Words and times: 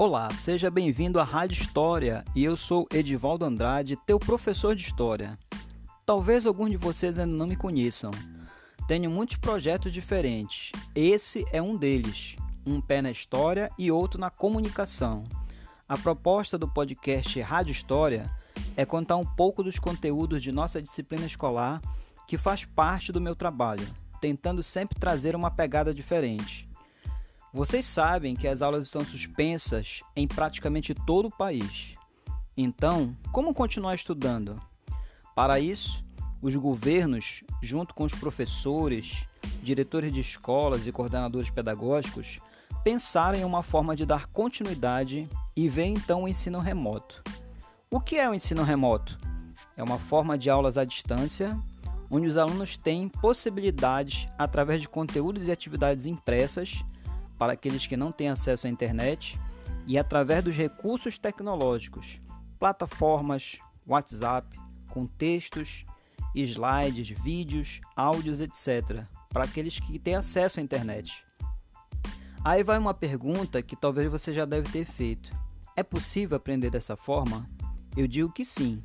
Olá, 0.00 0.32
seja 0.32 0.70
bem-vindo 0.70 1.18
à 1.18 1.24
Rádio 1.24 1.60
História 1.60 2.24
e 2.32 2.44
eu 2.44 2.56
sou 2.56 2.86
Edivaldo 2.94 3.44
Andrade, 3.44 3.98
teu 4.06 4.16
professor 4.16 4.76
de 4.76 4.82
História. 4.82 5.36
Talvez 6.06 6.46
alguns 6.46 6.70
de 6.70 6.76
vocês 6.76 7.18
ainda 7.18 7.36
não 7.36 7.48
me 7.48 7.56
conheçam. 7.56 8.12
Tenho 8.86 9.10
muitos 9.10 9.38
projetos 9.38 9.92
diferentes. 9.92 10.70
Esse 10.94 11.44
é 11.50 11.60
um 11.60 11.76
deles, 11.76 12.36
um 12.64 12.80
pé 12.80 13.02
na 13.02 13.10
história 13.10 13.72
e 13.76 13.90
outro 13.90 14.20
na 14.20 14.30
comunicação. 14.30 15.24
A 15.88 15.98
proposta 15.98 16.56
do 16.56 16.68
podcast 16.68 17.40
Rádio 17.40 17.72
História 17.72 18.30
é 18.76 18.84
contar 18.84 19.16
um 19.16 19.26
pouco 19.26 19.64
dos 19.64 19.80
conteúdos 19.80 20.44
de 20.44 20.52
nossa 20.52 20.80
disciplina 20.80 21.26
escolar 21.26 21.82
que 22.24 22.38
faz 22.38 22.64
parte 22.64 23.10
do 23.10 23.20
meu 23.20 23.34
trabalho, 23.34 23.84
tentando 24.20 24.62
sempre 24.62 24.96
trazer 24.96 25.34
uma 25.34 25.50
pegada 25.50 25.92
diferente. 25.92 26.67
Vocês 27.52 27.86
sabem 27.86 28.36
que 28.36 28.46
as 28.46 28.60
aulas 28.60 28.86
estão 28.86 29.02
suspensas 29.02 30.02
em 30.14 30.28
praticamente 30.28 30.94
todo 30.94 31.28
o 31.28 31.36
país. 31.36 31.96
Então, 32.54 33.16
como 33.32 33.54
continuar 33.54 33.94
estudando? 33.94 34.60
Para 35.34 35.58
isso, 35.58 36.02
os 36.42 36.54
governos, 36.56 37.42
junto 37.62 37.94
com 37.94 38.04
os 38.04 38.12
professores, 38.12 39.26
diretores 39.62 40.12
de 40.12 40.20
escolas 40.20 40.86
e 40.86 40.92
coordenadores 40.92 41.48
pedagógicos, 41.48 42.38
pensaram 42.84 43.38
em 43.38 43.44
uma 43.44 43.62
forma 43.62 43.96
de 43.96 44.04
dar 44.04 44.26
continuidade 44.26 45.26
e 45.56 45.68
ver 45.70 45.86
então 45.86 46.24
o 46.24 46.28
ensino 46.28 46.58
remoto. 46.58 47.22
O 47.90 47.98
que 47.98 48.16
é 48.16 48.28
o 48.28 48.34
ensino 48.34 48.62
remoto? 48.62 49.18
É 49.74 49.82
uma 49.82 49.98
forma 49.98 50.36
de 50.36 50.50
aulas 50.50 50.76
à 50.76 50.84
distância, 50.84 51.58
onde 52.10 52.26
os 52.26 52.36
alunos 52.36 52.76
têm 52.76 53.08
possibilidades, 53.08 54.28
através 54.36 54.82
de 54.82 54.88
conteúdos 54.88 55.48
e 55.48 55.50
atividades 55.50 56.04
impressas, 56.04 56.84
para 57.38 57.52
aqueles 57.52 57.86
que 57.86 57.96
não 57.96 58.10
têm 58.10 58.28
acesso 58.28 58.66
à 58.66 58.70
internet 58.70 59.38
e 59.86 59.96
através 59.96 60.44
dos 60.44 60.56
recursos 60.56 61.16
tecnológicos, 61.16 62.20
plataformas, 62.58 63.58
WhatsApp, 63.86 64.58
com 64.88 65.06
textos, 65.06 65.86
slides, 66.34 67.08
vídeos, 67.08 67.80
áudios, 67.96 68.40
etc., 68.40 69.04
para 69.30 69.44
aqueles 69.44 69.78
que 69.78 69.98
têm 69.98 70.14
acesso 70.14 70.60
à 70.60 70.62
internet. 70.62 71.24
Aí 72.44 72.62
vai 72.62 72.78
uma 72.78 72.94
pergunta 72.94 73.62
que 73.62 73.76
talvez 73.76 74.10
você 74.10 74.32
já 74.32 74.44
deve 74.44 74.70
ter 74.70 74.84
feito: 74.84 75.30
é 75.76 75.82
possível 75.82 76.36
aprender 76.36 76.70
dessa 76.70 76.96
forma? 76.96 77.48
Eu 77.96 78.06
digo 78.06 78.32
que 78.32 78.44
sim. 78.44 78.82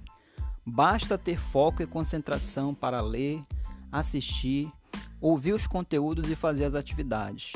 Basta 0.66 1.18
ter 1.18 1.38
foco 1.38 1.84
e 1.84 1.88
concentração 1.88 2.74
para 2.74 3.02
ler, 3.02 3.44
assistir, 3.92 4.72
ouvir 5.20 5.54
os 5.54 5.68
conteúdos 5.68 6.30
e 6.30 6.36
fazer 6.36 6.66
as 6.66 6.76
atividades. 6.76 7.54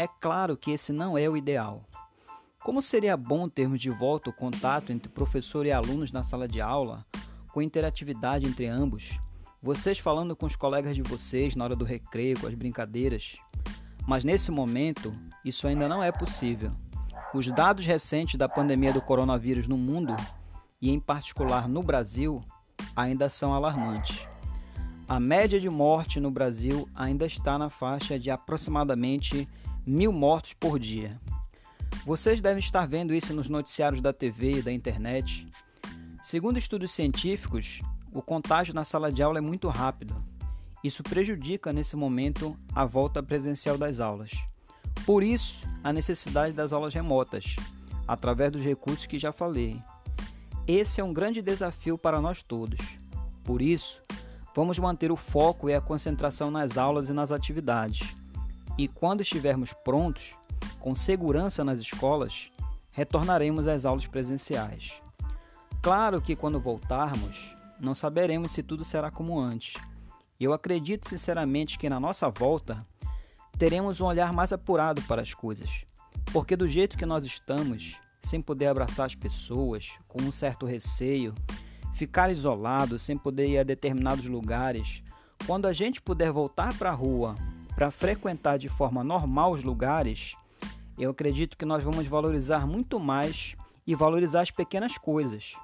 É 0.00 0.08
claro 0.18 0.56
que 0.56 0.70
esse 0.70 0.94
não 0.94 1.18
é 1.18 1.28
o 1.28 1.36
ideal. 1.36 1.84
Como 2.64 2.80
seria 2.80 3.18
bom 3.18 3.50
termos 3.50 3.78
de 3.78 3.90
volta 3.90 4.30
o 4.30 4.32
contato 4.32 4.92
entre 4.92 5.10
professor 5.10 5.66
e 5.66 5.72
alunos 5.72 6.10
na 6.10 6.22
sala 6.22 6.48
de 6.48 6.58
aula, 6.58 7.04
com 7.52 7.60
interatividade 7.60 8.46
entre 8.46 8.66
ambos, 8.66 9.18
vocês 9.60 9.98
falando 9.98 10.34
com 10.34 10.46
os 10.46 10.56
colegas 10.56 10.96
de 10.96 11.02
vocês 11.02 11.54
na 11.54 11.64
hora 11.64 11.76
do 11.76 11.84
recreio, 11.84 12.40
com 12.40 12.46
as 12.46 12.54
brincadeiras. 12.54 13.36
Mas 14.08 14.24
nesse 14.24 14.50
momento, 14.50 15.12
isso 15.44 15.68
ainda 15.68 15.86
não 15.86 16.02
é 16.02 16.10
possível. 16.10 16.70
Os 17.34 17.48
dados 17.48 17.84
recentes 17.84 18.36
da 18.36 18.48
pandemia 18.48 18.94
do 18.94 19.02
coronavírus 19.02 19.68
no 19.68 19.76
mundo, 19.76 20.16
e 20.80 20.90
em 20.90 20.98
particular 20.98 21.68
no 21.68 21.82
Brasil, 21.82 22.42
ainda 22.96 23.28
são 23.28 23.52
alarmantes. 23.52 24.26
A 25.06 25.20
média 25.20 25.60
de 25.60 25.68
morte 25.68 26.18
no 26.18 26.30
Brasil 26.30 26.88
ainda 26.94 27.26
está 27.26 27.58
na 27.58 27.68
faixa 27.68 28.18
de 28.18 28.30
aproximadamente 28.30 29.46
mil 29.86 30.12
mortos 30.12 30.52
por 30.52 30.78
dia. 30.78 31.18
Vocês 32.04 32.40
devem 32.40 32.60
estar 32.60 32.86
vendo 32.86 33.14
isso 33.14 33.34
nos 33.34 33.48
noticiários 33.48 34.00
da 34.00 34.12
TV 34.12 34.58
e 34.58 34.62
da 34.62 34.72
internet. 34.72 35.46
Segundo 36.22 36.58
estudos 36.58 36.92
científicos, 36.92 37.80
o 38.12 38.22
contágio 38.22 38.74
na 38.74 38.84
sala 38.84 39.12
de 39.12 39.22
aula 39.22 39.38
é 39.38 39.42
muito 39.42 39.68
rápido. 39.68 40.14
Isso 40.82 41.02
prejudica 41.02 41.72
nesse 41.72 41.96
momento 41.96 42.56
a 42.74 42.84
volta 42.84 43.22
presencial 43.22 43.76
das 43.76 44.00
aulas. 44.00 44.32
Por 45.04 45.22
isso, 45.22 45.66
a 45.84 45.92
necessidade 45.92 46.54
das 46.54 46.72
aulas 46.72 46.94
remotas, 46.94 47.56
através 48.06 48.50
dos 48.52 48.62
recursos 48.62 49.06
que 49.06 49.18
já 49.18 49.32
falei. 49.32 49.82
Esse 50.66 51.00
é 51.00 51.04
um 51.04 51.12
grande 51.12 51.42
desafio 51.42 51.98
para 51.98 52.20
nós 52.20 52.42
todos. 52.42 52.80
Por 53.44 53.60
isso, 53.60 54.00
vamos 54.54 54.78
manter 54.78 55.10
o 55.10 55.16
foco 55.16 55.68
e 55.68 55.74
a 55.74 55.80
concentração 55.80 56.50
nas 56.50 56.78
aulas 56.78 57.08
e 57.08 57.12
nas 57.12 57.30
atividades 57.32 58.19
e 58.82 58.88
quando 58.88 59.20
estivermos 59.20 59.74
prontos, 59.74 60.34
com 60.78 60.94
segurança 60.94 61.62
nas 61.62 61.78
escolas, 61.78 62.50
retornaremos 62.92 63.68
às 63.68 63.84
aulas 63.84 64.06
presenciais. 64.06 64.94
Claro 65.82 66.22
que 66.22 66.34
quando 66.34 66.58
voltarmos, 66.58 67.54
não 67.78 67.94
saberemos 67.94 68.52
se 68.52 68.62
tudo 68.62 68.82
será 68.82 69.10
como 69.10 69.38
antes. 69.38 69.74
Eu 70.40 70.54
acredito 70.54 71.06
sinceramente 71.06 71.78
que 71.78 71.90
na 71.90 72.00
nossa 72.00 72.30
volta 72.30 72.86
teremos 73.58 74.00
um 74.00 74.06
olhar 74.06 74.32
mais 74.32 74.50
apurado 74.50 75.02
para 75.02 75.20
as 75.20 75.34
coisas, 75.34 75.84
porque 76.32 76.56
do 76.56 76.66
jeito 76.66 76.96
que 76.96 77.04
nós 77.04 77.26
estamos, 77.26 78.00
sem 78.22 78.40
poder 78.40 78.68
abraçar 78.68 79.04
as 79.04 79.14
pessoas, 79.14 79.90
com 80.08 80.22
um 80.22 80.32
certo 80.32 80.64
receio, 80.64 81.34
ficar 81.92 82.30
isolado, 82.30 82.98
sem 82.98 83.18
poder 83.18 83.46
ir 83.46 83.58
a 83.58 83.62
determinados 83.62 84.24
lugares, 84.24 85.02
quando 85.46 85.66
a 85.66 85.72
gente 85.74 86.00
puder 86.00 86.32
voltar 86.32 86.74
para 86.78 86.88
a 86.88 86.94
rua 86.94 87.36
para 87.80 87.90
frequentar 87.90 88.58
de 88.58 88.68
forma 88.68 89.02
normal 89.02 89.52
os 89.52 89.62
lugares, 89.62 90.36
eu 90.98 91.12
acredito 91.12 91.56
que 91.56 91.64
nós 91.64 91.82
vamos 91.82 92.06
valorizar 92.06 92.66
muito 92.66 93.00
mais 93.00 93.56
e 93.86 93.94
valorizar 93.94 94.42
as 94.42 94.50
pequenas 94.50 94.98
coisas. 94.98 95.54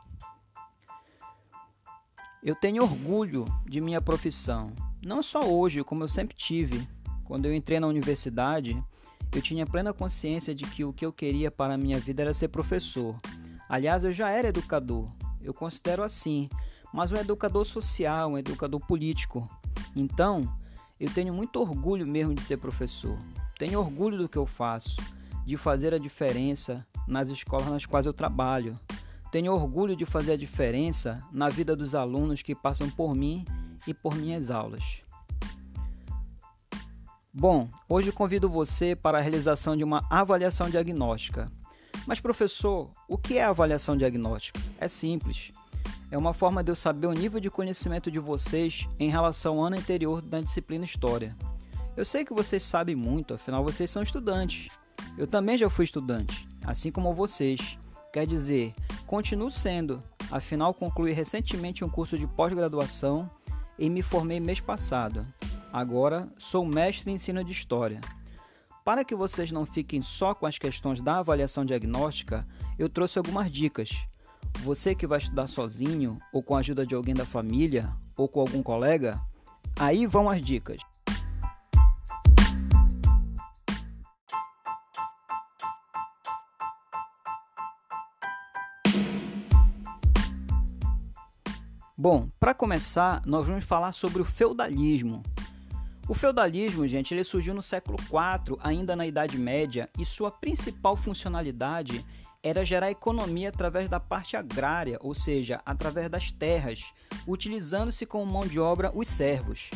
Eu 2.42 2.54
tenho 2.54 2.82
orgulho 2.82 3.44
de 3.66 3.82
minha 3.82 4.00
profissão, 4.00 4.72
não 5.04 5.22
só 5.22 5.40
hoje, 5.40 5.84
como 5.84 6.04
eu 6.04 6.08
sempre 6.08 6.34
tive. 6.34 6.88
Quando 7.26 7.44
eu 7.44 7.54
entrei 7.54 7.78
na 7.78 7.86
universidade, 7.86 8.82
eu 9.30 9.42
tinha 9.42 9.66
plena 9.66 9.92
consciência 9.92 10.54
de 10.54 10.64
que 10.64 10.86
o 10.86 10.94
que 10.94 11.04
eu 11.04 11.12
queria 11.12 11.50
para 11.50 11.74
a 11.74 11.78
minha 11.78 11.98
vida 11.98 12.22
era 12.22 12.32
ser 12.32 12.48
professor. 12.48 13.14
Aliás, 13.68 14.04
eu 14.04 14.12
já 14.14 14.30
era 14.30 14.48
educador, 14.48 15.06
eu 15.42 15.52
considero 15.52 16.02
assim, 16.02 16.48
mas 16.94 17.12
um 17.12 17.16
educador 17.16 17.66
social, 17.66 18.30
um 18.30 18.38
educador 18.38 18.80
político. 18.80 19.46
Então, 19.94 20.50
eu 20.98 21.10
tenho 21.12 21.32
muito 21.32 21.60
orgulho 21.60 22.06
mesmo 22.06 22.34
de 22.34 22.42
ser 22.42 22.56
professor. 22.56 23.18
Tenho 23.58 23.78
orgulho 23.78 24.16
do 24.16 24.28
que 24.28 24.38
eu 24.38 24.46
faço, 24.46 24.96
de 25.44 25.56
fazer 25.56 25.92
a 25.92 25.98
diferença 25.98 26.86
nas 27.06 27.28
escolas 27.28 27.68
nas 27.68 27.86
quais 27.86 28.06
eu 28.06 28.12
trabalho. 28.12 28.78
Tenho 29.30 29.52
orgulho 29.52 29.94
de 29.94 30.06
fazer 30.06 30.32
a 30.32 30.36
diferença 30.36 31.18
na 31.30 31.48
vida 31.48 31.76
dos 31.76 31.94
alunos 31.94 32.42
que 32.42 32.54
passam 32.54 32.88
por 32.88 33.14
mim 33.14 33.44
e 33.86 33.92
por 33.92 34.14
minhas 34.14 34.50
aulas. 34.50 35.02
Bom, 37.32 37.68
hoje 37.86 38.10
convido 38.10 38.48
você 38.48 38.96
para 38.96 39.18
a 39.18 39.20
realização 39.20 39.76
de 39.76 39.84
uma 39.84 40.06
avaliação 40.10 40.70
diagnóstica. 40.70 41.52
Mas, 42.06 42.20
professor, 42.20 42.90
o 43.06 43.18
que 43.18 43.36
é 43.36 43.44
avaliação 43.44 43.96
diagnóstica? 43.96 44.58
É 44.78 44.88
simples 44.88 45.52
é 46.10 46.16
uma 46.16 46.32
forma 46.32 46.62
de 46.62 46.70
eu 46.70 46.76
saber 46.76 47.06
o 47.06 47.12
nível 47.12 47.40
de 47.40 47.50
conhecimento 47.50 48.10
de 48.10 48.18
vocês 48.18 48.88
em 48.98 49.10
relação 49.10 49.58
ao 49.58 49.64
ano 49.64 49.76
anterior 49.76 50.22
da 50.22 50.40
disciplina 50.40 50.84
História. 50.84 51.36
Eu 51.96 52.04
sei 52.04 52.24
que 52.24 52.32
vocês 52.32 52.62
sabem 52.62 52.94
muito, 52.94 53.34
afinal 53.34 53.64
vocês 53.64 53.90
são 53.90 54.02
estudantes. 54.02 54.68
Eu 55.18 55.26
também 55.26 55.58
já 55.58 55.68
fui 55.68 55.84
estudante, 55.84 56.46
assim 56.64 56.92
como 56.92 57.14
vocês. 57.14 57.78
Quer 58.12 58.26
dizer, 58.26 58.72
continuo 59.06 59.50
sendo, 59.50 60.02
afinal 60.30 60.72
concluí 60.72 61.12
recentemente 61.12 61.84
um 61.84 61.88
curso 61.88 62.16
de 62.16 62.26
pós-graduação 62.26 63.28
e 63.78 63.90
me 63.90 64.02
formei 64.02 64.38
mês 64.38 64.60
passado. 64.60 65.26
Agora 65.72 66.28
sou 66.38 66.64
mestre 66.64 67.10
em 67.10 67.14
ensino 67.14 67.42
de 67.42 67.52
História. 67.52 68.00
Para 68.84 69.04
que 69.04 69.14
vocês 69.14 69.50
não 69.50 69.66
fiquem 69.66 70.00
só 70.00 70.32
com 70.34 70.46
as 70.46 70.58
questões 70.58 71.00
da 71.00 71.18
avaliação 71.18 71.64
diagnóstica, 71.64 72.44
eu 72.78 72.88
trouxe 72.88 73.18
algumas 73.18 73.50
dicas 73.50 74.06
você 74.58 74.94
que 74.94 75.06
vai 75.06 75.18
estudar 75.18 75.46
sozinho, 75.46 76.18
ou 76.32 76.42
com 76.42 76.56
a 76.56 76.60
ajuda 76.60 76.86
de 76.86 76.94
alguém 76.94 77.14
da 77.14 77.24
família, 77.24 77.92
ou 78.16 78.28
com 78.28 78.40
algum 78.40 78.62
colega, 78.62 79.20
aí 79.78 80.06
vão 80.06 80.28
as 80.28 80.40
dicas. 80.40 80.78
Bom, 91.98 92.28
para 92.38 92.54
começar, 92.54 93.22
nós 93.24 93.46
vamos 93.46 93.64
falar 93.64 93.90
sobre 93.90 94.20
o 94.20 94.24
feudalismo. 94.24 95.22
O 96.08 96.14
feudalismo, 96.14 96.86
gente, 96.86 97.12
ele 97.12 97.24
surgiu 97.24 97.52
no 97.52 97.62
século 97.62 97.98
IV, 97.98 98.58
ainda 98.62 98.94
na 98.94 99.06
Idade 99.06 99.38
Média, 99.38 99.90
e 99.98 100.04
sua 100.04 100.30
principal 100.30 100.94
funcionalidade 100.94 102.04
era 102.48 102.64
gerar 102.64 102.92
economia 102.92 103.48
através 103.48 103.88
da 103.88 103.98
parte 103.98 104.36
agrária, 104.36 104.98
ou 105.00 105.12
seja, 105.12 105.60
através 105.66 106.08
das 106.08 106.30
terras, 106.30 106.84
utilizando-se 107.26 108.06
como 108.06 108.24
mão 108.24 108.46
de 108.46 108.60
obra 108.60 108.92
os 108.94 109.08
servos. 109.08 109.68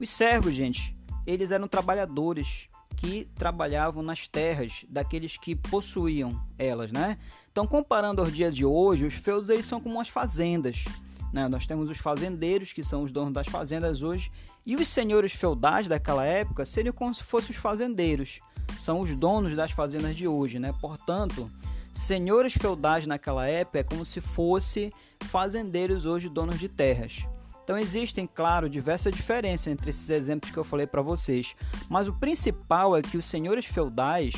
Os 0.00 0.10
servos, 0.10 0.52
gente, 0.52 0.96
eles 1.24 1.52
eram 1.52 1.68
trabalhadores 1.68 2.68
que 2.96 3.28
trabalhavam 3.36 4.02
nas 4.02 4.26
terras 4.26 4.84
daqueles 4.88 5.36
que 5.36 5.54
possuíam 5.54 6.42
elas, 6.58 6.90
né? 6.90 7.18
Então, 7.52 7.68
comparando 7.68 8.20
aos 8.20 8.34
dias 8.34 8.56
de 8.56 8.64
hoje, 8.64 9.06
os 9.06 9.14
feudos 9.14 9.48
eles 9.48 9.64
são 9.64 9.80
como 9.80 10.00
as 10.00 10.08
fazendas. 10.08 10.84
Né? 11.32 11.46
Nós 11.46 11.66
temos 11.66 11.88
os 11.88 11.98
fazendeiros, 11.98 12.72
que 12.72 12.82
são 12.82 13.04
os 13.04 13.12
donos 13.12 13.32
das 13.32 13.46
fazendas 13.46 14.02
hoje, 14.02 14.32
e 14.66 14.74
os 14.74 14.88
senhores 14.88 15.32
feudais 15.32 15.86
daquela 15.86 16.24
época 16.24 16.66
seriam 16.66 16.92
como 16.92 17.14
se 17.14 17.22
fossem 17.22 17.50
os 17.50 17.56
fazendeiros, 17.56 18.40
são 18.80 19.00
os 19.00 19.14
donos 19.14 19.54
das 19.54 19.70
fazendas 19.70 20.16
de 20.16 20.26
hoje. 20.26 20.58
Né? 20.58 20.74
Portanto, 20.80 21.48
senhores 21.96 22.52
feudais 22.52 23.06
naquela 23.06 23.46
época 23.46 23.78
é 23.78 23.82
como 23.82 24.04
se 24.04 24.20
fosse 24.20 24.92
fazendeiros 25.24 26.06
hoje 26.06 26.28
donos 26.28 26.58
de 26.58 26.68
terras. 26.68 27.26
Então 27.64 27.76
existem, 27.76 28.28
claro, 28.32 28.70
diversas 28.70 29.12
diferenças 29.14 29.66
entre 29.66 29.90
esses 29.90 30.08
exemplos 30.08 30.52
que 30.52 30.56
eu 30.56 30.62
falei 30.62 30.86
para 30.86 31.02
vocês, 31.02 31.56
mas 31.88 32.06
o 32.06 32.12
principal 32.12 32.96
é 32.96 33.02
que 33.02 33.16
os 33.16 33.24
senhores 33.24 33.64
feudais 33.64 34.34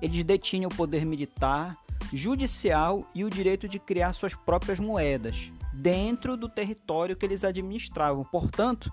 eles 0.00 0.24
detinham 0.24 0.68
o 0.72 0.74
poder 0.74 1.04
militar, 1.04 1.76
judicial 2.12 3.06
e 3.14 3.24
o 3.24 3.30
direito 3.30 3.68
de 3.68 3.78
criar 3.78 4.12
suas 4.12 4.34
próprias 4.34 4.80
moedas 4.80 5.52
dentro 5.72 6.36
do 6.36 6.48
território 6.48 7.14
que 7.14 7.24
eles 7.24 7.44
administravam. 7.44 8.24
Portanto, 8.24 8.92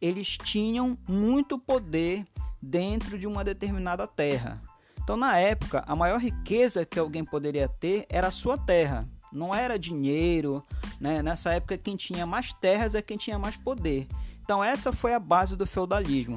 eles 0.00 0.36
tinham 0.36 0.96
muito 1.08 1.58
poder 1.58 2.24
dentro 2.60 3.18
de 3.18 3.26
uma 3.26 3.44
determinada 3.44 4.06
terra. 4.06 4.60
Então, 5.08 5.16
na 5.16 5.38
época, 5.38 5.82
a 5.86 5.96
maior 5.96 6.20
riqueza 6.20 6.84
que 6.84 6.98
alguém 6.98 7.24
poderia 7.24 7.66
ter 7.66 8.04
era 8.10 8.28
a 8.28 8.30
sua 8.30 8.58
terra 8.58 9.08
não 9.32 9.54
era 9.54 9.78
dinheiro, 9.78 10.62
né? 11.00 11.22
Nessa 11.22 11.50
época 11.54 11.78
quem 11.78 11.96
tinha 11.96 12.26
mais 12.26 12.52
terras 12.52 12.94
é 12.94 13.00
quem 13.00 13.16
tinha 13.16 13.38
mais 13.38 13.56
poder. 13.56 14.06
Então 14.42 14.62
essa 14.62 14.92
foi 14.92 15.14
a 15.14 15.18
base 15.18 15.56
do 15.56 15.66
feudalismo. 15.66 16.36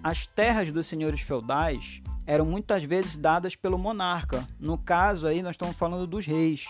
As 0.00 0.28
terras 0.28 0.70
dos 0.70 0.86
senhores 0.86 1.22
feudais 1.22 2.00
eram 2.24 2.44
muitas 2.44 2.84
vezes 2.84 3.16
dadas 3.16 3.56
pelo 3.56 3.76
monarca. 3.76 4.46
No 4.60 4.78
caso 4.78 5.26
aí 5.26 5.42
nós 5.42 5.54
estamos 5.54 5.74
falando 5.74 6.06
dos 6.06 6.24
reis. 6.24 6.68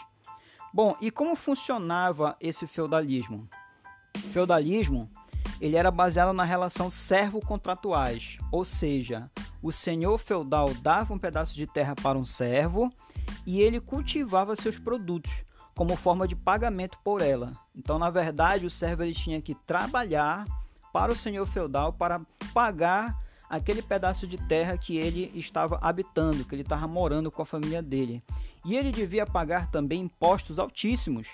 Bom, 0.73 0.97
e 0.99 1.11
como 1.11 1.37
funcionava 1.37 2.39
esse 2.41 2.67
feudalismo? 2.67 3.47
Feudalismo 4.33 5.11
ele 5.61 5.77
era 5.77 5.91
baseado 5.91 6.33
na 6.33 6.45
relação 6.45 6.91
servo-contratuais, 6.91 8.39
ou 8.51 8.65
seja, 8.65 9.31
o 9.63 9.73
senhor 9.73 10.19
feudal 10.19 10.75
dava 10.75 11.15
um 11.15 11.19
pedaço 11.19 11.55
de 11.55 11.67
terra 11.67 11.95
para 11.95 12.19
um 12.19 12.25
servo 12.25 12.93
e 13.47 13.61
ele 13.61 13.81
cultivava 13.81 14.57
seus 14.57 14.79
produtos 14.79 15.45
como 15.75 15.97
forma 15.97 16.29
de 16.29 16.37
pagamento 16.37 16.99
por 17.03 17.21
ela. 17.21 17.53
Então, 17.75 17.99
na 17.99 18.11
verdade, 18.11 18.67
o 18.67 18.71
servo 18.71 19.03
ele 19.03 19.15
tinha 19.15 19.41
que 19.41 19.55
trabalhar 19.55 20.45
para 20.93 21.13
o 21.13 21.17
senhor 21.17 21.47
feudal 21.47 21.93
para 21.93 22.21
pagar 22.53 23.19
aquele 23.49 23.83
pedaço 23.83 24.27
de 24.27 24.37
terra 24.37 24.79
que 24.79 24.97
ele 24.97 25.31
estava 25.35 25.79
habitando, 25.81 26.45
que 26.45 26.55
ele 26.55 26.63
estava 26.63 26.87
morando 26.87 27.31
com 27.31 27.43
a 27.43 27.47
família 27.47 27.83
dele. 27.83 28.23
E 28.65 28.77
ele 28.77 28.91
devia 28.91 29.27
pagar 29.27 29.71
também 29.71 30.03
impostos 30.03 30.59
altíssimos, 30.59 31.29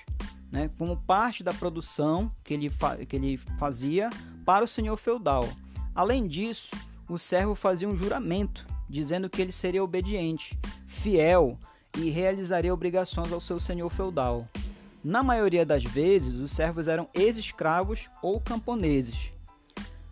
né, 0.50 0.68
como 0.76 0.96
parte 0.96 1.44
da 1.44 1.54
produção 1.54 2.30
que 2.42 2.54
ele, 2.54 2.70
que 3.08 3.16
ele 3.16 3.36
fazia 3.58 4.10
para 4.44 4.64
o 4.64 4.68
senhor 4.68 4.96
feudal. 4.96 5.48
Além 5.94 6.26
disso, 6.26 6.70
o 7.08 7.18
servo 7.18 7.54
fazia 7.54 7.88
um 7.88 7.96
juramento, 7.96 8.66
dizendo 8.88 9.30
que 9.30 9.40
ele 9.40 9.52
seria 9.52 9.82
obediente, 9.82 10.58
fiel 10.86 11.58
e 11.96 12.10
realizaria 12.10 12.74
obrigações 12.74 13.32
ao 13.32 13.40
seu 13.40 13.60
senhor 13.60 13.90
feudal. 13.90 14.48
Na 15.02 15.22
maioria 15.22 15.64
das 15.64 15.82
vezes, 15.82 16.34
os 16.34 16.50
servos 16.50 16.88
eram 16.88 17.08
ex-escravos 17.14 18.10
ou 18.22 18.40
camponeses. 18.40 19.32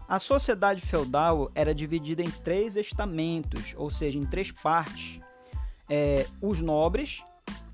A 0.08 0.18
sociedade 0.18 0.80
feudal 0.80 1.50
era 1.54 1.74
dividida 1.74 2.22
em 2.22 2.30
três 2.30 2.76
estamentos, 2.76 3.74
ou 3.76 3.90
seja, 3.90 4.18
em 4.18 4.24
três 4.24 4.50
partes: 4.50 5.20
é, 5.88 6.26
os 6.40 6.60
nobres, 6.60 7.22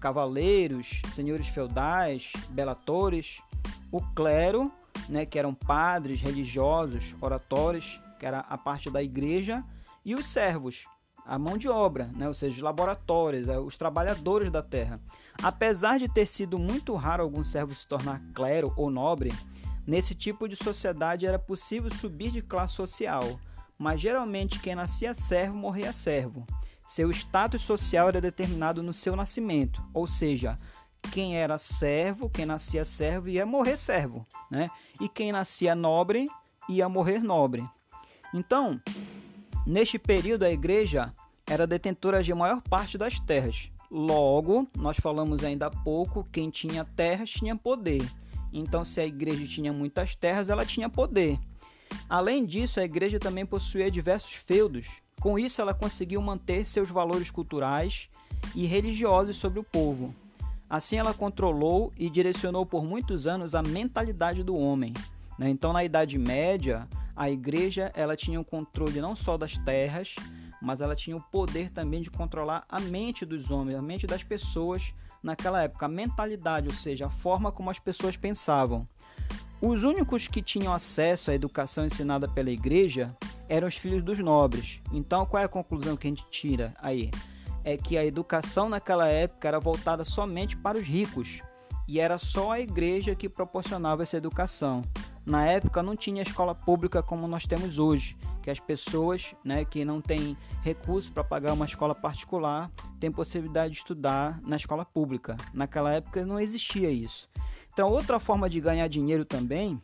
cavaleiros, 0.01 1.01
senhores 1.15 1.49
feudais, 1.49 2.33
belatores, 2.51 3.41
o 3.91 4.01
clero, 4.15 4.71
né, 5.09 5.25
que 5.25 5.39
eram 5.39 5.55
padres, 5.55 6.21
religiosos, 6.21 7.15
oratores, 7.21 8.01
que 8.19 8.27
era 8.27 8.41
a 8.41 8.57
parte 8.57 8.91
da 8.91 9.03
igreja, 9.03 9.65
e 10.05 10.15
os 10.15 10.27
servos, 10.27 10.85
a 11.25 11.39
mão 11.39 11.57
de 11.57 11.69
obra, 11.69 12.11
né? 12.15 12.29
ou 12.29 12.35
seja, 12.35 12.55
os 12.55 12.61
laboratórios, 12.61 13.49
os 13.49 13.77
trabalhadores 13.77 14.51
da 14.51 14.63
terra. 14.63 15.01
Apesar 15.43 15.99
de 15.99 16.09
ter 16.09 16.27
sido 16.27 16.59
muito 16.59 16.95
raro 16.95 17.23
algum 17.23 17.43
servo 17.43 17.75
se 17.75 17.87
tornar 17.87 18.21
clero 18.35 18.73
ou 18.77 18.91
nobre, 18.91 19.33
nesse 19.87 20.15
tipo 20.15 20.49
de 20.49 20.55
sociedade 20.55 21.27
era 21.27 21.39
possível 21.39 21.91
subir 21.91 22.31
de 22.31 22.43
classe 22.43 22.75
social, 22.75 23.41
mas 23.79 24.01
geralmente 24.01 24.61
quem 24.61 24.75
nascia 24.75 25.15
servo 25.15 25.57
morria 25.57 25.93
servo. 25.93 26.47
Seu 26.87 27.11
status 27.11 27.63
social 27.63 28.09
era 28.09 28.21
determinado 28.21 28.83
no 28.83 28.93
seu 28.93 29.17
nascimento, 29.17 29.83
ou 29.93 30.07
seja, 30.07 30.59
quem 31.13 31.37
era 31.37 31.59
servo, 31.59 32.31
quem 32.31 32.47
nascia 32.47 32.85
servo 32.85 33.29
ia 33.29 33.47
morrer 33.47 33.79
servo, 33.79 34.27
né? 34.51 34.71
E 35.01 35.09
quem 35.09 35.33
nascia 35.33 35.75
nobre 35.75 36.27
ia 36.69 36.89
morrer 36.89 37.21
nobre. 37.23 37.65
Então, 38.33 38.81
Neste 39.67 39.99
período, 39.99 40.43
a 40.43 40.51
igreja 40.51 41.11
era 41.47 41.67
detentora 41.67 42.23
de 42.23 42.35
maior 42.35 42.61
parte 42.61 42.99
das 42.99 43.19
terras. 43.19 43.71
Logo, 43.91 44.69
nós 44.77 44.99
falamos 44.99 45.43
ainda 45.43 45.67
há 45.67 45.71
pouco, 45.71 46.29
quem 46.31 46.51
tinha 46.51 46.85
terras 46.85 47.31
tinha 47.31 47.57
poder. 47.57 48.03
Então, 48.53 48.85
se 48.85 49.01
a 49.01 49.07
igreja 49.07 49.47
tinha 49.47 49.73
muitas 49.73 50.15
terras, 50.15 50.51
ela 50.51 50.67
tinha 50.67 50.91
poder. 50.91 51.39
Além 52.11 52.45
disso, 52.45 52.79
a 52.79 52.85
igreja 52.85 53.19
também 53.19 53.47
possuía 53.47 53.91
diversos 53.91 54.35
feudos. 54.35 54.87
Com 55.21 55.39
isso, 55.39 55.61
ela 55.61 55.73
conseguiu 55.73 56.21
manter 56.21 56.65
seus 56.67 56.91
valores 56.91 57.31
culturais 57.31 58.09
e 58.55 58.67
religiosos 58.67 59.37
sobre 59.37 59.59
o 59.59 59.65
povo. 59.65 60.15
Assim, 60.69 60.97
ela 60.97 61.15
controlou 61.15 61.93
e 61.97 62.11
direcionou 62.11 62.67
por 62.67 62.85
muitos 62.85 63.27
anos 63.27 63.55
a 63.55 63.63
mentalidade 63.63 64.43
do 64.43 64.57
homem. 64.57 64.93
Né? 65.39 65.49
Então, 65.49 65.73
na 65.73 65.85
Idade 65.85 66.19
Média, 66.19 66.89
a 67.17 67.31
igreja 67.31 67.93
ela 67.95 68.17
tinha 68.17 68.41
o 68.41 68.45
controle 68.45 69.01
não 69.01 69.15
só 69.15 69.37
das 69.37 69.57
terras, 69.59 70.17
mas 70.61 70.81
ela 70.81 70.97
tinha 70.97 71.17
o 71.17 71.21
poder 71.21 71.71
também 71.71 72.03
de 72.03 72.11
controlar 72.11 72.65
a 72.69 72.81
mente 72.81 73.25
dos 73.25 73.51
homens, 73.51 73.79
a 73.79 73.83
mente 73.83 74.07
das 74.07 74.23
pessoas 74.23 74.95
naquela 75.23 75.63
época, 75.63 75.87
a 75.87 75.89
mentalidade, 75.89 76.69
ou 76.69 76.75
seja, 76.75 77.07
a 77.07 77.11
forma 77.11 77.51
como 77.51 77.71
as 77.71 77.79
pessoas 77.79 78.17
pensavam. 78.17 78.87
Os 79.67 79.83
únicos 79.83 80.29
que 80.29 80.43
tinham 80.43 80.75
acesso 80.75 81.31
à 81.31 81.35
educação 81.35 81.87
ensinada 81.87 82.29
pela 82.29 82.51
igreja 82.51 83.17
eram 83.49 83.67
os 83.67 83.75
filhos 83.75 84.03
dos 84.05 84.19
nobres. 84.19 84.83
Então, 84.93 85.25
qual 85.25 85.43
é 85.43 85.47
a 85.47 85.49
conclusão 85.49 85.97
que 85.97 86.07
a 86.07 86.11
gente 86.11 86.27
tira 86.31 86.75
aí? 86.83 87.11
É 87.65 87.75
que 87.75 87.97
a 87.97 88.05
educação 88.05 88.69
naquela 88.69 89.09
época 89.09 89.49
era 89.49 89.59
voltada 89.59 90.05
somente 90.05 90.55
para 90.55 90.77
os 90.77 90.87
ricos 90.87 91.41
e 91.89 91.99
era 91.99 92.19
só 92.19 92.53
a 92.53 92.61
igreja 92.61 93.15
que 93.15 93.27
proporcionava 93.27 94.03
essa 94.03 94.19
educação. 94.19 94.83
Na 95.25 95.47
época 95.47 95.83
não 95.83 95.97
tinha 95.97 96.21
escola 96.21 96.55
pública 96.55 97.03
como 97.03 97.27
nós 97.27 97.47
temos 97.47 97.79
hoje, 97.79 98.19
que 98.43 98.51
as 98.51 98.61
pessoas 98.61 99.35
né, 99.43 99.65
que 99.65 99.83
não 99.83 99.99
têm 99.99 100.37
recursos 100.63 101.09
para 101.09 101.25
pagar 101.25 101.55
uma 101.55 101.65
escola 101.65 101.95
particular 101.95 102.71
têm 103.01 103.11
possibilidade 103.11 103.73
de 103.73 103.79
estudar 103.79 104.39
na 104.43 104.57
escola 104.57 104.85
pública. 104.85 105.39
Naquela 105.55 105.91
época 105.91 106.27
não 106.27 106.39
existia 106.39 106.91
isso. 106.91 107.31
Então, 107.75 107.91
outra 107.91 108.21
forma 108.21 108.49
de 108.49 108.61
ganhar 108.61 108.87
dinheiro 108.87 109.25
também, 109.25 109.83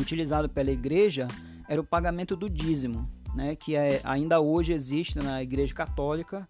utilizado 0.00 0.48
pela 0.48 0.70
igreja, 0.70 1.28
era 1.68 1.78
o 1.78 1.84
pagamento 1.84 2.34
do 2.34 2.48
dízimo, 2.48 3.06
né, 3.34 3.54
que 3.54 3.76
é, 3.76 4.00
ainda 4.02 4.40
hoje 4.40 4.72
existe 4.72 5.18
na 5.18 5.42
igreja 5.42 5.74
católica 5.74 6.48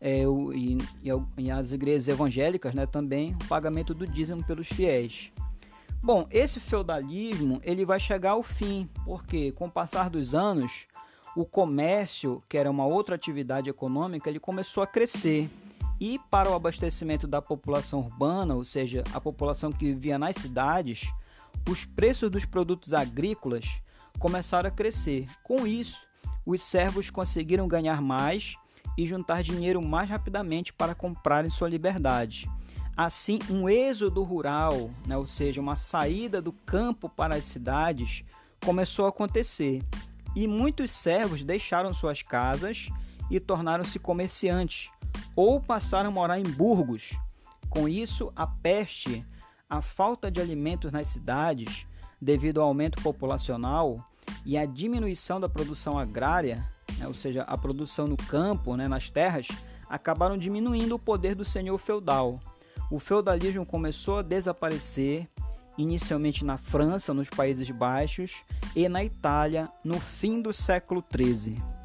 é, 0.00 0.26
o, 0.26 0.52
e, 0.52 0.78
e, 1.04 1.10
e, 1.38 1.50
as 1.50 1.70
igrejas 1.70 2.08
evangélicas 2.08 2.74
né, 2.74 2.86
também, 2.86 3.36
o 3.40 3.46
pagamento 3.46 3.94
do 3.94 4.04
dízimo 4.04 4.44
pelos 4.44 4.66
fiéis. 4.66 5.30
Bom, 6.02 6.26
esse 6.30 6.58
feudalismo 6.58 7.60
ele 7.62 7.84
vai 7.84 8.00
chegar 8.00 8.30
ao 8.30 8.42
fim, 8.42 8.88
porque 9.04 9.52
com 9.52 9.66
o 9.66 9.70
passar 9.70 10.10
dos 10.10 10.34
anos, 10.34 10.88
o 11.36 11.44
comércio, 11.44 12.42
que 12.48 12.58
era 12.58 12.68
uma 12.68 12.84
outra 12.84 13.14
atividade 13.14 13.70
econômica, 13.70 14.28
ele 14.28 14.40
começou 14.40 14.82
a 14.82 14.88
crescer. 14.88 15.48
E 16.00 16.18
para 16.30 16.50
o 16.50 16.54
abastecimento 16.54 17.26
da 17.26 17.42
população 17.42 18.00
urbana, 18.00 18.54
ou 18.54 18.64
seja, 18.64 19.04
a 19.12 19.20
população 19.20 19.70
que 19.70 19.92
vivia 19.92 20.18
nas 20.18 20.36
cidades, 20.36 21.12
os 21.68 21.84
preços 21.84 22.30
dos 22.30 22.46
produtos 22.46 22.94
agrícolas 22.94 23.66
começaram 24.18 24.68
a 24.68 24.72
crescer. 24.72 25.26
Com 25.42 25.66
isso, 25.66 26.06
os 26.46 26.62
servos 26.62 27.10
conseguiram 27.10 27.68
ganhar 27.68 28.00
mais 28.00 28.56
e 28.96 29.06
juntar 29.06 29.42
dinheiro 29.42 29.80
mais 29.82 30.08
rapidamente 30.08 30.72
para 30.72 30.94
comprarem 30.94 31.50
sua 31.50 31.68
liberdade. 31.68 32.50
Assim, 32.96 33.38
um 33.48 33.68
êxodo 33.68 34.22
rural, 34.22 34.90
né, 35.06 35.16
ou 35.16 35.26
seja, 35.26 35.60
uma 35.60 35.76
saída 35.76 36.40
do 36.40 36.52
campo 36.52 37.08
para 37.08 37.34
as 37.34 37.44
cidades, 37.44 38.24
começou 38.64 39.06
a 39.06 39.08
acontecer. 39.10 39.82
E 40.34 40.46
muitos 40.46 40.90
servos 40.90 41.44
deixaram 41.44 41.92
suas 41.94 42.22
casas 42.22 42.88
e 43.30 43.38
tornaram-se 43.38 43.98
comerciantes, 43.98 44.90
ou 45.34 45.60
passaram 45.60 46.10
a 46.10 46.12
morar 46.12 46.38
em 46.38 46.42
burgos. 46.42 47.18
Com 47.68 47.88
isso, 47.88 48.32
a 48.34 48.46
peste, 48.46 49.24
a 49.68 49.80
falta 49.80 50.30
de 50.30 50.40
alimentos 50.40 50.90
nas 50.90 51.06
cidades, 51.06 51.86
devido 52.20 52.60
ao 52.60 52.68
aumento 52.68 53.00
populacional 53.02 54.04
e 54.44 54.58
à 54.58 54.66
diminuição 54.66 55.40
da 55.40 55.48
produção 55.48 55.98
agrária, 55.98 56.64
né, 56.98 57.06
ou 57.06 57.14
seja, 57.14 57.42
a 57.42 57.56
produção 57.56 58.06
no 58.06 58.16
campo, 58.16 58.76
né, 58.76 58.88
nas 58.88 59.08
terras, 59.08 59.48
acabaram 59.88 60.36
diminuindo 60.36 60.94
o 60.94 60.98
poder 60.98 61.34
do 61.34 61.44
senhor 61.44 61.78
feudal. 61.78 62.40
O 62.90 62.98
feudalismo 62.98 63.64
começou 63.64 64.18
a 64.18 64.22
desaparecer, 64.22 65.28
inicialmente 65.78 66.44
na 66.44 66.58
França, 66.58 67.14
nos 67.14 67.28
Países 67.28 67.70
Baixos, 67.70 68.42
e 68.74 68.88
na 68.88 69.02
Itália, 69.02 69.68
no 69.84 69.98
fim 69.98 70.40
do 70.42 70.52
século 70.52 71.02
XIII. 71.12 71.79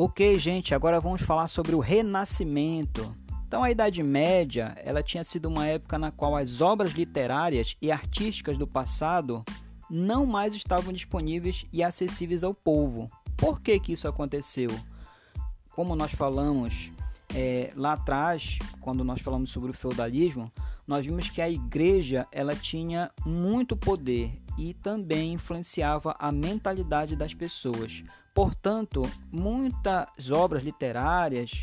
Ok, 0.00 0.38
gente, 0.38 0.76
agora 0.76 1.00
vamos 1.00 1.22
falar 1.22 1.48
sobre 1.48 1.74
o 1.74 1.80
Renascimento. 1.80 3.12
Então, 3.44 3.64
a 3.64 3.70
Idade 3.72 4.00
Média, 4.00 4.72
ela 4.84 5.02
tinha 5.02 5.24
sido 5.24 5.46
uma 5.46 5.66
época 5.66 5.98
na 5.98 6.12
qual 6.12 6.36
as 6.36 6.60
obras 6.60 6.92
literárias 6.92 7.76
e 7.82 7.90
artísticas 7.90 8.56
do 8.56 8.64
passado 8.64 9.44
não 9.90 10.24
mais 10.24 10.54
estavam 10.54 10.92
disponíveis 10.92 11.66
e 11.72 11.82
acessíveis 11.82 12.44
ao 12.44 12.54
povo. 12.54 13.10
Por 13.36 13.60
que 13.60 13.80
que 13.80 13.92
isso 13.92 14.06
aconteceu? 14.06 14.70
Como 15.72 15.96
nós 15.96 16.12
falamos 16.12 16.92
é, 17.34 17.72
lá 17.74 17.94
atrás, 17.94 18.56
quando 18.80 19.02
nós 19.02 19.20
falamos 19.20 19.50
sobre 19.50 19.72
o 19.72 19.74
feudalismo, 19.74 20.48
nós 20.86 21.04
vimos 21.04 21.28
que 21.28 21.42
a 21.42 21.50
igreja 21.50 22.24
ela 22.30 22.54
tinha 22.54 23.10
muito 23.26 23.76
poder 23.76 24.30
e 24.56 24.74
também 24.74 25.32
influenciava 25.32 26.14
a 26.20 26.30
mentalidade 26.30 27.16
das 27.16 27.34
pessoas. 27.34 28.04
Portanto, 28.38 29.02
muitas 29.32 30.30
obras 30.30 30.62
literárias, 30.62 31.60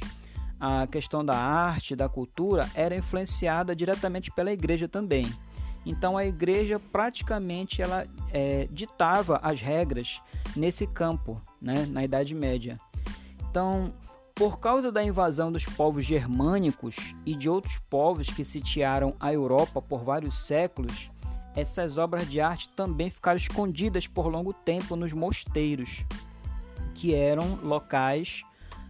a 0.59 0.85
questão 0.85 1.23
da 1.23 1.33
arte, 1.33 1.95
da 1.95 2.09
cultura, 2.09 2.69
era 2.75 2.93
influenciada 2.93 3.73
diretamente 3.73 4.29
pela 4.29 4.51
igreja 4.51 4.85
também. 4.85 5.25
Então 5.85 6.17
a 6.17 6.25
igreja 6.25 6.77
praticamente 6.77 7.81
ela 7.81 8.05
é, 8.29 8.67
ditava 8.69 9.39
as 9.41 9.61
regras 9.61 10.21
nesse 10.53 10.85
campo, 10.85 11.41
né, 11.61 11.85
na 11.85 12.03
Idade 12.03 12.35
Média. 12.35 12.77
Então, 13.49 13.93
por 14.35 14.59
causa 14.59 14.91
da 14.91 15.01
invasão 15.01 15.53
dos 15.53 15.63
povos 15.63 16.03
germânicos 16.03 17.15
e 17.25 17.35
de 17.35 17.49
outros 17.49 17.79
povos 17.89 18.27
que 18.27 18.43
sitiaram 18.43 19.15
a 19.17 19.31
Europa 19.31 19.81
por 19.81 20.03
vários 20.03 20.45
séculos, 20.45 21.09
essas 21.55 21.97
obras 21.97 22.29
de 22.29 22.41
arte 22.41 22.67
também 22.75 23.09
ficaram 23.09 23.37
escondidas 23.37 24.07
por 24.07 24.27
longo 24.27 24.51
tempo 24.51 24.97
nos 24.97 25.13
mosteiros 25.13 26.03
que 26.95 27.13
eram 27.13 27.59
locais 27.61 28.43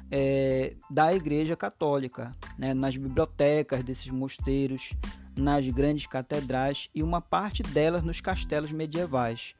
é, 0.09 0.75
da 0.89 1.13
Igreja 1.13 1.55
Católica, 1.55 2.31
né, 2.57 2.73
nas 2.73 2.95
bibliotecas 2.95 3.83
desses 3.83 4.07
mosteiros, 4.07 4.93
nas 5.35 5.67
grandes 5.67 6.07
catedrais 6.07 6.89
e 6.95 7.03
uma 7.03 7.19
parte 7.19 7.61
delas 7.61 8.03
nos 8.03 8.21
castelos 8.21 8.71
medievais. 8.71 9.55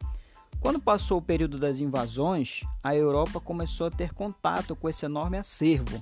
Quando 0.62 0.80
passou 0.80 1.18
o 1.18 1.22
período 1.22 1.60
das 1.60 1.80
invasões, 1.80 2.62
a 2.82 2.96
Europa 2.96 3.40
começou 3.40 3.88
a 3.88 3.92
ter 3.92 4.14
contato 4.14 4.75
com 4.75 4.88
esse 4.88 5.06
enorme 5.06 5.38
acervo, 5.38 6.02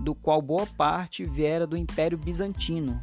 do 0.00 0.14
qual 0.14 0.42
boa 0.42 0.66
parte 0.66 1.24
viera 1.24 1.66
do 1.66 1.76
Império 1.76 2.18
Bizantino, 2.18 3.02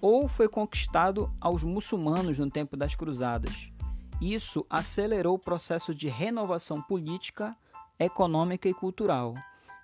ou 0.00 0.26
foi 0.26 0.48
conquistado 0.48 1.30
aos 1.40 1.62
muçulmanos 1.62 2.38
no 2.38 2.50
tempo 2.50 2.76
das 2.76 2.94
Cruzadas. 2.94 3.70
Isso 4.20 4.64
acelerou 4.70 5.34
o 5.34 5.38
processo 5.38 5.94
de 5.94 6.08
renovação 6.08 6.80
política 6.80 7.56
econômica 8.04 8.68
e 8.68 8.74
cultural 8.74 9.34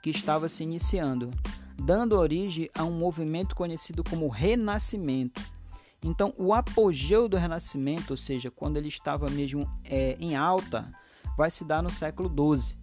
que 0.02 0.10
estava 0.10 0.48
se 0.48 0.62
iniciando, 0.62 1.30
dando 1.76 2.16
origem 2.16 2.70
a 2.76 2.84
um 2.84 2.92
movimento 2.92 3.54
conhecido 3.54 4.02
como 4.04 4.28
Renascimento. 4.28 5.40
Então, 6.02 6.32
o 6.36 6.54
apogeu 6.54 7.28
do 7.28 7.36
Renascimento, 7.36 8.12
ou 8.12 8.16
seja, 8.16 8.50
quando 8.50 8.76
ele 8.76 8.88
estava 8.88 9.28
mesmo 9.28 9.68
é, 9.84 10.16
em 10.20 10.36
alta, 10.36 10.92
vai 11.36 11.50
se 11.50 11.64
dar 11.64 11.82
no 11.82 11.90
século 11.90 12.28
XII. 12.28 12.78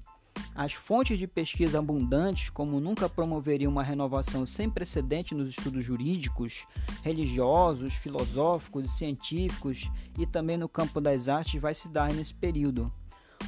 As 0.53 0.73
fontes 0.73 1.17
de 1.17 1.27
pesquisa 1.27 1.79
abundantes, 1.79 2.49
como 2.49 2.79
nunca 2.79 3.07
promoveriam 3.07 3.71
uma 3.71 3.83
renovação 3.83 4.45
sem 4.45 4.69
precedente 4.69 5.33
nos 5.33 5.47
estudos 5.47 5.83
jurídicos, 5.83 6.65
religiosos, 7.03 7.93
filosóficos 7.93 8.85
e 8.85 8.97
científicos 8.97 9.89
e 10.17 10.25
também 10.25 10.57
no 10.57 10.67
campo 10.67 10.99
das 10.99 11.29
artes, 11.29 11.61
vai 11.61 11.73
se 11.73 11.89
dar 11.89 12.13
nesse 12.13 12.33
período. 12.33 12.91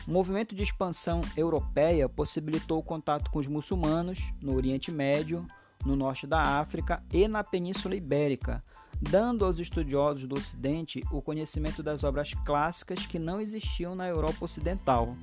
O 0.08 0.12
movimento 0.12 0.56
de 0.56 0.64
expansão 0.64 1.20
europeia 1.36 2.08
possibilitou 2.08 2.80
o 2.80 2.84
contato 2.84 3.30
com 3.30 3.40
os 3.40 3.48
muçulmanos 3.48 4.32
no 4.42 4.56
Oriente 4.56 4.90
Médio, 4.90 5.46
no 5.86 5.98
norte 5.98 6.26
da 6.26 6.42
África 6.42 7.04
e 7.12 7.28
na 7.28 7.44
Península 7.44 7.94
Ibérica, 7.94 8.64
dando 9.02 9.44
aos 9.44 9.60
estudiosos 9.60 10.26
do 10.26 10.36
Ocidente 10.36 11.04
o 11.12 11.22
conhecimento 11.22 11.84
das 11.84 12.06
obras 12.06 12.34
clássicas 12.46 13.06
que 13.06 13.20
não 13.20 13.42
existiam 13.42 13.96
na 13.96 14.08
Europa 14.08 14.46
Ocidental. 14.46 15.14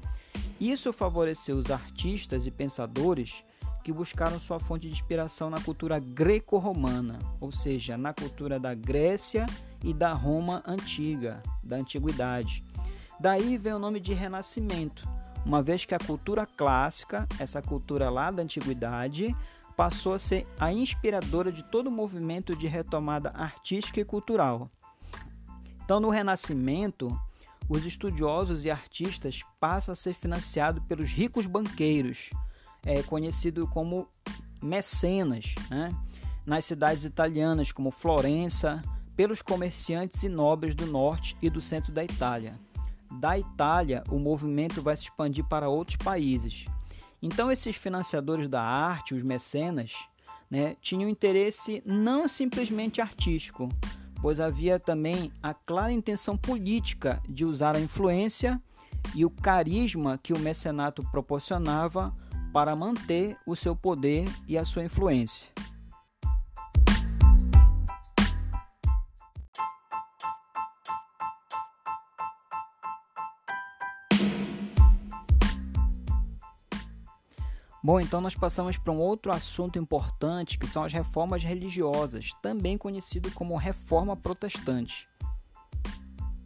Isso 0.60 0.92
favoreceu 0.92 1.56
os 1.56 1.70
artistas 1.70 2.46
e 2.46 2.50
pensadores 2.50 3.42
que 3.82 3.90
buscaram 3.90 4.38
sua 4.38 4.60
fonte 4.60 4.86
de 4.86 4.92
inspiração 4.92 5.48
na 5.48 5.62
cultura 5.62 5.98
greco-romana, 5.98 7.18
ou 7.40 7.50
seja, 7.50 7.96
na 7.96 8.12
cultura 8.12 8.60
da 8.60 8.74
Grécia 8.74 9.46
e 9.82 9.94
da 9.94 10.12
Roma 10.12 10.62
antiga, 10.66 11.42
da 11.62 11.76
antiguidade 11.76 12.62
Daí 13.18 13.56
vem 13.56 13.72
o 13.72 13.78
nome 13.78 14.00
de 14.00 14.12
Renascimento, 14.12 15.08
uma 15.46 15.62
vez 15.62 15.84
que 15.84 15.94
a 15.94 15.98
cultura 15.98 16.46
clássica, 16.46 17.28
essa 17.38 17.62
cultura 17.62 18.10
lá 18.10 18.30
da 18.30 18.42
antiguidade, 18.42 19.34
passou 19.76 20.14
a 20.14 20.18
ser 20.18 20.46
a 20.58 20.72
inspiradora 20.72 21.52
de 21.52 21.62
todo 21.62 21.88
o 21.88 21.92
movimento 21.92 22.56
de 22.56 22.66
retomada 22.66 23.30
artística 23.30 24.00
e 24.00 24.04
cultural. 24.04 24.70
Então, 25.84 26.00
no 26.00 26.08
Renascimento, 26.08 27.08
os 27.68 27.84
estudiosos 27.84 28.64
e 28.64 28.70
artistas 28.70 29.42
passam 29.60 29.92
a 29.92 29.96
ser 29.96 30.14
financiados 30.14 30.82
pelos 30.84 31.10
ricos 31.10 31.46
banqueiros, 31.46 32.30
é, 32.84 33.02
conhecido 33.02 33.66
como 33.68 34.08
mecenas, 34.62 35.54
né? 35.70 35.94
nas 36.44 36.64
cidades 36.64 37.04
italianas 37.04 37.70
como 37.70 37.90
Florença, 37.90 38.82
pelos 39.14 39.40
comerciantes 39.40 40.22
e 40.22 40.28
nobres 40.28 40.74
do 40.74 40.86
norte 40.86 41.36
e 41.40 41.48
do 41.48 41.60
centro 41.60 41.92
da 41.92 42.02
Itália 42.02 42.58
da 43.20 43.38
Itália, 43.38 44.02
o 44.10 44.18
movimento 44.18 44.82
vai 44.82 44.96
se 44.96 45.04
expandir 45.04 45.44
para 45.44 45.68
outros 45.68 45.96
países. 45.96 46.66
Então, 47.22 47.50
esses 47.50 47.76
financiadores 47.76 48.48
da 48.48 48.62
arte, 48.62 49.14
os 49.14 49.22
mecenas, 49.22 49.94
né, 50.50 50.76
tinham 50.80 51.08
interesse 51.08 51.82
não 51.86 52.28
simplesmente 52.28 53.00
artístico, 53.00 53.68
pois 54.20 54.40
havia 54.40 54.78
também 54.78 55.32
a 55.42 55.52
clara 55.54 55.92
intenção 55.92 56.36
política 56.36 57.22
de 57.28 57.44
usar 57.44 57.76
a 57.76 57.80
influência 57.80 58.60
e 59.14 59.24
o 59.24 59.30
carisma 59.30 60.18
que 60.18 60.32
o 60.32 60.38
mecenato 60.38 61.02
proporcionava 61.10 62.14
para 62.52 62.76
manter 62.76 63.36
o 63.46 63.56
seu 63.56 63.74
poder 63.74 64.28
e 64.46 64.56
a 64.56 64.64
sua 64.64 64.84
influência. 64.84 65.52
Bom, 77.84 78.00
então 78.00 78.18
nós 78.18 78.34
passamos 78.34 78.78
para 78.78 78.94
um 78.94 78.98
outro 78.98 79.30
assunto 79.30 79.78
importante 79.78 80.58
que 80.58 80.66
são 80.66 80.84
as 80.84 80.92
reformas 80.94 81.44
religiosas, 81.44 82.30
também 82.40 82.78
conhecido 82.78 83.30
como 83.32 83.54
reforma 83.58 84.16
protestante. 84.16 85.06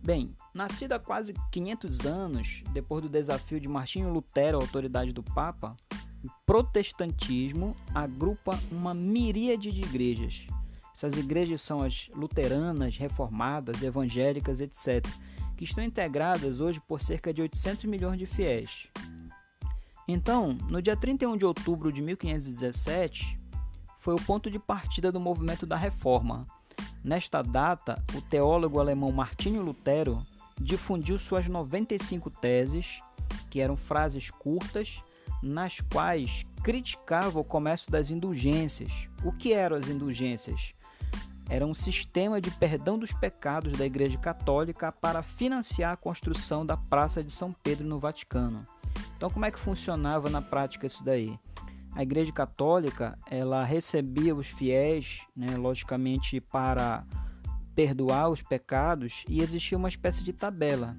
Bem, 0.04 0.35
nascida 0.52 0.97
há 0.97 0.99
quase 0.99 1.33
500 1.52 2.07
anos 2.07 2.64
depois 2.73 3.04
do 3.04 3.09
desafio 3.09 3.61
de 3.61 3.68
Martinho 3.68 4.12
Lutero 4.12 4.59
à 4.59 4.61
autoridade 4.61 5.12
do 5.12 5.23
Papa, 5.23 5.76
o 6.25 6.28
protestantismo 6.45 7.73
agrupa 7.95 8.59
uma 8.73 8.92
miríade 8.92 9.71
de 9.71 9.83
igrejas. 9.83 10.45
Essas 10.92 11.16
igrejas 11.16 11.61
são 11.61 11.85
as 11.85 12.11
luteranas, 12.16 12.97
reformadas, 12.97 13.80
evangélicas, 13.80 14.61
etc., 14.61 15.07
que 15.57 15.62
estão 15.62 15.85
integradas 15.85 16.59
hoje 16.59 16.80
por 16.80 17.00
cerca 17.00 17.33
de 17.33 17.42
800 17.42 17.85
milhões 17.85 18.18
de 18.18 18.26
fiéis. 18.26 18.88
Então, 20.10 20.56
no 20.70 20.80
dia 20.80 20.96
31 20.96 21.36
de 21.36 21.44
outubro 21.44 21.92
de 21.92 22.00
1517, 22.00 23.38
foi 23.98 24.14
o 24.14 24.22
ponto 24.22 24.50
de 24.50 24.58
partida 24.58 25.12
do 25.12 25.20
movimento 25.20 25.66
da 25.66 25.76
Reforma. 25.76 26.46
Nesta 27.04 27.42
data, 27.42 28.02
o 28.14 28.22
teólogo 28.22 28.80
alemão 28.80 29.12
Martinho 29.12 29.60
Lutero 29.60 30.26
difundiu 30.58 31.18
suas 31.18 31.46
95 31.46 32.30
teses, 32.30 33.00
que 33.50 33.60
eram 33.60 33.76
frases 33.76 34.30
curtas, 34.30 35.02
nas 35.42 35.82
quais 35.92 36.46
criticava 36.62 37.38
o 37.38 37.44
comércio 37.44 37.92
das 37.92 38.10
indulgências. 38.10 39.10
O 39.22 39.30
que 39.30 39.52
eram 39.52 39.76
as 39.76 39.88
indulgências? 39.88 40.72
Era 41.50 41.66
um 41.66 41.74
sistema 41.74 42.40
de 42.40 42.50
perdão 42.50 42.98
dos 42.98 43.12
pecados 43.12 43.72
da 43.72 43.84
Igreja 43.84 44.16
Católica 44.16 44.90
para 44.90 45.22
financiar 45.22 45.92
a 45.92 45.96
construção 45.96 46.64
da 46.64 46.78
Praça 46.78 47.22
de 47.22 47.30
São 47.30 47.52
Pedro 47.52 47.86
no 47.86 47.98
Vaticano. 47.98 48.64
Então, 49.18 49.28
como 49.28 49.44
é 49.44 49.50
que 49.50 49.58
funcionava 49.58 50.30
na 50.30 50.40
prática 50.40 50.87
isso 50.87 51.04
daí? 51.04 51.38
a 51.98 52.02
Igreja 52.02 52.30
Católica 52.30 53.18
ela 53.28 53.64
recebia 53.64 54.32
os 54.32 54.46
fiéis, 54.46 55.22
né, 55.37 55.56
logicamente 55.56 56.40
para 56.40 57.04
perdoar 57.75 58.28
os 58.28 58.40
pecados 58.40 59.25
e 59.28 59.40
existia 59.40 59.76
uma 59.76 59.88
espécie 59.88 60.22
de 60.22 60.32
tabela. 60.32 60.96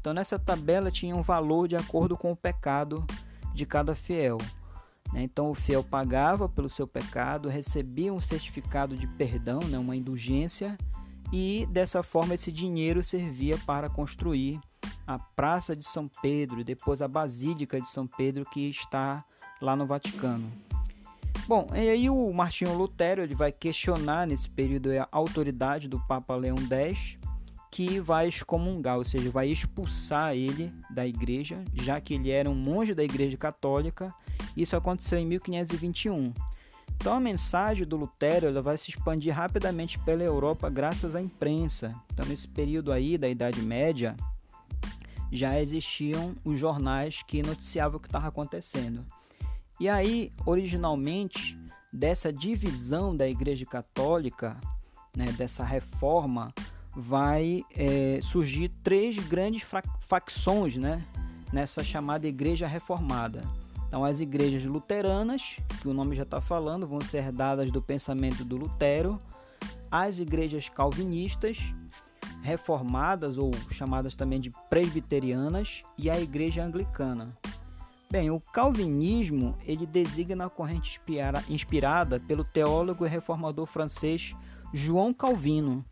Então 0.00 0.14
nessa 0.14 0.38
tabela 0.38 0.88
tinha 0.88 1.16
um 1.16 1.22
valor 1.22 1.66
de 1.66 1.74
acordo 1.74 2.16
com 2.16 2.30
o 2.30 2.36
pecado 2.36 3.04
de 3.52 3.66
cada 3.66 3.96
fiel. 3.96 4.38
Né? 5.12 5.22
Então 5.22 5.50
o 5.50 5.54
fiel 5.54 5.82
pagava 5.82 6.48
pelo 6.48 6.68
seu 6.68 6.86
pecado, 6.86 7.48
recebia 7.48 8.12
um 8.12 8.20
certificado 8.20 8.96
de 8.96 9.06
perdão, 9.06 9.58
né, 9.68 9.76
uma 9.78 9.96
indulgência, 9.96 10.78
e 11.32 11.66
dessa 11.72 12.04
forma 12.04 12.34
esse 12.34 12.52
dinheiro 12.52 13.02
servia 13.02 13.58
para 13.66 13.90
construir 13.90 14.60
a 15.06 15.18
Praça 15.18 15.76
de 15.76 15.84
São 15.84 16.08
Pedro 16.20 16.60
e 16.60 16.64
depois 16.64 17.00
a 17.00 17.08
Basílica 17.08 17.80
de 17.80 17.88
São 17.88 18.06
Pedro 18.06 18.44
que 18.44 18.68
está 18.68 19.24
lá 19.60 19.76
no 19.76 19.86
Vaticano. 19.86 20.50
Bom, 21.46 21.68
e 21.74 21.88
aí 21.88 22.10
o 22.10 22.32
Martinho 22.32 22.76
Lutero 22.76 23.22
ele 23.22 23.34
vai 23.34 23.52
questionar 23.52 24.26
nesse 24.26 24.48
período 24.48 24.90
a 24.98 25.06
autoridade 25.12 25.86
do 25.86 26.00
Papa 26.06 26.34
Leão 26.34 26.56
X, 26.56 27.16
que 27.70 28.00
vai 28.00 28.26
excomungar, 28.26 28.96
ou 28.96 29.04
seja, 29.04 29.30
vai 29.30 29.48
expulsar 29.48 30.34
ele 30.34 30.72
da 30.90 31.06
igreja, 31.06 31.62
já 31.74 32.00
que 32.00 32.14
ele 32.14 32.30
era 32.30 32.50
um 32.50 32.54
monge 32.54 32.94
da 32.94 33.04
igreja 33.04 33.36
católica. 33.36 34.12
Isso 34.56 34.74
aconteceu 34.74 35.18
em 35.18 35.26
1521. 35.26 36.32
Então 36.96 37.14
a 37.14 37.20
mensagem 37.20 37.86
do 37.86 37.96
Lutero 37.96 38.46
ela 38.46 38.62
vai 38.62 38.76
se 38.76 38.90
expandir 38.90 39.32
rapidamente 39.32 39.98
pela 40.00 40.24
Europa 40.24 40.68
graças 40.68 41.14
à 41.14 41.22
imprensa. 41.22 41.94
Então 42.12 42.26
nesse 42.26 42.48
período 42.48 42.90
aí 42.90 43.16
da 43.16 43.28
Idade 43.28 43.62
Média 43.62 44.16
já 45.30 45.60
existiam 45.60 46.34
os 46.44 46.58
jornais 46.58 47.22
que 47.26 47.42
noticiavam 47.42 47.98
o 47.98 48.00
que 48.00 48.08
estava 48.08 48.28
acontecendo. 48.28 49.04
E 49.78 49.88
aí, 49.88 50.32
originalmente, 50.44 51.58
dessa 51.92 52.32
divisão 52.32 53.14
da 53.14 53.28
Igreja 53.28 53.66
Católica, 53.66 54.56
né, 55.16 55.26
dessa 55.32 55.64
reforma, 55.64 56.52
vai 56.94 57.62
é, 57.74 58.20
surgir 58.22 58.70
três 58.82 59.18
grandes 59.18 59.62
facções 60.00 60.76
né, 60.76 61.04
nessa 61.52 61.84
chamada 61.84 62.26
Igreja 62.26 62.66
Reformada. 62.66 63.42
Então, 63.86 64.04
as 64.04 64.20
igrejas 64.20 64.64
luteranas, 64.64 65.56
que 65.80 65.88
o 65.88 65.94
nome 65.94 66.16
já 66.16 66.24
está 66.24 66.40
falando, 66.40 66.86
vão 66.86 67.00
ser 67.00 67.18
herdadas 67.18 67.70
do 67.70 67.80
pensamento 67.80 68.44
do 68.44 68.56
Lutero, 68.56 69.18
as 69.90 70.18
igrejas 70.18 70.68
calvinistas, 70.68 71.58
reformadas 72.46 73.36
ou 73.36 73.50
chamadas 73.70 74.14
também 74.14 74.40
de 74.40 74.52
presbiterianas, 74.70 75.82
e 75.98 76.08
a 76.08 76.20
igreja 76.20 76.64
anglicana. 76.64 77.28
Bem, 78.08 78.30
o 78.30 78.40
calvinismo 78.40 79.58
ele 79.66 79.84
designa 79.84 80.46
a 80.46 80.50
corrente 80.50 81.00
inspirada 81.48 82.20
pelo 82.20 82.44
teólogo 82.44 83.04
e 83.04 83.08
reformador 83.08 83.66
francês 83.66 84.32
João 84.72 85.12
Calvino, 85.12 85.84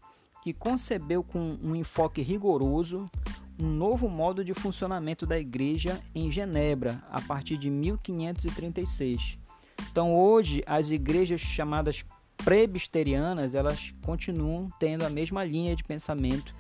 que 0.43 0.53
concebeu 0.53 1.25
com 1.25 1.59
um 1.61 1.75
enfoque 1.75 2.23
rigoroso 2.23 3.11
um 3.59 3.67
novo 3.67 4.09
modo 4.09 4.45
de 4.45 4.55
funcionamento 4.55 5.27
da 5.27 5.39
igreja 5.39 6.01
em 6.15 6.31
Genebra 6.31 7.03
a 7.11 7.21
partir 7.21 7.57
de 7.57 7.69
1536. 7.71 9.39
Então, 9.91 10.15
hoje 10.15 10.63
as 10.67 10.91
igrejas 10.91 11.41
chamadas 11.41 12.05
presbiterianas 12.45 13.55
elas 13.55 13.95
continuam 14.05 14.69
tendo 14.79 15.05
a 15.05 15.11
mesma 15.11 15.43
linha 15.43 15.75
de 15.75 15.83
pensamento 15.83 16.55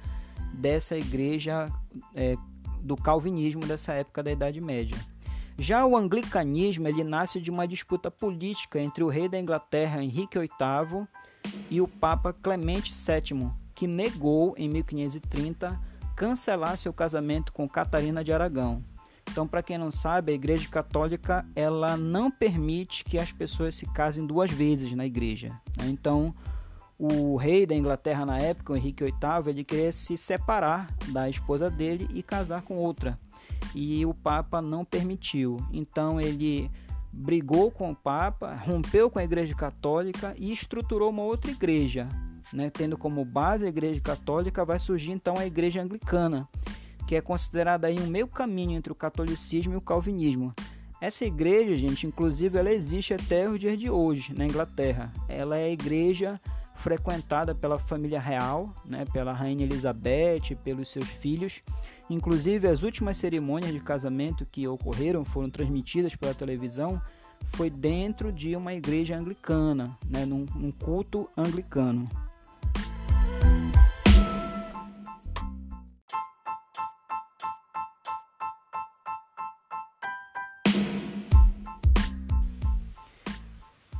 dessa 0.52 0.96
igreja 0.96 1.70
é, 2.14 2.36
do 2.80 2.96
calvinismo 2.96 3.66
dessa 3.66 3.92
época 3.92 4.22
da 4.22 4.32
Idade 4.32 4.60
Média. 4.60 4.96
Já 5.58 5.86
o 5.86 5.96
anglicanismo 5.96 6.88
ele 6.88 7.04
nasce 7.04 7.40
de 7.40 7.50
uma 7.50 7.68
disputa 7.68 8.10
política 8.10 8.80
entre 8.80 9.04
o 9.04 9.08
rei 9.08 9.28
da 9.28 9.38
Inglaterra 9.38 10.02
Henrique 10.02 10.38
VIII 10.38 11.06
e 11.70 11.80
o 11.80 11.86
Papa 11.86 12.32
Clemente 12.32 12.92
VII, 12.92 13.50
que 13.74 13.86
negou 13.86 14.54
em 14.56 14.68
1530 14.68 15.80
cancelar 16.16 16.76
seu 16.76 16.92
casamento 16.92 17.52
com 17.52 17.68
Catarina 17.68 18.24
de 18.24 18.32
Aragão. 18.32 18.82
Então, 19.30 19.46
para 19.46 19.62
quem 19.62 19.78
não 19.78 19.90
sabe, 19.90 20.32
a 20.32 20.34
Igreja 20.34 20.68
Católica 20.68 21.44
ela 21.56 21.96
não 21.96 22.30
permite 22.30 23.04
que 23.04 23.18
as 23.18 23.32
pessoas 23.32 23.74
se 23.74 23.86
casem 23.86 24.26
duas 24.26 24.50
vezes 24.50 24.92
na 24.92 25.06
igreja. 25.06 25.48
Né? 25.76 25.88
Então, 25.88 26.32
o 26.98 27.36
rei 27.36 27.66
da 27.66 27.74
Inglaterra 27.74 28.24
na 28.24 28.38
época, 28.38 28.72
o 28.72 28.76
Henrique 28.76 29.02
VIII, 29.04 29.48
ele 29.48 29.64
queria 29.64 29.90
se 29.90 30.16
separar 30.16 30.88
da 31.08 31.28
esposa 31.28 31.68
dele 31.68 32.08
e 32.14 32.22
casar 32.22 32.62
com 32.62 32.76
outra 32.76 33.18
e 33.74 34.04
o 34.06 34.14
Papa 34.14 34.62
não 34.62 34.84
permitiu. 34.84 35.56
Então 35.72 36.20
ele 36.20 36.70
brigou 37.12 37.70
com 37.70 37.90
o 37.90 37.96
Papa, 37.96 38.52
rompeu 38.54 39.10
com 39.10 39.18
a 39.18 39.24
Igreja 39.24 39.54
Católica 39.54 40.34
e 40.36 40.52
estruturou 40.52 41.10
uma 41.10 41.22
outra 41.22 41.50
igreja, 41.50 42.08
né? 42.52 42.70
tendo 42.70 42.98
como 42.98 43.24
base 43.24 43.64
a 43.64 43.68
Igreja 43.68 44.00
Católica, 44.00 44.64
vai 44.64 44.78
surgir 44.78 45.12
então 45.12 45.38
a 45.38 45.46
Igreja 45.46 45.80
Anglicana, 45.80 46.48
que 47.06 47.14
é 47.14 47.20
considerada 47.20 47.86
aí 47.86 47.98
um 47.98 48.06
meio 48.06 48.26
caminho 48.26 48.76
entre 48.76 48.92
o 48.92 48.96
catolicismo 48.96 49.74
e 49.74 49.76
o 49.76 49.80
calvinismo. 49.80 50.52
Essa 51.00 51.24
igreja, 51.24 51.76
gente, 51.76 52.06
inclusive 52.06 52.58
ela 52.58 52.72
existe 52.72 53.12
até 53.12 53.48
os 53.48 53.60
dias 53.60 53.78
de 53.78 53.90
hoje 53.90 54.32
na 54.34 54.46
Inglaterra. 54.46 55.12
Ela 55.28 55.58
é 55.58 55.64
a 55.64 55.70
igreja 55.70 56.40
frequentada 56.74 57.54
pela 57.54 57.78
família 57.78 58.18
real, 58.20 58.74
né, 58.84 59.04
pela 59.12 59.32
rainha 59.32 59.64
Elizabeth, 59.64 60.56
pelos 60.62 60.88
seus 60.88 61.08
filhos. 61.08 61.62
Inclusive, 62.08 62.68
as 62.68 62.82
últimas 62.82 63.16
cerimônias 63.16 63.72
de 63.72 63.80
casamento 63.80 64.46
que 64.50 64.66
ocorreram 64.66 65.24
foram 65.24 65.48
transmitidas 65.48 66.14
pela 66.16 66.34
televisão 66.34 67.00
foi 67.48 67.70
dentro 67.70 68.32
de 68.32 68.56
uma 68.56 68.74
igreja 68.74 69.16
anglicana, 69.16 69.96
né, 70.08 70.24
num, 70.24 70.46
num 70.54 70.72
culto 70.72 71.28
anglicano. 71.36 72.08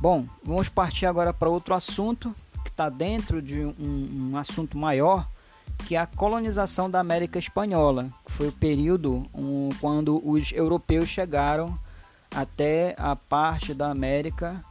Bom, 0.07 0.23
vamos 0.43 0.69
partir 0.69 1.07
agora 1.07 1.33
para 1.33 1.49
outro 1.49 1.73
assunto 1.73 2.35
que 2.63 2.69
está 2.69 2.89
dentro 2.89 3.41
de 3.41 3.61
um, 3.61 4.29
um 4.29 4.37
assunto 4.37 4.77
maior 4.77 5.27
que 5.79 5.95
é 5.95 5.97
a 5.97 6.05
colonização 6.05 6.87
da 6.87 6.99
América 6.99 7.39
Espanhola, 7.39 8.13
que 8.23 8.31
foi 8.31 8.49
o 8.49 8.51
período 8.51 9.25
um, 9.33 9.69
quando 9.81 10.21
os 10.23 10.51
europeus 10.51 11.09
chegaram 11.09 11.73
até 12.29 12.93
a 12.99 13.15
parte 13.15 13.73
da 13.73 13.89
América, 13.89 14.63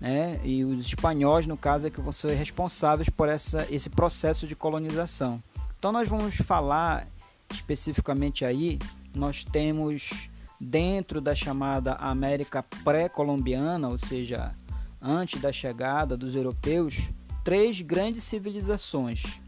né, 0.00 0.40
e 0.42 0.64
os 0.64 0.86
espanhóis, 0.86 1.46
no 1.46 1.58
caso, 1.58 1.86
é 1.86 1.90
que 1.90 2.00
vão 2.00 2.10
ser 2.10 2.32
responsáveis 2.32 3.10
por 3.10 3.28
essa, 3.28 3.66
esse 3.70 3.90
processo 3.90 4.46
de 4.46 4.56
colonização. 4.56 5.36
Então 5.78 5.92
nós 5.92 6.08
vamos 6.08 6.36
falar 6.36 7.06
especificamente 7.52 8.46
aí, 8.46 8.78
nós 9.14 9.44
temos 9.44 10.30
dentro 10.60 11.22
da 11.22 11.34
chamada 11.34 11.94
América 11.94 12.62
pré-colombiana, 12.84 13.88
ou 13.88 13.98
seja, 13.98 14.52
antes 15.00 15.40
da 15.40 15.52
chegada 15.52 16.16
dos 16.16 16.34
europeus, 16.34 17.10
três 17.44 17.80
grandes 17.80 18.24
civilizações 18.24 19.40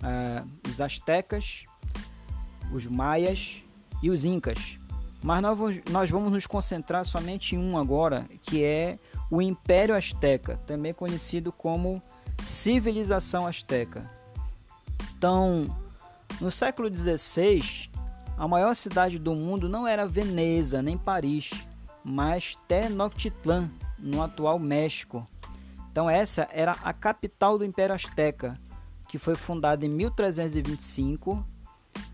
uh, 0.00 0.48
os 0.68 0.80
astecas, 0.80 1.64
os 2.72 2.86
maias 2.86 3.62
e 4.02 4.10
os 4.10 4.24
incas. 4.24 4.78
Mas 5.22 5.42
nós 5.90 6.08
vamos 6.08 6.32
nos 6.32 6.46
concentrar 6.46 7.04
somente 7.04 7.54
em 7.54 7.58
um 7.58 7.76
agora, 7.76 8.26
que 8.40 8.64
é 8.64 8.98
o 9.30 9.42
Império 9.42 9.94
Azteca, 9.94 10.58
também 10.66 10.94
conhecido 10.94 11.52
como 11.52 12.02
civilização 12.42 13.46
azteca. 13.46 14.10
Então, 15.16 15.66
no 16.40 16.50
século 16.50 16.88
XVI, 16.94 17.90
a 18.38 18.48
maior 18.48 18.74
cidade 18.74 19.18
do 19.18 19.34
mundo 19.34 19.68
não 19.68 19.86
era 19.86 20.06
Veneza 20.06 20.80
nem 20.80 20.96
Paris, 20.96 21.50
mas 22.04 22.56
Tenochtitlan, 22.68 23.70
no 23.98 24.22
atual 24.22 24.58
México. 24.58 25.26
Então, 25.90 26.08
essa 26.08 26.48
era 26.52 26.72
a 26.82 26.92
capital 26.92 27.58
do 27.58 27.64
Império 27.64 27.94
Azteca 27.94 28.58
que 29.10 29.18
foi 29.18 29.34
fundada 29.34 29.84
em 29.84 29.88
1325, 29.88 31.44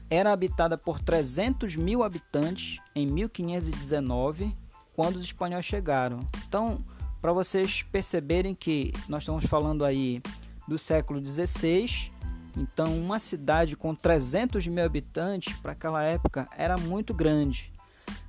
era 0.08 0.32
habitada 0.32 0.78
por 0.78 0.98
300 0.98 1.76
mil 1.76 2.02
habitantes 2.02 2.80
em 2.94 3.06
1519, 3.06 4.56
quando 4.94 5.16
os 5.16 5.26
espanhóis 5.26 5.66
chegaram. 5.66 6.26
Então, 6.48 6.82
para 7.20 7.34
vocês 7.34 7.82
perceberem 7.82 8.54
que 8.54 8.94
nós 9.10 9.24
estamos 9.24 9.44
falando 9.44 9.84
aí 9.84 10.22
do 10.66 10.78
século 10.78 11.22
XVI, 11.22 12.10
então 12.56 12.98
uma 12.98 13.18
cidade 13.18 13.76
com 13.76 13.94
300 13.94 14.66
mil 14.66 14.82
habitantes 14.82 15.54
para 15.58 15.72
aquela 15.72 16.02
época 16.02 16.48
era 16.56 16.78
muito 16.78 17.12
grande. 17.12 17.70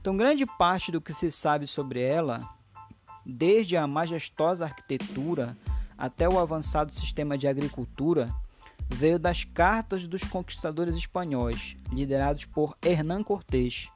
Então, 0.02 0.16
grande 0.16 0.46
parte 0.46 0.92
do 0.92 1.02
que 1.02 1.14
se 1.14 1.30
sabe 1.30 1.68
sobre 1.68 2.02
ela, 2.02 2.40
desde 3.26 3.76
a 3.76 3.86
majestosa 3.86 4.66
arquitetura 4.66 5.58
até 5.98 6.30
o 6.30 6.40
avançado 6.40 6.94
sistema 6.94 7.38
de 7.38 7.48
agricultura, 7.48 8.34
veio 8.90 9.20
das 9.20 9.44
cartas 9.44 10.08
dos 10.08 10.24
conquistadores 10.24 10.96
espanhóis, 10.96 11.76
liderados 11.92 12.46
por 12.46 12.78
Hernán 12.82 13.24
Cortés. 13.24 13.90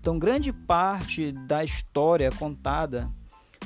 Então, 0.00 0.18
grande 0.18 0.52
parte 0.52 1.32
da 1.32 1.64
história 1.64 2.30
contada 2.30 3.10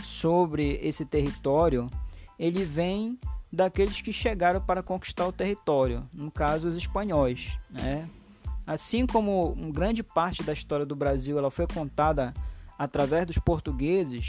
sobre 0.04 0.78
esse 0.82 1.04
território, 1.04 1.90
ele 2.38 2.64
vem 2.64 3.18
daqueles 3.52 4.00
que 4.00 4.12
chegaram 4.12 4.60
para 4.60 4.82
conquistar 4.82 5.26
o 5.26 5.32
território, 5.32 6.08
no 6.12 6.30
caso 6.30 6.68
os 6.68 6.76
espanhóis, 6.76 7.58
né? 7.70 8.08
Assim 8.68 9.06
como 9.06 9.56
grande 9.72 10.02
parte 10.02 10.42
da 10.42 10.52
história 10.52 10.84
do 10.84 10.94
Brasil 10.94 11.38
ela 11.38 11.50
foi 11.50 11.66
contada 11.66 12.34
através 12.78 13.24
dos 13.24 13.38
portugueses, 13.38 14.28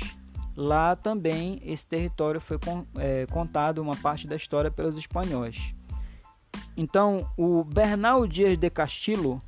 lá 0.56 0.96
também 0.96 1.60
esse 1.62 1.86
território 1.86 2.40
foi 2.40 2.58
é, 2.96 3.26
contado 3.26 3.80
uma 3.80 3.98
parte 3.98 4.26
da 4.26 4.38
história 4.38 4.72
pelos 4.72 4.98
espanhóis. 4.98 5.74
Então, 6.78 7.30
o 7.36 7.66
Bernal 7.66 8.26
Dias 8.26 8.58
de 8.58 8.70
Castillo, 8.70 9.42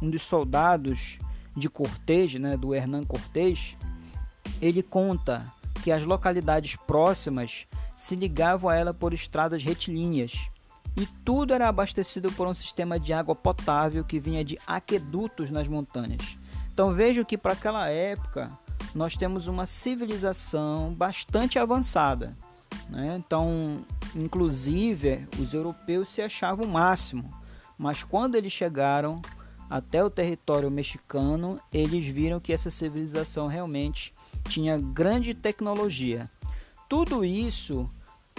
um 0.00 0.08
dos 0.08 0.22
soldados 0.22 1.18
de 1.54 1.68
Cortés, 1.68 2.32
né, 2.36 2.56
do 2.56 2.74
Hernán 2.74 3.04
Cortés, 3.04 3.76
ele 4.62 4.82
conta 4.82 5.44
que 5.84 5.92
as 5.92 6.06
localidades 6.06 6.74
próximas 6.74 7.66
se 7.94 8.16
ligavam 8.16 8.70
a 8.70 8.74
ela 8.74 8.94
por 8.94 9.12
estradas 9.12 9.62
retilíneas 9.62 10.48
e 10.98 11.06
tudo 11.24 11.54
era 11.54 11.68
abastecido 11.68 12.32
por 12.32 12.48
um 12.48 12.54
sistema 12.54 12.98
de 12.98 13.12
água 13.12 13.34
potável 13.34 14.04
que 14.04 14.18
vinha 14.18 14.44
de 14.44 14.58
aquedutos 14.66 15.48
nas 15.48 15.68
montanhas. 15.68 16.36
Então 16.72 16.92
vejo 16.92 17.24
que 17.24 17.38
para 17.38 17.52
aquela 17.52 17.88
época 17.88 18.50
nós 18.94 19.16
temos 19.16 19.46
uma 19.46 19.64
civilização 19.64 20.92
bastante 20.92 21.58
avançada. 21.58 22.36
Né? 22.88 23.16
Então, 23.16 23.84
inclusive, 24.14 25.28
os 25.38 25.54
europeus 25.54 26.08
se 26.08 26.20
achavam 26.20 26.66
o 26.66 26.72
máximo, 26.72 27.30
mas 27.76 28.02
quando 28.02 28.34
eles 28.34 28.52
chegaram 28.52 29.22
até 29.70 30.02
o 30.02 30.10
território 30.10 30.70
mexicano, 30.70 31.60
eles 31.72 32.06
viram 32.06 32.40
que 32.40 32.52
essa 32.52 32.70
civilização 32.70 33.46
realmente 33.46 34.12
tinha 34.48 34.78
grande 34.78 35.34
tecnologia. 35.34 36.28
Tudo 36.88 37.24
isso, 37.24 37.88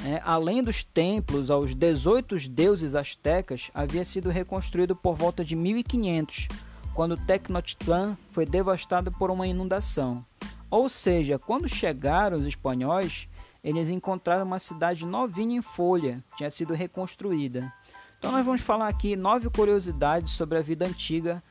é, 0.05 0.21
além 0.23 0.63
dos 0.63 0.83
templos 0.83 1.51
aos 1.51 1.75
18 1.75 2.49
deuses 2.49 2.95
astecas, 2.95 3.69
havia 3.73 4.05
sido 4.05 4.29
reconstruído 4.29 4.95
por 4.95 5.15
volta 5.15 5.43
de 5.43 5.55
1500, 5.55 6.47
quando 6.93 7.17
Tecnotitlan 7.17 8.17
foi 8.31 8.45
devastado 8.45 9.12
por 9.12 9.29
uma 9.29 9.47
inundação. 9.47 10.25
Ou 10.69 10.88
seja, 10.88 11.38
quando 11.38 11.67
chegaram 11.67 12.38
os 12.38 12.45
espanhóis, 12.45 13.27
eles 13.63 13.89
encontraram 13.89 14.45
uma 14.45 14.59
cidade 14.59 15.05
novinha 15.05 15.57
em 15.57 15.62
folha, 15.62 16.23
tinha 16.38 16.49
sido 16.49 16.73
reconstruída. 16.73 17.71
Então 18.17 18.31
nós 18.31 18.45
vamos 18.45 18.62
falar 18.62 18.88
aqui 18.88 19.15
nove 19.15 19.49
curiosidades 19.49 20.31
sobre 20.31 20.57
a 20.57 20.62
vida 20.62 20.85
antiga 20.85 21.43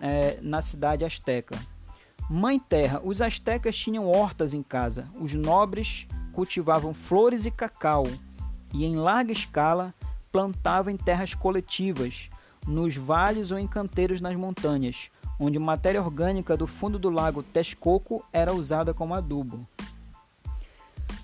é, 0.00 0.38
na 0.42 0.62
cidade 0.62 1.04
asteca. 1.04 1.58
Mãe 2.28 2.58
Terra, 2.58 3.00
os 3.04 3.22
astecas 3.22 3.76
tinham 3.76 4.08
hortas 4.08 4.52
em 4.52 4.62
casa. 4.62 5.08
Os 5.20 5.34
nobres 5.34 6.06
cultivavam 6.36 6.92
flores 6.92 7.46
e 7.46 7.50
cacau 7.50 8.06
e 8.74 8.84
em 8.84 8.96
larga 8.96 9.32
escala 9.32 9.94
plantavam 10.30 10.92
em 10.92 10.96
terras 10.98 11.32
coletivas, 11.32 12.28
nos 12.66 12.94
vales 12.94 13.50
ou 13.50 13.58
em 13.58 13.66
canteiros 13.66 14.20
nas 14.20 14.36
montanhas, 14.36 15.10
onde 15.40 15.58
matéria 15.58 16.02
orgânica 16.02 16.54
do 16.54 16.66
fundo 16.66 16.98
do 16.98 17.08
lago 17.08 17.42
Texcoco 17.42 18.22
era 18.34 18.52
usada 18.52 18.92
como 18.92 19.14
adubo. 19.14 19.66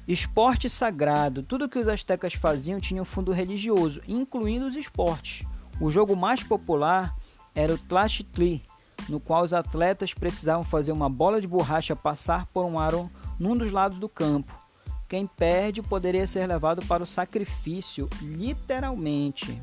Esporte 0.09 0.70
sagrado. 0.70 1.42
Tudo 1.42 1.68
que 1.68 1.79
os 1.79 1.88
astecas 1.88 2.33
faziam 2.33 2.81
tinha 2.81 3.03
um 3.03 3.05
fundo 3.05 3.33
religioso, 3.33 4.01
incluindo 4.09 4.64
os 4.66 4.77
esportes. 4.77 5.46
O 5.79 5.90
jogo 5.90 6.16
mais 6.16 6.42
popular 6.42 7.14
era 7.55 7.75
o 7.75 7.79
Tlachtli, 7.79 8.62
no 9.11 9.20
qual 9.20 9.44
os 9.44 9.53
atletas 9.53 10.14
precisavam 10.14 10.64
fazer 10.64 10.90
uma 10.90 11.11
bola 11.11 11.38
de 11.38 11.46
borracha 11.46 11.94
passar 11.94 12.46
por 12.46 12.64
um 12.64 12.79
aro 12.79 13.11
num 13.38 13.55
dos 13.55 13.70
lados 13.70 13.98
do 13.98 14.09
campo. 14.09 14.62
Quem 15.12 15.27
perde 15.27 15.83
poderia 15.83 16.27
ser 16.27 16.46
levado 16.46 16.81
para 16.87 17.03
o 17.03 17.07
sacrifício, 17.07 18.09
literalmente. 18.22 19.61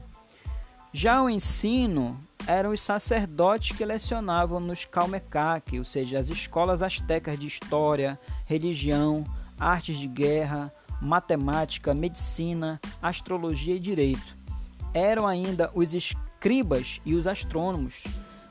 Já 0.93 1.23
o 1.23 1.27
ensino 1.27 2.23
eram 2.45 2.71
os 2.71 2.79
sacerdotes 2.79 3.75
que 3.75 3.83
lecionavam 3.83 4.59
nos 4.59 4.85
Calmecac, 4.85 5.75
ou 5.79 5.83
seja, 5.83 6.19
as 6.19 6.29
escolas 6.29 6.83
astecas 6.83 7.39
de 7.39 7.47
história, 7.47 8.19
religião, 8.45 9.23
artes 9.59 9.97
de 9.97 10.05
guerra, 10.05 10.71
matemática, 11.01 11.95
medicina, 11.95 12.79
astrologia 13.01 13.73
e 13.73 13.79
direito. 13.79 14.37
Eram 14.93 15.25
ainda 15.25 15.71
os 15.73 15.95
escribas 15.95 17.01
e 17.03 17.15
os 17.15 17.25
astrônomos, 17.25 18.03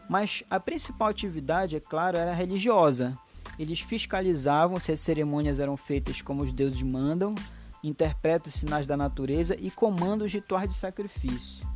mas 0.08 0.42
a 0.50 0.58
principal 0.58 1.10
atividade, 1.10 1.76
é 1.76 1.80
claro, 1.80 2.18
era 2.18 2.34
religiosa. 2.34 3.16
Eles 3.58 3.80
fiscalizavam 3.80 4.78
se 4.78 4.92
as 4.92 5.00
cerimônias 5.00 5.58
eram 5.58 5.76
feitas 5.76 6.22
como 6.22 6.42
os 6.42 6.52
deuses 6.52 6.82
mandam, 6.82 7.34
interpretam 7.82 8.48
os 8.48 8.54
sinais 8.54 8.86
da 8.86 8.96
natureza 8.96 9.56
e 9.58 9.70
comandam 9.70 10.26
os 10.26 10.32
rituais 10.32 10.68
de 10.68 10.76
sacrifício. 10.76 11.66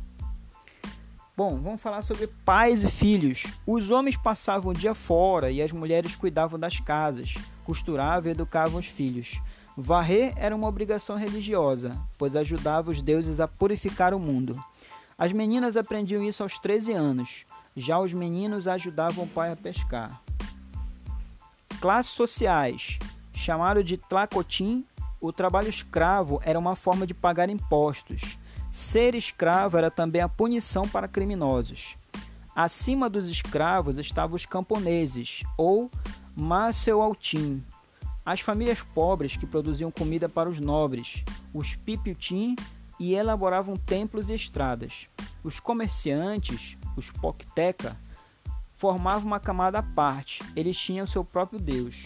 Bom, 1.35 1.59
vamos 1.59 1.81
falar 1.81 2.03
sobre 2.03 2.27
pais 2.45 2.83
e 2.83 2.87
filhos. 2.87 3.45
Os 3.65 3.89
homens 3.89 4.15
passavam 4.15 4.71
o 4.71 4.75
dia 4.75 4.93
fora 4.93 5.49
e 5.49 5.63
as 5.63 5.71
mulheres 5.71 6.15
cuidavam 6.15 6.59
das 6.59 6.79
casas, 6.79 7.33
costuravam 7.65 8.29
e 8.29 8.33
educavam 8.33 8.79
os 8.79 8.85
filhos. 8.85 9.41
Varrer 9.75 10.33
era 10.37 10.55
uma 10.55 10.67
obrigação 10.67 11.17
religiosa, 11.17 11.99
pois 12.19 12.35
ajudava 12.35 12.91
os 12.91 13.01
deuses 13.01 13.39
a 13.39 13.47
purificar 13.47 14.13
o 14.13 14.19
mundo. 14.19 14.53
As 15.17 15.31
meninas 15.31 15.75
aprendiam 15.75 16.23
isso 16.23 16.43
aos 16.43 16.59
13 16.59 16.91
anos, 16.91 17.45
já 17.75 17.99
os 17.99 18.13
meninos 18.13 18.67
ajudavam 18.67 19.23
o 19.25 19.27
pai 19.27 19.51
a 19.51 19.55
pescar. 19.55 20.22
Classes 21.83 22.13
sociais. 22.13 22.97
Chamado 23.33 23.83
de 23.83 23.97
tlacotim, 23.97 24.85
o 25.19 25.33
trabalho 25.33 25.67
escravo 25.67 26.39
era 26.41 26.57
uma 26.57 26.77
forma 26.77 27.05
de 27.05 27.13
pagar 27.13 27.49
impostos. 27.49 28.37
Ser 28.71 29.15
escravo 29.15 29.77
era 29.77 29.91
também 29.91 30.21
a 30.21 30.29
punição 30.29 30.87
para 30.87 31.09
criminosos. 31.09 31.97
Acima 32.55 33.09
dos 33.09 33.27
escravos 33.27 33.97
estavam 33.97 34.33
os 34.33 34.45
camponeses, 34.45 35.43
ou 35.57 35.91
Maceualtim, 36.33 37.61
as 38.25 38.39
famílias 38.39 38.81
pobres 38.81 39.35
que 39.35 39.45
produziam 39.45 39.91
comida 39.91 40.29
para 40.29 40.49
os 40.49 40.61
nobres, 40.61 41.25
os 41.53 41.75
pipiutim 41.75 42.55
e 42.97 43.13
elaboravam 43.13 43.75
templos 43.75 44.29
e 44.29 44.33
estradas. 44.33 45.07
Os 45.43 45.59
comerciantes, 45.59 46.77
os 46.95 47.11
pocteca, 47.11 47.97
formavam 48.83 49.27
uma 49.27 49.39
camada 49.39 49.79
à 49.79 49.81
parte, 49.81 50.43
eles 50.57 50.77
tinham 50.77 51.07
seu 51.07 51.23
próprio 51.23 51.57
deus. 51.57 52.03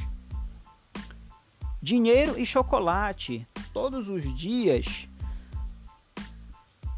Dinheiro 1.82 2.38
e 2.38 2.46
chocolate. 2.46 3.48
Todos 3.74 4.10
os 4.10 4.22
dias 4.38 5.10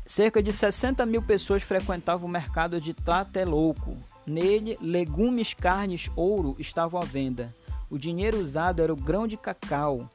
Cerca 0.06 0.44
de 0.44 0.52
60 0.52 1.06
mil 1.06 1.22
pessoas 1.22 1.64
frequentavam 1.64 2.28
o 2.28 2.32
mercado 2.32 2.82
de 2.82 2.94
Tlatelolco. 2.94 3.96
Nele, 4.28 4.78
legumes, 4.82 5.54
carnes, 5.54 6.12
ouro 6.14 6.58
estavam 6.60 7.00
à 7.00 7.06
venda. 7.06 7.56
O 7.90 7.98
dinheiro 7.98 8.38
usado 8.38 8.82
era 8.82 8.92
o 8.92 8.98
grão 8.98 9.26
de 9.26 9.38
cacau, 9.38 10.10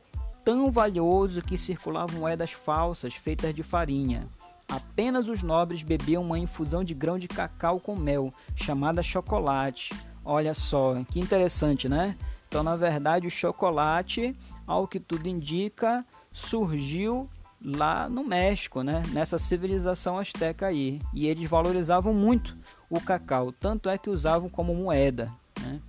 tão 0.44 0.70
valioso 0.70 1.40
que 1.40 1.56
circulavam 1.56 2.20
moedas 2.20 2.52
falsas 2.52 3.14
feitas 3.14 3.54
de 3.54 3.62
farinha. 3.62 4.28
Apenas 4.68 5.28
os 5.28 5.42
nobres 5.42 5.82
bebiam 5.82 6.22
uma 6.22 6.38
infusão 6.38 6.82
de 6.82 6.94
grão 6.94 7.18
de 7.18 7.28
cacau 7.28 7.78
com 7.78 7.94
mel, 7.94 8.32
chamada 8.54 9.02
chocolate. 9.02 9.94
Olha 10.24 10.54
só, 10.54 10.94
que 11.10 11.20
interessante, 11.20 11.88
né? 11.88 12.16
Então, 12.48 12.62
na 12.62 12.76
verdade, 12.76 13.26
o 13.26 13.30
chocolate, 13.30 14.34
ao 14.66 14.86
que 14.86 15.00
tudo 15.00 15.28
indica, 15.28 16.04
surgiu 16.32 17.28
lá 17.64 18.08
no 18.08 18.22
México, 18.22 18.82
né? 18.82 19.02
nessa 19.12 19.38
civilização 19.38 20.18
asteca 20.18 20.66
aí. 20.66 21.00
E 21.12 21.26
eles 21.26 21.48
valorizavam 21.48 22.12
muito 22.12 22.56
o 22.90 23.00
cacau, 23.00 23.50
tanto 23.52 23.88
é 23.88 23.96
que 23.96 24.10
usavam 24.10 24.48
como 24.48 24.74
moeda. 24.74 25.32
Né? 25.60 25.80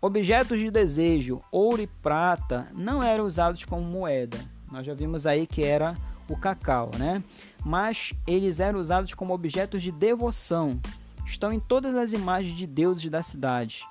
Objetos 0.00 0.58
de 0.58 0.70
desejo, 0.70 1.40
ouro 1.50 1.82
e 1.82 1.86
prata, 1.86 2.68
não 2.74 3.02
eram 3.02 3.26
usados 3.26 3.64
como 3.64 3.82
moeda. 3.82 4.38
Nós 4.70 4.86
já 4.86 4.94
vimos 4.94 5.26
aí 5.26 5.46
que 5.46 5.64
era 5.64 5.96
o 6.28 6.36
cacau, 6.36 6.90
né? 6.96 7.22
Mas 7.64 8.12
eles 8.26 8.60
eram 8.60 8.80
usados 8.80 9.14
como 9.14 9.34
objetos 9.34 9.82
de 9.82 9.90
devoção. 9.92 10.80
Estão 11.26 11.52
em 11.52 11.60
todas 11.60 11.94
as 11.94 12.12
imagens 12.12 12.56
de 12.56 12.66
deuses 12.66 13.10
da 13.10 13.22
cidade. 13.22 13.84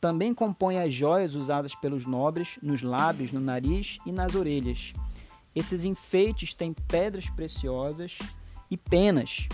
Também 0.00 0.32
compõem 0.32 0.78
as 0.80 0.94
joias 0.94 1.34
usadas 1.34 1.74
pelos 1.74 2.06
nobres 2.06 2.58
nos 2.62 2.82
lábios, 2.82 3.32
no 3.32 3.40
nariz 3.40 3.98
e 4.06 4.10
nas 4.10 4.34
orelhas. 4.34 4.94
Esses 5.54 5.84
enfeites 5.84 6.54
têm 6.54 6.72
pedras 6.72 7.28
preciosas 7.28 8.18
e 8.70 8.76
penas. 8.76 9.46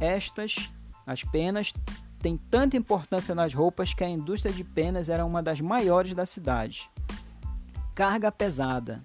Estas, 0.00 0.70
as 1.06 1.22
penas, 1.22 1.74
têm 2.20 2.36
tanta 2.36 2.76
importância 2.76 3.34
nas 3.34 3.52
roupas 3.52 3.92
que 3.92 4.02
a 4.02 4.08
indústria 4.08 4.52
de 4.52 4.64
penas 4.64 5.08
era 5.08 5.24
uma 5.24 5.42
das 5.42 5.60
maiores 5.60 6.14
da 6.14 6.24
cidade. 6.24 6.90
Carga 7.94 8.32
pesada. 8.32 9.02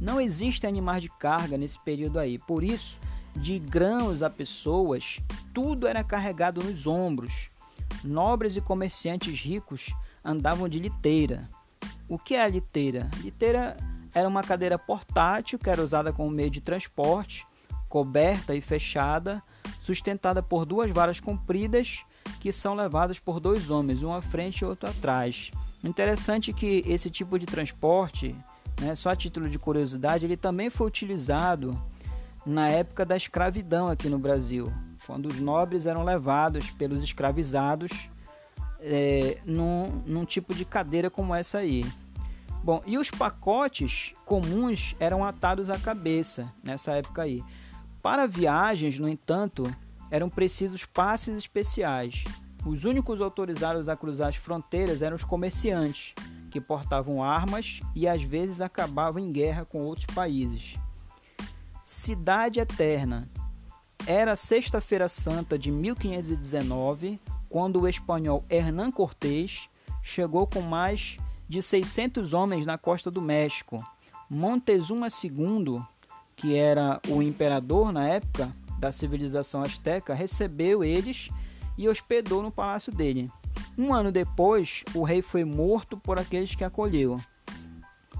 Não 0.00 0.20
existe 0.20 0.66
animais 0.66 1.02
de 1.02 1.08
carga 1.08 1.56
nesse 1.56 1.78
período 1.80 2.18
aí, 2.18 2.38
por 2.38 2.62
isso, 2.62 2.98
de 3.34 3.58
grãos 3.58 4.22
a 4.22 4.30
pessoas, 4.30 5.20
tudo 5.52 5.86
era 5.86 6.04
carregado 6.04 6.62
nos 6.62 6.86
ombros. 6.86 7.50
Nobres 8.02 8.56
e 8.56 8.60
comerciantes 8.60 9.40
ricos 9.40 9.94
andavam 10.24 10.68
de 10.68 10.78
liteira. 10.78 11.48
O 12.08 12.18
que 12.18 12.34
é 12.34 12.42
a 12.42 12.48
liteira? 12.48 13.10
Liteira 13.22 13.76
era 14.14 14.28
uma 14.28 14.42
cadeira 14.42 14.78
portátil 14.78 15.58
que 15.58 15.68
era 15.68 15.82
usada 15.82 16.12
como 16.12 16.30
meio 16.30 16.50
de 16.50 16.60
transporte, 16.60 17.46
coberta 17.88 18.54
e 18.54 18.60
fechada, 18.60 19.42
sustentada 19.80 20.42
por 20.42 20.64
duas 20.64 20.90
varas 20.90 21.20
compridas 21.20 22.04
que 22.40 22.52
são 22.52 22.74
levadas 22.74 23.18
por 23.18 23.40
dois 23.40 23.70
homens, 23.70 24.02
um 24.02 24.12
à 24.12 24.22
frente 24.22 24.60
e 24.60 24.64
outro 24.64 24.88
atrás. 24.88 25.50
Interessante 25.82 26.52
que 26.52 26.82
esse 26.86 27.10
tipo 27.10 27.38
de 27.38 27.46
transporte, 27.46 28.34
né, 28.80 28.94
só 28.94 29.10
a 29.10 29.16
título 29.16 29.48
de 29.48 29.58
curiosidade, 29.58 30.24
ele 30.24 30.36
também 30.36 30.70
foi 30.70 30.86
utilizado 30.86 31.76
na 32.44 32.68
época 32.68 33.04
da 33.04 33.16
escravidão 33.16 33.88
aqui 33.88 34.08
no 34.08 34.18
Brasil, 34.18 34.72
quando 35.06 35.26
os 35.26 35.38
nobres 35.40 35.86
eram 35.86 36.04
levados 36.04 36.70
pelos 36.70 37.02
escravizados 37.02 38.08
é, 38.80 39.38
num, 39.44 40.02
num 40.06 40.24
tipo 40.24 40.54
de 40.54 40.64
cadeira 40.64 41.10
como 41.10 41.34
essa 41.34 41.58
aí. 41.58 41.84
Bom, 42.62 42.82
e 42.86 42.96
os 42.96 43.10
pacotes 43.10 44.14
comuns 44.24 44.94
eram 44.98 45.24
atados 45.24 45.68
à 45.70 45.78
cabeça 45.78 46.50
nessa 46.62 46.92
época 46.92 47.22
aí. 47.22 47.42
Para 48.02 48.26
viagens, 48.26 48.98
no 48.98 49.08
entanto, 49.08 49.64
eram 50.10 50.28
precisos 50.28 50.84
passes 50.84 51.36
especiais. 51.36 52.24
Os 52.64 52.84
únicos 52.84 53.20
autorizados 53.20 53.88
a 53.88 53.96
cruzar 53.96 54.28
as 54.28 54.36
fronteiras 54.36 55.02
eram 55.02 55.16
os 55.16 55.24
comerciantes, 55.24 56.14
que 56.50 56.60
portavam 56.60 57.22
armas 57.22 57.80
e 57.94 58.06
às 58.06 58.22
vezes 58.22 58.60
acabavam 58.60 59.20
em 59.20 59.32
guerra 59.32 59.64
com 59.64 59.82
outros 59.82 60.06
países. 60.14 60.78
Cidade 61.94 62.58
Eterna. 62.58 63.26
Era 64.04 64.34
Sexta-feira 64.34 65.08
Santa 65.08 65.56
de 65.56 65.70
1519, 65.70 67.20
quando 67.48 67.80
o 67.80 67.88
espanhol 67.88 68.44
Hernán 68.50 68.90
Cortés 68.90 69.70
chegou 70.02 70.44
com 70.44 70.60
mais 70.60 71.16
de 71.48 71.62
600 71.62 72.34
homens 72.34 72.66
na 72.66 72.76
costa 72.76 73.12
do 73.12 73.22
México. 73.22 73.82
Montezuma 74.28 75.06
II, 75.06 75.80
que 76.34 76.56
era 76.56 77.00
o 77.08 77.22
imperador 77.22 77.92
na 77.92 78.06
época 78.06 78.52
da 78.78 78.90
civilização 78.90 79.62
asteca, 79.62 80.12
recebeu 80.12 80.82
eles 80.82 81.30
e 81.78 81.88
hospedou 81.88 82.42
no 82.42 82.50
palácio 82.50 82.92
dele. 82.92 83.30
Um 83.78 83.94
ano 83.94 84.10
depois, 84.10 84.82
o 84.94 85.04
rei 85.04 85.22
foi 85.22 85.44
morto 85.44 85.96
por 85.96 86.18
aqueles 86.18 86.56
que 86.56 86.64
acolheu. 86.64 87.20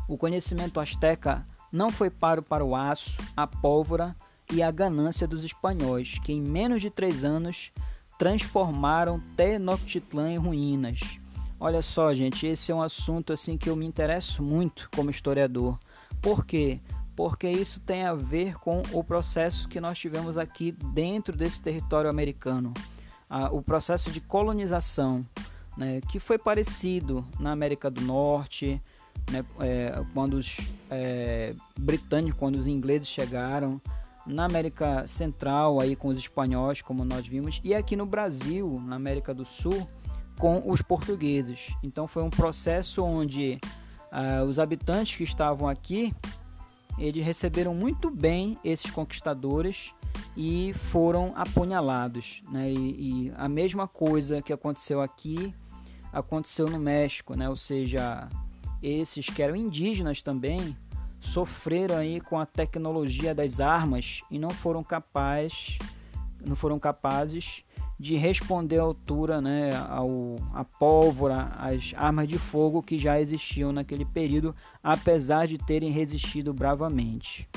O 0.09 0.17
conhecimento 0.17 0.79
asteca 0.79 1.45
não 1.75 1.91
foi 1.91 2.09
paro 2.09 2.41
para 2.41 2.65
o 2.65 2.77
aço, 2.77 3.19
a 3.37 3.49
pólvora 3.49 4.15
e 4.53 4.63
a 4.63 4.71
ganância 4.71 5.27
dos 5.27 5.43
espanhóis, 5.43 6.21
que 6.21 6.33
em 6.33 6.41
menos 6.41 6.81
de 6.81 6.89
três 6.89 7.25
anos 7.25 7.73
transformaram 8.17 9.21
Tenochtitlan 9.37 10.31
em 10.31 10.39
ruínas. 10.39 11.19
Olha 11.59 11.83
só, 11.83 12.15
gente, 12.15 12.47
esse 12.47 12.71
é 12.71 12.75
um 12.75 12.81
assunto 12.81 13.33
assim 13.33 13.57
que 13.59 13.69
eu 13.69 13.75
me 13.75 13.85
interesso 13.85 14.41
muito 14.41 14.89
como 14.95 15.11
historiador. 15.11 15.77
Por 16.23 16.47
quê? 16.47 16.81
Porque 17.17 17.51
isso 17.51 17.81
tem 17.81 18.05
a 18.05 18.15
ver 18.15 18.57
com 18.57 18.81
o 18.93 19.03
processo 19.03 19.69
que 19.69 19.81
nós 19.81 19.99
tivemos 19.99 20.39
aqui 20.39 20.71
dentro 20.71 21.37
desse 21.37 21.61
território 21.61 22.09
americano, 22.09 22.73
o 23.51 23.61
processo 23.61 24.13
de 24.13 24.21
colonização, 24.21 25.27
né, 25.77 26.01
que 26.09 26.21
foi 26.21 26.39
parecido 26.39 27.27
na 27.41 27.51
América 27.51 27.91
do 27.91 28.01
Norte, 28.01 28.81
né, 29.31 29.45
é, 29.61 30.05
quando 30.13 30.35
os 30.35 30.57
é, 30.91 31.55
britânicos, 31.79 32.39
quando 32.39 32.57
os 32.57 32.67
ingleses 32.67 33.09
chegaram, 33.09 33.81
na 34.27 34.45
América 34.45 35.07
Central 35.07 35.81
aí 35.81 35.95
com 35.95 36.09
os 36.09 36.19
espanhóis, 36.19 36.81
como 36.81 37.05
nós 37.05 37.27
vimos, 37.27 37.61
e 37.63 37.75
aqui 37.75 37.95
no 37.95 38.07
Brasil, 38.07 38.81
na 38.87 38.97
América 38.97 39.35
do 39.35 39.45
Sul, 39.45 39.87
com 40.39 40.63
os 40.71 40.83
portugueses. 40.83 41.75
Então 41.83 42.09
foi 42.09 42.23
um 42.23 42.31
processo 42.31 43.03
onde 43.03 43.59
uh, 44.13 44.45
os 44.45 44.59
habitantes 44.59 45.17
que 45.17 45.25
estavam 45.25 45.69
aqui, 45.69 46.15
eles 46.99 47.25
receberam 47.25 47.75
muito 47.75 48.11
bem 48.11 48.59
esses 48.65 48.91
conquistadores 48.91 49.93
e 50.37 50.73
foram 50.75 51.33
apunhalados, 51.35 52.43
né? 52.51 52.71
E, 52.71 53.27
e 53.27 53.33
a 53.37 53.49
mesma 53.49 53.87
coisa 53.87 54.41
que 54.41 54.53
aconteceu 54.53 55.01
aqui 55.01 55.53
aconteceu 56.13 56.69
no 56.69 56.79
México, 56.79 57.37
né? 57.37 57.49
Ou 57.49 57.57
seja, 57.57 58.29
esses 58.87 59.27
que 59.27 59.43
eram 59.43 59.57
indígenas 59.57 60.23
também 60.23 60.77
sofreram 61.21 61.97
aí 61.97 62.21
com 62.21 62.39
a 62.39 62.45
tecnologia 62.45 63.35
das 63.35 63.59
armas 63.59 64.21
e 64.31 64.39
não 64.39 64.51
foram 64.51 64.85
capazes 64.85 65.79
não 66.45 66.55
foram 66.55 66.79
capazes 66.79 67.65
de 67.99 68.17
responder 68.17 68.79
à 68.79 68.83
altura 68.83 69.41
né, 69.41 69.71
ao, 69.89 70.37
à 70.53 70.65
pólvora, 70.65 71.53
às 71.57 71.95
armas 71.97 72.29
de 72.29 72.39
fogo 72.39 72.83
que 72.83 72.99
já 72.99 73.21
existiam 73.21 73.73
naquele 73.73 74.05
período, 74.05 74.55
apesar 74.83 75.47
de 75.47 75.59
terem 75.59 75.91
resistido 75.91 76.53
bravamente. 76.53 77.49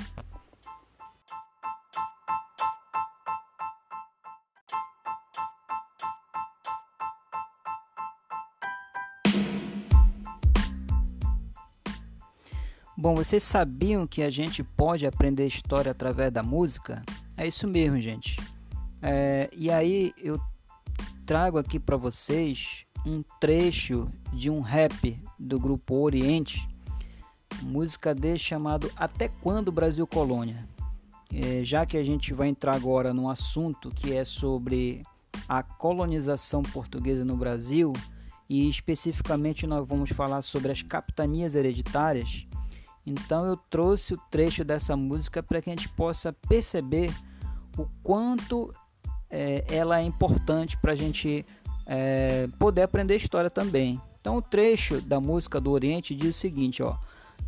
Bom, 13.00 13.14
vocês 13.14 13.44
sabiam 13.44 14.08
que 14.08 14.24
a 14.24 14.30
gente 14.32 14.64
pode 14.64 15.06
aprender 15.06 15.46
história 15.46 15.92
através 15.92 16.34
da 16.34 16.42
música? 16.42 17.04
É 17.38 17.46
isso 17.46 17.68
mesmo, 17.68 18.02
gente. 18.02 18.40
É, 19.04 19.48
e 19.56 19.70
aí 19.70 20.12
eu 20.18 20.42
trago 21.24 21.60
aqui 21.60 21.80
para 21.80 21.96
vocês 21.96 22.88
um 23.06 23.24
trecho 23.40 24.10
de 24.34 24.50
um 24.50 24.62
rap 24.62 25.16
do 25.38 25.60
grupo 25.60 25.94
Oriente, 25.94 26.68
música 27.62 28.16
dele 28.16 28.40
chamado 28.40 28.92
Até 28.96 29.28
Quando 29.28 29.72
Brasil 29.72 30.08
Colônia. 30.08 30.68
É, 31.32 31.64
já 31.64 31.86
que 31.86 31.98
a 31.98 32.04
gente 32.04 32.34
vai 32.34 32.48
entrar 32.48 32.74
agora 32.74 33.14
num 33.14 33.30
assunto 33.30 33.92
que 33.92 34.12
é 34.16 34.26
sobre 34.26 35.04
a 35.48 35.62
colonização 35.62 36.64
portuguesa 36.64 37.24
no 37.24 37.38
Brasil 37.38 37.94
e 38.50 38.68
especificamente 38.68 39.68
nós 39.68 39.88
vamos 39.88 40.10
falar 40.10 40.42
sobre 40.42 40.72
as 40.72 40.82
capitanias 40.82 41.54
hereditárias. 41.54 42.47
Então 43.08 43.46
eu 43.46 43.56
trouxe 43.56 44.14
o 44.14 44.18
trecho 44.30 44.66
dessa 44.66 44.98
música 44.98 45.42
para 45.42 45.62
que 45.62 45.70
a 45.70 45.76
gente 45.76 45.88
possa 45.88 46.34
perceber 46.34 47.14
o 47.78 47.88
quanto 48.04 48.74
é, 49.30 49.64
ela 49.70 50.02
é 50.02 50.04
importante 50.04 50.78
para 50.78 50.92
a 50.92 50.96
gente 50.96 51.46
é, 51.86 52.50
poder 52.60 52.82
aprender 52.82 53.16
história 53.16 53.50
também. 53.50 54.02
Então 54.20 54.36
o 54.36 54.42
trecho 54.42 55.00
da 55.00 55.22
música 55.22 55.62
do 55.62 55.72
Oriente 55.72 56.14
diz 56.14 56.36
o 56.36 56.40
seguinte, 56.40 56.84
ó: 56.84 56.98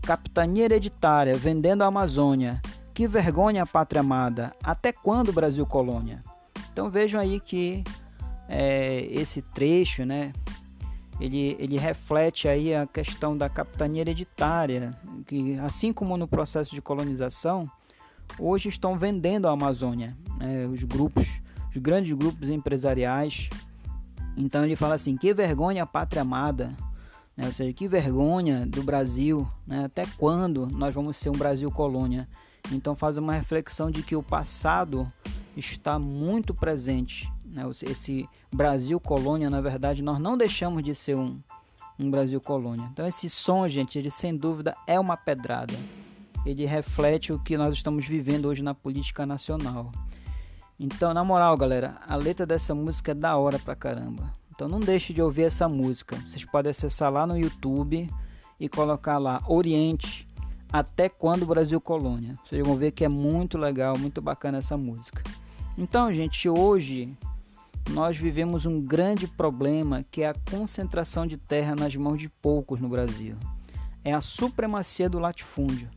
Capitania 0.01 0.63
hereditária 0.63 1.35
vendendo 1.35 1.81
a 1.81 1.87
Amazônia, 1.87 2.61
que 2.93 3.05
vergonha 3.05 3.65
pátria 3.65 3.99
amada, 3.99 4.53
até 4.63 4.93
quando 4.93 5.27
o 5.27 5.33
Brasil 5.33 5.65
colônia? 5.65 6.23
Então 6.71 6.89
vejam 6.89 7.19
aí 7.19 7.41
que 7.41 7.83
é, 8.47 9.05
esse 9.11 9.41
trecho, 9.41 10.05
né, 10.05 10.31
ele, 11.19 11.57
ele 11.59 11.77
reflete 11.77 12.47
aí 12.47 12.73
a 12.73 12.87
questão 12.87 13.37
da 13.37 13.49
capitania 13.49 14.01
hereditária, 14.01 14.97
que 15.27 15.59
assim 15.59 15.91
como 15.91 16.15
no 16.15 16.27
processo 16.27 16.73
de 16.73 16.81
colonização, 16.81 17.69
hoje 18.37 18.69
estão 18.69 18.97
vendendo 18.97 19.47
a 19.47 19.51
Amazônia, 19.51 20.15
né, 20.37 20.65
os 20.67 20.83
grupos, 20.83 21.41
os 21.69 21.77
grandes 21.77 22.11
grupos 22.13 22.49
empresariais. 22.49 23.49
Então 24.37 24.63
ele 24.63 24.77
fala 24.77 24.95
assim: 24.95 25.17
que 25.17 25.33
vergonha 25.33 25.85
pátria 25.85 26.21
amada, 26.21 26.73
né, 27.35 27.47
ou 27.47 27.53
seja, 27.53 27.73
que 27.73 27.87
vergonha 27.87 28.65
do 28.65 28.81
Brasil, 28.81 29.45
né, 29.67 29.85
até 29.85 30.05
quando 30.17 30.67
nós 30.67 30.93
vamos 30.93 31.17
ser 31.17 31.29
um 31.29 31.37
Brasil 31.37 31.69
colônia? 31.69 32.29
Então 32.71 32.95
faz 32.95 33.17
uma 33.17 33.33
reflexão 33.33 33.91
de 33.91 34.03
que 34.03 34.15
o 34.15 34.23
passado 34.23 35.11
está 35.57 35.99
muito 35.99 36.53
presente 36.53 37.29
né? 37.51 37.63
Esse 37.83 38.27
Brasil 38.53 38.99
colônia, 38.99 39.49
na 39.49 39.61
verdade, 39.61 40.01
nós 40.01 40.19
não 40.19 40.37
deixamos 40.37 40.83
de 40.83 40.93
ser 40.93 41.15
um, 41.15 41.39
um 41.97 42.09
Brasil 42.09 42.39
colônia. 42.39 42.87
Então 42.91 43.05
esse 43.05 43.29
som, 43.29 43.67
gente, 43.67 43.97
ele 43.97 44.11
sem 44.11 44.35
dúvida 44.35 44.75
é 44.87 44.99
uma 44.99 45.17
pedrada. 45.17 45.75
Ele 46.45 46.65
reflete 46.65 47.33
o 47.33 47.39
que 47.39 47.57
nós 47.57 47.73
estamos 47.73 48.05
vivendo 48.05 48.45
hoje 48.45 48.61
na 48.61 48.73
política 48.73 49.25
nacional. 49.25 49.91
Então, 50.79 51.13
na 51.13 51.25
moral, 51.25 51.57
galera, 51.57 51.97
a 52.07 52.15
letra 52.15 52.45
dessa 52.45 52.73
música 52.73 53.11
é 53.11 53.13
da 53.15 53.35
hora 53.35 53.59
pra 53.59 53.75
caramba. 53.75 54.33
Então 54.49 54.67
não 54.67 54.79
deixe 54.79 55.13
de 55.13 55.21
ouvir 55.21 55.43
essa 55.43 55.67
música. 55.67 56.15
Vocês 56.17 56.45
podem 56.45 56.69
acessar 56.69 57.11
lá 57.11 57.27
no 57.27 57.37
YouTube 57.37 58.09
e 58.59 58.69
colocar 58.69 59.17
lá 59.17 59.41
Oriente 59.47 60.27
até 60.71 61.09
quando 61.09 61.43
o 61.43 61.45
Brasil 61.45 61.81
colônia. 61.81 62.35
Vocês 62.45 62.65
vão 62.65 62.75
ver 62.75 62.91
que 62.91 63.03
é 63.03 63.09
muito 63.09 63.57
legal, 63.57 63.97
muito 63.97 64.21
bacana 64.21 64.59
essa 64.59 64.77
música. 64.77 65.21
Então, 65.77 66.13
gente, 66.13 66.47
hoje 66.47 67.17
nós 67.93 68.17
vivemos 68.17 68.65
um 68.65 68.79
grande 68.79 69.27
problema 69.27 70.05
que 70.11 70.21
é 70.21 70.29
a 70.29 70.35
concentração 70.49 71.25
de 71.25 71.37
terra 71.37 71.75
nas 71.75 71.95
mãos 71.95 72.17
de 72.17 72.29
poucos 72.29 72.79
no 72.79 72.87
Brasil. 72.87 73.35
É 74.03 74.13
a 74.13 74.21
supremacia 74.21 75.09
do 75.09 75.17
latifúndio. 75.19 75.89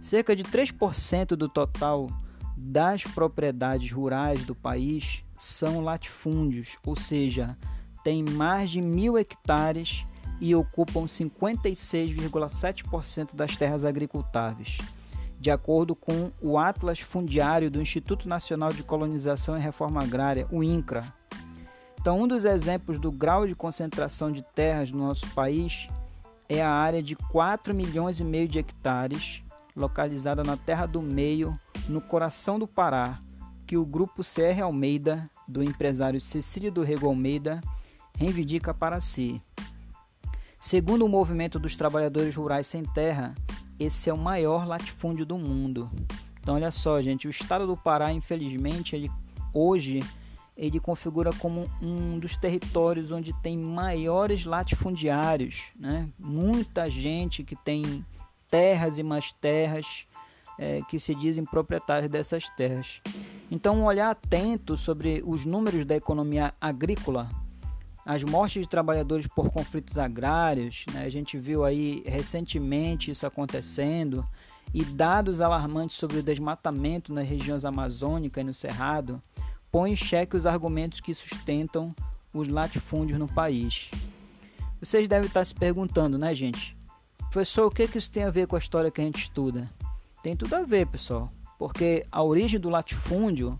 Cerca 0.00 0.36
de 0.36 0.44
3% 0.44 1.36
do 1.36 1.48
total 1.48 2.08
das 2.56 3.02
propriedades 3.04 3.90
rurais 3.90 4.44
do 4.44 4.54
país 4.54 5.24
são 5.36 5.80
latifúndios, 5.80 6.78
ou 6.86 6.94
seja, 6.94 7.58
tem 8.04 8.22
mais 8.22 8.70
de 8.70 8.80
mil 8.80 9.18
hectares 9.18 10.06
e 10.40 10.54
ocupam 10.54 11.06
56,7% 11.06 13.34
das 13.34 13.56
terras 13.56 13.84
agricultáveis, 13.84 14.78
de 15.44 15.50
acordo 15.50 15.94
com 15.94 16.32
o 16.40 16.56
Atlas 16.56 17.00
Fundiário 17.00 17.70
do 17.70 17.78
Instituto 17.78 18.26
Nacional 18.26 18.72
de 18.72 18.82
Colonização 18.82 19.58
e 19.58 19.60
Reforma 19.60 20.02
Agrária, 20.02 20.48
o 20.50 20.64
INCRA. 20.64 21.04
Então, 22.00 22.22
um 22.22 22.26
dos 22.26 22.46
exemplos 22.46 22.98
do 22.98 23.12
grau 23.12 23.46
de 23.46 23.54
concentração 23.54 24.32
de 24.32 24.40
terras 24.40 24.90
no 24.90 25.06
nosso 25.06 25.28
país 25.34 25.86
é 26.48 26.62
a 26.62 26.70
área 26.70 27.02
de 27.02 27.14
4 27.14 27.74
milhões 27.74 28.20
e 28.20 28.24
meio 28.24 28.48
de 28.48 28.58
hectares, 28.58 29.42
localizada 29.76 30.42
na 30.42 30.56
Terra 30.56 30.86
do 30.86 31.02
Meio, 31.02 31.54
no 31.90 32.00
coração 32.00 32.58
do 32.58 32.66
Pará, 32.66 33.18
que 33.66 33.76
o 33.76 33.84
grupo 33.84 34.22
CR 34.22 34.62
Almeida, 34.62 35.28
do 35.46 35.62
empresário 35.62 36.22
Cecílio 36.22 36.72
do 36.72 36.82
Rego 36.82 37.06
Almeida, 37.06 37.58
reivindica 38.16 38.72
para 38.72 38.98
si. 39.02 39.42
Segundo 40.58 41.04
o 41.04 41.08
movimento 41.08 41.58
dos 41.58 41.76
trabalhadores 41.76 42.34
rurais 42.34 42.66
sem 42.66 42.82
terra, 42.82 43.34
esse 43.84 44.10
é 44.10 44.12
o 44.12 44.18
maior 44.18 44.66
latifúndio 44.66 45.24
do 45.24 45.38
mundo. 45.38 45.90
Então 46.40 46.54
olha 46.54 46.70
só, 46.70 47.00
gente, 47.00 47.26
o 47.26 47.30
estado 47.30 47.66
do 47.66 47.76
Pará, 47.76 48.12
infelizmente, 48.12 48.94
ele 48.94 49.10
hoje 49.52 50.00
ele 50.56 50.78
configura 50.78 51.30
como 51.32 51.68
um 51.82 52.18
dos 52.18 52.36
territórios 52.36 53.10
onde 53.10 53.32
tem 53.42 53.58
maiores 53.58 54.44
latifundiários, 54.44 55.64
né? 55.74 56.08
Muita 56.18 56.88
gente 56.88 57.42
que 57.42 57.56
tem 57.56 58.04
terras 58.48 58.98
e 58.98 59.02
mais 59.02 59.32
terras 59.32 60.06
é, 60.58 60.80
que 60.88 60.98
se 60.98 61.14
dizem 61.14 61.44
proprietários 61.44 62.08
dessas 62.08 62.48
terras. 62.50 63.02
Então, 63.50 63.76
um 63.76 63.84
olhar 63.84 64.10
atento 64.10 64.76
sobre 64.76 65.22
os 65.26 65.44
números 65.44 65.84
da 65.84 65.96
economia 65.96 66.54
agrícola, 66.60 67.28
as 68.04 68.22
mortes 68.22 68.62
de 68.62 68.68
trabalhadores 68.68 69.26
por 69.26 69.50
conflitos 69.50 69.96
agrários, 69.96 70.84
né? 70.92 71.04
a 71.04 71.10
gente 71.10 71.38
viu 71.38 71.64
aí 71.64 72.02
recentemente 72.06 73.10
isso 73.10 73.26
acontecendo, 73.26 74.26
e 74.72 74.84
dados 74.84 75.40
alarmantes 75.40 75.96
sobre 75.96 76.18
o 76.18 76.22
desmatamento 76.22 77.12
nas 77.12 77.28
regiões 77.28 77.64
amazônicas 77.64 78.42
e 78.42 78.46
no 78.46 78.52
Cerrado, 78.52 79.22
põe 79.70 79.92
em 79.92 79.96
xeque 79.96 80.36
os 80.36 80.46
argumentos 80.46 81.00
que 81.00 81.14
sustentam 81.14 81.94
os 82.32 82.48
latifúndios 82.48 83.18
no 83.18 83.28
país. 83.28 83.90
Vocês 84.80 85.08
devem 85.08 85.28
estar 85.28 85.44
se 85.44 85.54
perguntando, 85.54 86.18
né, 86.18 86.34
gente? 86.34 86.76
Professor, 87.30 87.66
o 87.66 87.70
que, 87.70 87.88
que 87.88 87.98
isso 87.98 88.10
tem 88.10 88.24
a 88.24 88.30
ver 88.30 88.46
com 88.46 88.56
a 88.56 88.58
história 88.58 88.90
que 88.90 89.00
a 89.00 89.04
gente 89.04 89.22
estuda? 89.22 89.70
Tem 90.22 90.36
tudo 90.36 90.54
a 90.54 90.62
ver, 90.62 90.86
pessoal, 90.86 91.32
porque 91.58 92.04
a 92.10 92.22
origem 92.22 92.58
do 92.60 92.68
latifúndio 92.68 93.56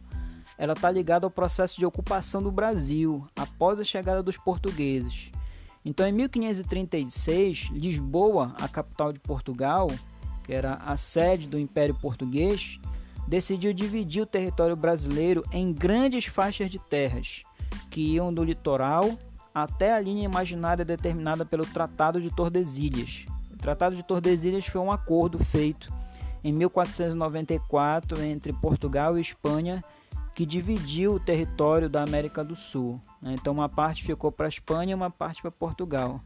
ela 0.56 0.72
está 0.72 0.90
ligada 0.90 1.26
ao 1.26 1.30
processo 1.30 1.76
de 1.76 1.86
ocupação 1.86 2.42
do 2.42 2.50
Brasil 2.50 3.26
após 3.36 3.80
a 3.80 3.84
chegada 3.84 4.22
dos 4.22 4.36
portugueses. 4.36 5.30
Então, 5.84 6.06
em 6.06 6.12
1536, 6.12 7.70
Lisboa, 7.72 8.54
a 8.60 8.66
capital 8.68 9.12
de 9.12 9.20
Portugal, 9.20 9.90
que 10.44 10.52
era 10.52 10.74
a 10.74 10.96
sede 10.96 11.46
do 11.46 11.58
Império 11.58 11.94
Português, 11.94 12.78
decidiu 13.26 13.72
dividir 13.72 14.22
o 14.22 14.26
território 14.26 14.76
brasileiro 14.76 15.44
em 15.52 15.72
grandes 15.72 16.26
faixas 16.26 16.70
de 16.70 16.78
terras, 16.78 17.42
que 17.90 18.14
iam 18.14 18.32
do 18.32 18.44
litoral 18.44 19.10
até 19.54 19.92
a 19.92 20.00
linha 20.00 20.24
imaginária 20.24 20.84
determinada 20.84 21.44
pelo 21.44 21.64
Tratado 21.64 22.20
de 22.20 22.30
Tordesilhas. 22.30 23.26
O 23.52 23.56
Tratado 23.56 23.94
de 23.94 24.02
Tordesilhas 24.02 24.66
foi 24.66 24.80
um 24.80 24.90
acordo 24.90 25.38
feito 25.38 25.92
em 26.42 26.52
1494 26.52 28.22
entre 28.22 28.52
Portugal 28.52 29.16
e 29.16 29.20
Espanha, 29.20 29.82
que 30.34 30.44
dividiu 30.44 31.14
o 31.14 31.20
território 31.20 31.88
da 31.88 32.02
América 32.02 32.42
do 32.42 32.56
Sul. 32.56 33.00
Né? 33.22 33.34
Então, 33.34 33.52
uma 33.52 33.68
parte 33.68 34.04
ficou 34.04 34.32
para 34.32 34.46
a 34.46 34.48
Espanha 34.48 34.92
e 34.92 34.94
uma 34.94 35.10
parte 35.10 35.40
para 35.40 35.50
Portugal. 35.50 36.20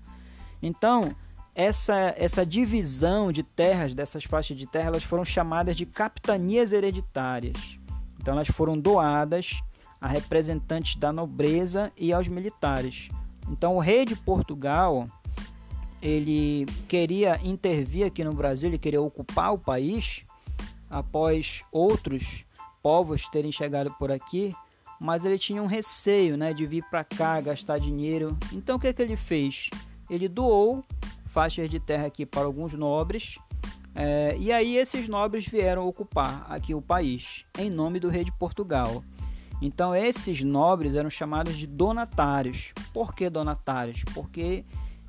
Então, 0.62 1.14
essa, 1.55 2.14
essa 2.16 2.47
divisão 2.47 3.31
de 3.31 3.42
terras, 3.42 3.94
dessas 3.94 4.25
faixas 4.25 4.57
de 4.57 4.66
terra, 4.66 4.88
elas 4.88 5.05
foram 5.05 5.25
chamadas 5.25 5.77
de 5.77 5.85
capitanias 5.85 6.73
hereditárias. 6.73 7.79
Então, 8.21 8.35
elas 8.35 8.49
foram 8.49 8.79
doadas 8.79 9.61
a 10.01 10.09
representantes 10.09 10.97
da 10.97 11.12
nobreza 11.12 11.92
e 11.97 12.12
aos 12.12 12.29
militares. 12.29 13.09
Então, 13.51 13.77
o 13.77 13.81
rei 13.81 14.05
de 14.05 14.16
Portugal 14.16 15.07
ele 16.01 16.66
queria 16.88 17.40
intervir 17.42 18.07
aqui 18.07 18.23
no 18.23 18.33
Brasil, 18.33 18.68
ele 18.68 18.79
queria 18.79 19.03
ocupar 19.03 19.53
o 19.53 19.59
país 19.59 20.25
após 20.88 21.62
outros 21.73 22.44
povos 22.83 23.29
terem 23.29 23.53
chegado 23.53 23.95
por 23.99 24.11
aqui, 24.11 24.55
mas 25.01 25.25
ele 25.25 25.38
tinha 25.38 25.62
um 25.62 25.67
receio, 25.67 26.37
né, 26.37 26.53
de 26.53 26.67
vir 26.67 26.85
para 26.91 27.05
cá 27.05 27.41
gastar 27.41 27.79
dinheiro. 27.79 28.37
Então 28.53 28.77
o 28.77 28.81
que, 28.81 28.88
é 28.88 28.93
que 28.93 29.03
ele 29.03 29.17
fez? 29.17 29.71
Ele 30.11 30.29
doou 30.29 30.85
faixas 31.27 31.71
de 31.71 31.79
terra 31.79 32.07
aqui 32.07 32.27
para 32.27 32.45
alguns 32.45 32.75
nobres. 32.75 33.38
É, 33.95 34.37
e 34.38 34.53
aí 34.53 34.77
esses 34.77 35.09
nobres 35.09 35.47
vieram 35.47 35.87
ocupar 35.87 36.47
aqui 36.49 36.75
o 36.75 36.83
país 36.83 37.45
em 37.59 37.71
nome 37.71 38.01
do 38.01 38.09
rei 38.09 38.25
de 38.25 38.33
Portugal. 38.33 39.03
Então 39.61 39.95
esses 39.95 40.43
nobres 40.43 40.95
eram 40.95 41.11
chamados 41.11 41.57
de 41.57 41.67
donatários. 41.67 42.73
Por 42.93 43.14
que 43.14 43.29
donatários? 43.29 44.05
Porque 44.14 44.64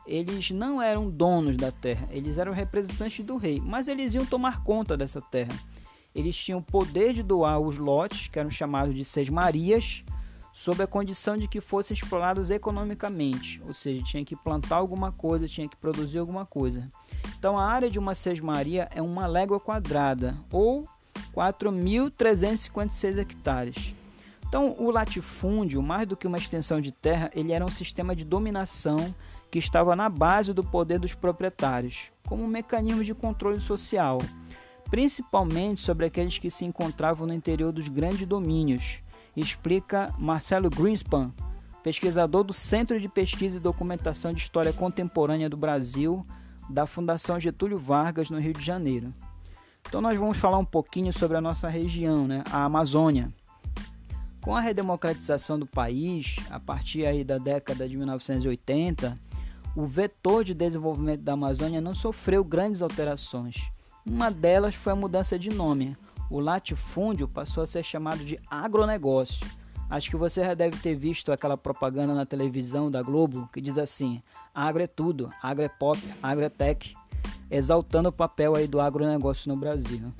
eles 0.05 0.49
não 0.49 0.82
eram 0.82 1.08
donos 1.08 1.55
da 1.55 1.71
terra, 1.71 2.08
eles 2.10 2.39
eram 2.39 2.51
representantes 2.51 3.23
do 3.23 3.38
rei, 3.38 3.62
mas 3.63 3.88
eles 3.88 4.15
iam 4.15 4.25
tomar 4.25 4.63
conta 4.63 4.97
dessa 4.97 5.21
terra. 5.21 5.53
Eles 6.13 6.36
tinham 6.38 6.60
o 6.60 6.63
poder 6.63 7.13
de 7.13 7.24
doar 7.24 7.60
os 7.60 7.78
lotes, 7.78 8.28
que 8.28 8.39
eram 8.39 8.50
chamados 8.50 8.95
de 8.95 9.06
seis 9.06 9.30
marias, 9.30 10.04
sob 10.54 10.84
a 10.84 10.88
condição 10.88 11.38
de 11.38 11.48
que 11.48 11.62
fossem 11.62 11.95
explorados 11.95 12.50
economicamente, 12.50 13.62
ou 13.65 13.74
seja, 13.74 14.04
tinha 14.04 14.26
que 14.26 14.36
plantar 14.36 14.76
alguma 14.76 15.12
coisa, 15.12 15.48
tinha 15.48 15.69
que 15.69 15.78
produzir 15.78 16.17
alguma 16.17 16.45
coisa. 16.45 16.88
Então 17.38 17.58
a 17.58 17.65
área 17.65 17.89
de 17.89 17.98
uma 17.98 18.13
sesmaria 18.13 18.89
é 18.93 19.02
uma 19.02 19.26
légua 19.26 19.60
quadrada, 19.60 20.36
ou 20.52 20.86
4.356 21.34 23.17
hectares. 23.17 23.93
Então 24.48 24.76
o 24.78 24.91
latifúndio, 24.91 25.82
mais 25.82 26.08
do 26.08 26.17
que 26.17 26.28
uma 26.28 26.38
extensão 26.38 26.82
de 26.82 26.91
terra, 26.91 27.32
ele 27.34 27.54
era 27.54 27.63
um 27.63 27.69
sistema 27.69 28.15
de 28.15 28.26
dominação 28.26 29.13
que 29.50 29.60
estava 29.60 29.95
na 29.95 30.10
base 30.10 30.54
do 30.54 30.63
poder 30.63 31.00
dos 31.00 31.13
proprietários, 31.13 32.12
como 32.28 32.43
um 32.43 32.48
mecanismo 32.48 33.04
de 33.04 33.15
controle 33.15 33.62
social, 33.62 34.19
principalmente 34.89 35.82
sobre 35.82 36.06
aqueles 36.06 36.38
que 36.38 36.49
se 36.49 36.65
encontravam 36.65 37.28
no 37.28 37.34
interior 37.34 37.71
dos 37.71 37.88
grandes 37.88 38.28
domínios, 38.28 39.02
explica 39.36 40.13
Marcelo 40.17 40.69
Greenspan, 40.69 41.32
pesquisador 41.84 42.43
do 42.43 42.54
Centro 42.54 42.99
de 42.99 43.08
Pesquisa 43.08 43.58
e 43.58 43.62
Documentação 43.62 44.34
de 44.34 44.41
História 44.41 44.73
Contemporânea 44.73 45.49
do 45.49 45.58
Brasil, 45.58 46.25
da 46.69 46.86
Fundação 46.86 47.39
Getúlio 47.39 47.80
Vargas, 47.80 48.30
no 48.30 48.39
Rio 48.39 48.54
de 48.54 48.63
Janeiro. 48.63 49.13
Então 49.88 50.02
nós 50.02 50.17
vamos 50.19 50.38
falar 50.38 50.58
um 50.58 50.65
pouquinho 50.65 51.12
sobre 51.12 51.38
a 51.38 51.41
nossa 51.41 51.67
região, 51.67 52.28
né, 52.28 52.43
a 52.52 52.63
Amazônia. 52.63 53.32
Com 54.41 54.56
a 54.56 54.62
redemocratização 54.62 55.60
do 55.60 55.65
país, 55.65 56.38
a 56.49 56.60
partir 56.60 57.06
aí 57.06 57.23
da 57.23 57.38
década 57.38 57.88
de 57.88 57.97
1980, 57.97 59.15
o 59.75 59.86
vetor 59.86 60.43
de 60.43 60.54
desenvolvimento 60.54 61.21
da 61.21 61.34
Amazônia 61.34 61.82
não 61.82 61.93
sofreu 61.93 62.43
grandes 62.43 62.82
alterações. 62.82 63.71
Uma 64.05 64.31
delas 64.31 64.75
foi 64.75 64.93
a 64.93 64.95
mudança 64.95 65.38
de 65.38 65.49
nome. 65.49 65.95
O 66.29 66.39
latifúndio 66.39 67.27
passou 67.27 67.63
a 67.63 67.67
ser 67.67 67.83
chamado 67.83 68.23
de 68.23 68.39
agronegócio. 68.49 69.45
Acho 69.89 70.09
que 70.09 70.15
você 70.15 70.43
já 70.43 70.53
deve 70.53 70.77
ter 70.77 70.95
visto 70.95 71.31
aquela 71.31 71.57
propaganda 71.57 72.13
na 72.13 72.25
televisão 72.25 72.91
da 72.91 73.01
Globo 73.01 73.49
que 73.51 73.59
diz 73.59 73.77
assim: 73.77 74.21
agro 74.53 74.83
é 74.83 74.88
tudo, 74.88 75.31
agro 75.41 75.63
é 75.63 75.69
pop, 75.69 75.99
agro 76.21 76.45
é 76.45 76.49
tech, 76.49 76.93
exaltando 77.49 78.09
o 78.09 78.13
papel 78.13 78.55
aí 78.55 78.67
do 78.67 78.79
agronegócio 78.79 79.51
no 79.51 79.59
Brasil. 79.59 80.13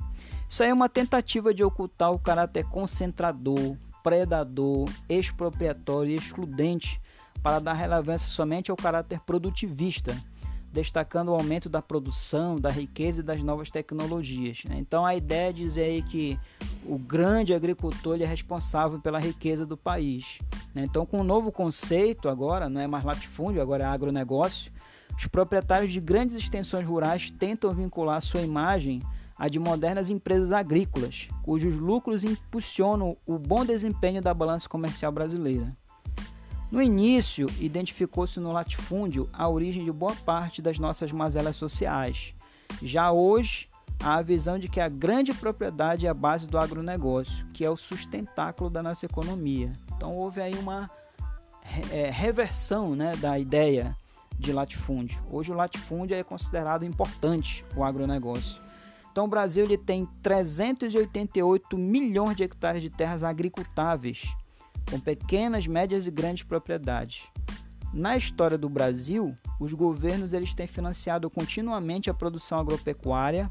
Isso 0.48 0.64
aí 0.64 0.70
é 0.70 0.74
uma 0.74 0.90
tentativa 0.90 1.54
de 1.54 1.64
ocultar 1.64 2.12
o 2.12 2.18
caráter 2.18 2.66
concentrador, 2.66 3.78
predador, 4.02 4.90
expropriatório 5.08 6.12
e 6.12 6.16
excludente 6.16 7.00
para 7.44 7.60
dar 7.60 7.74
relevância 7.74 8.28
somente 8.28 8.72
ao 8.72 8.78
caráter 8.78 9.20
produtivista, 9.20 10.18
destacando 10.72 11.30
o 11.30 11.34
aumento 11.34 11.68
da 11.68 11.82
produção, 11.82 12.60
da 12.60 12.70
riqueza 12.70 13.22
e 13.22 13.24
das 13.24 13.42
novas 13.42 13.70
tecnologias. 13.70 14.64
Né? 14.66 14.78
Então 14.78 15.06
a 15.06 15.16
ideia 15.16 15.50
é 15.50 15.54
dizer 15.54 15.84
aí 15.84 16.02
que 16.02 16.40
o 16.86 16.98
grande 16.98 17.54
agricultor 17.54 18.22
é 18.22 18.26
responsável 18.26 19.00
pela 19.00 19.20
riqueza 19.20 19.66
do 19.66 19.76
país. 19.76 20.40
Né? 20.74 20.84
Então 20.84 21.06
com 21.06 21.18
o 21.18 21.22
um 21.22 21.24
novo 21.24 21.52
conceito 21.52 22.30
agora, 22.30 22.70
não 22.70 22.80
é 22.80 22.88
mais 22.88 23.04
latifúndio, 23.04 23.62
agora 23.62 23.84
é 23.84 23.88
agronegócio, 23.88 24.72
os 25.18 25.28
proprietários 25.28 25.92
de 25.92 26.00
grandes 26.00 26.38
extensões 26.38 26.88
rurais 26.88 27.30
tentam 27.30 27.72
vincular 27.72 28.22
sua 28.22 28.42
imagem 28.42 29.02
à 29.38 29.48
de 29.48 29.58
modernas 29.58 30.10
empresas 30.10 30.52
agrícolas, 30.52 31.30
cujos 31.44 31.78
lucros 31.80 32.24
impulsionam 32.24 33.18
o 33.26 33.38
bom 33.38 33.66
desempenho 33.66 34.22
da 34.22 34.34
balança 34.34 34.70
comercial 34.70 35.12
brasileira. 35.12 35.74
No 36.72 36.82
início, 36.82 37.48
identificou-se 37.60 38.40
no 38.40 38.52
latifúndio 38.52 39.28
a 39.34 39.50
origem 39.50 39.84
de 39.84 39.92
boa 39.92 40.16
parte 40.16 40.62
das 40.62 40.78
nossas 40.78 41.12
mazelas 41.12 41.56
sociais. 41.56 42.34
Já 42.82 43.12
hoje, 43.12 43.68
há 44.00 44.18
a 44.18 44.22
visão 44.22 44.60
de 44.60 44.68
que 44.68 44.80
a 44.80 44.88
grande 44.88 45.34
propriedade 45.34 46.06
é 46.06 46.10
a 46.10 46.14
base 46.14 46.46
do 46.46 46.60
agronegócio, 46.60 47.46
que 47.54 47.66
é 47.66 47.70
o 47.70 47.76
sustentáculo 47.76 48.70
da 48.70 48.84
nossa 48.84 49.06
economia. 49.06 49.72
Então 49.96 50.16
houve 50.16 50.42
aí 50.42 50.54
uma 50.56 50.90
é, 51.92 52.12
reversão 52.12 52.96
né, 52.96 53.16
da 53.16 53.40
ideia 53.40 53.96
de 54.38 54.54
latifúndio. 54.54 55.22
Hoje 55.30 55.52
o 55.52 55.56
latifúndio 55.56 56.16
é 56.16 56.24
considerado 56.24 56.86
importante 56.86 57.66
o 57.76 57.84
agronegócio. 57.84 58.62
Então 59.12 59.26
o 59.26 59.28
Brasil 59.28 59.66
ele 59.66 59.78
tem 59.78 60.08
388 60.22 61.76
milhões 61.78 62.38
de 62.38 62.44
hectares 62.44 62.82
de 62.82 62.92
terras 62.92 63.24
agricultáveis, 63.24 64.34
com 64.90 65.00
pequenas, 65.00 65.68
médias 65.68 66.08
e 66.08 66.12
grandes 66.12 66.44
propriedades. 66.44 67.24
Na 67.94 68.16
história 68.16 68.58
do 68.58 68.70
Brasil, 68.70 69.36
os 69.60 69.74
governos 69.74 70.34
eles 70.34 70.54
têm 70.54 70.68
financiado 70.68 71.30
continuamente 71.30 72.10
a 72.10 72.14
produção 72.14 72.60
agropecuária 72.60 73.50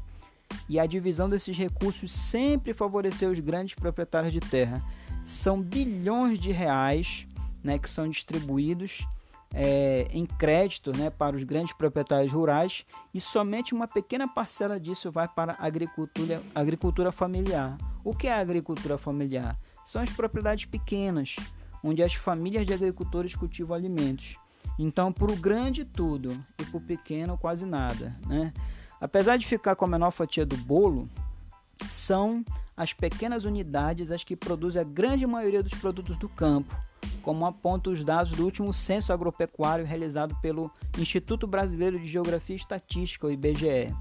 e 0.67 0.79
a 0.79 0.85
divisão 0.85 1.29
desses 1.29 1.57
recursos 1.57 2.11
sempre 2.11 2.73
favoreceu 2.73 3.29
os 3.29 3.39
grandes 3.39 3.75
proprietários 3.75 4.31
de 4.31 4.39
terra. 4.39 4.81
São 5.25 5.61
bilhões 5.61 6.39
de 6.39 6.51
reais 6.51 7.27
né, 7.63 7.77
que 7.77 7.89
são 7.89 8.07
distribuídos 8.07 9.05
é, 9.53 10.07
em 10.11 10.25
crédito 10.25 10.95
né, 10.95 11.09
para 11.09 11.35
os 11.35 11.43
grandes 11.43 11.73
proprietários 11.73 12.31
rurais 12.31 12.85
e 13.13 13.19
somente 13.19 13.73
uma 13.73 13.87
pequena 13.87 14.27
parcela 14.27 14.79
disso 14.79 15.11
vai 15.11 15.27
para 15.27 15.53
a 15.53 15.65
agricultura, 15.65 16.41
agricultura 16.53 17.11
familiar. 17.11 17.77
O 18.03 18.15
que 18.15 18.27
é 18.27 18.33
a 18.33 18.39
agricultura 18.39 18.97
familiar? 18.97 19.57
São 19.89 20.03
as 20.03 20.09
propriedades 20.11 20.65
pequenas, 20.65 21.35
onde 21.83 22.03
as 22.03 22.13
famílias 22.13 22.63
de 22.63 22.71
agricultores 22.71 23.33
cultivam 23.33 23.75
alimentos. 23.75 24.35
Então, 24.77 25.11
para 25.11 25.31
o 25.31 25.35
grande 25.35 25.83
tudo 25.83 26.39
e 26.59 26.63
para 26.63 26.77
o 26.77 26.81
pequeno 26.81 27.35
quase 27.39 27.65
nada. 27.65 28.15
Né? 28.27 28.53
Apesar 29.01 29.35
de 29.37 29.47
ficar 29.47 29.75
com 29.75 29.85
a 29.85 29.87
menor 29.87 30.11
fatia 30.11 30.45
do 30.45 30.55
bolo, 30.55 31.09
são 31.87 32.45
as 32.77 32.93
pequenas 32.93 33.45
unidades 33.45 34.11
as 34.11 34.23
que 34.23 34.35
produzem 34.35 34.79
a 34.79 34.85
grande 34.85 35.25
maioria 35.25 35.63
dos 35.63 35.73
produtos 35.73 36.19
do 36.19 36.29
campo 36.29 36.77
como 37.23 37.47
apontam 37.47 37.91
os 37.91 38.05
dados 38.05 38.31
do 38.33 38.45
último 38.45 38.71
censo 38.71 39.11
agropecuário 39.11 39.85
realizado 39.85 40.35
pelo 40.39 40.71
Instituto 40.99 41.47
Brasileiro 41.47 41.99
de 41.99 42.05
Geografia 42.05 42.55
e 42.55 42.59
Estatística, 42.59 43.25
o 43.25 43.31
IBGE. 43.31 43.91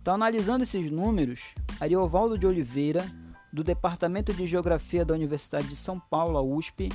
Então, 0.00 0.14
analisando 0.14 0.62
esses 0.62 0.88
números, 0.88 1.52
Ariovaldo 1.80 2.38
de 2.38 2.46
Oliveira, 2.46 3.04
do 3.52 3.62
Departamento 3.62 4.32
de 4.32 4.46
Geografia 4.46 5.04
da 5.04 5.14
Universidade 5.14 5.68
de 5.68 5.76
São 5.76 6.00
Paulo, 6.00 6.38
a 6.38 6.42
USP, 6.42 6.88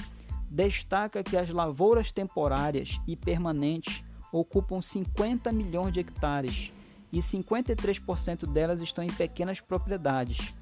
destaca 0.49 1.23
que 1.23 1.37
as 1.37 1.49
lavouras 1.49 2.11
temporárias 2.11 2.99
e 3.07 3.15
permanentes 3.15 4.03
ocupam 4.31 4.81
50 4.81 5.51
milhões 5.51 5.93
de 5.93 5.99
hectares 5.99 6.71
e 7.11 7.19
53% 7.19 8.45
delas 8.51 8.81
estão 8.81 9.03
em 9.03 9.11
pequenas 9.11 9.61
propriedades 9.61 10.53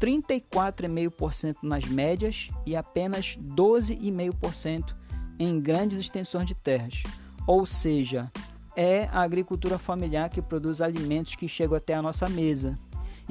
34,5% 0.00 1.56
nas 1.62 1.84
médias 1.84 2.48
e 2.64 2.74
apenas 2.74 3.36
12,5% 3.36 4.94
em 5.38 5.60
grandes 5.60 6.00
extensões 6.00 6.46
de 6.46 6.54
terras. 6.54 7.02
Ou 7.46 7.66
seja, 7.66 8.32
é 8.74 9.04
a 9.12 9.20
agricultura 9.20 9.78
familiar 9.78 10.30
que 10.30 10.40
produz 10.40 10.80
alimentos 10.80 11.34
que 11.34 11.46
chegam 11.46 11.76
até 11.76 11.94
a 11.94 12.02
nossa 12.02 12.28
mesa, 12.28 12.78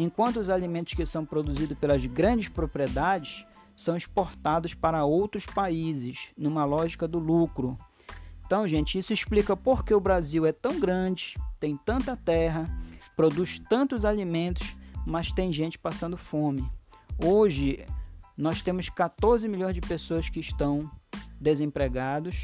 enquanto 0.03 0.37
os 0.37 0.49
alimentos 0.49 0.93
que 0.93 1.05
são 1.05 1.25
produzidos 1.25 1.77
pelas 1.77 2.05
grandes 2.05 2.49
propriedades 2.49 3.45
são 3.75 3.95
exportados 3.95 4.73
para 4.73 5.05
outros 5.05 5.45
países, 5.45 6.31
numa 6.37 6.65
lógica 6.65 7.07
do 7.07 7.19
lucro. 7.19 7.75
Então, 8.45 8.67
gente, 8.67 8.97
isso 8.97 9.13
explica 9.13 9.55
por 9.55 9.83
que 9.83 9.93
o 9.93 9.99
Brasil 9.99 10.45
é 10.45 10.51
tão 10.51 10.79
grande, 10.79 11.35
tem 11.59 11.77
tanta 11.77 12.17
terra, 12.17 12.65
produz 13.15 13.59
tantos 13.69 14.03
alimentos 14.03 14.75
mas 15.09 15.31
tem 15.31 15.51
gente 15.51 15.77
passando 15.77 16.15
fome. 16.15 16.69
Hoje 17.23 17.85
nós 18.37 18.61
temos 18.61 18.89
14 18.89 19.47
milhões 19.47 19.73
de 19.73 19.81
pessoas 19.81 20.29
que 20.29 20.39
estão 20.39 20.89
desempregados 21.39 22.41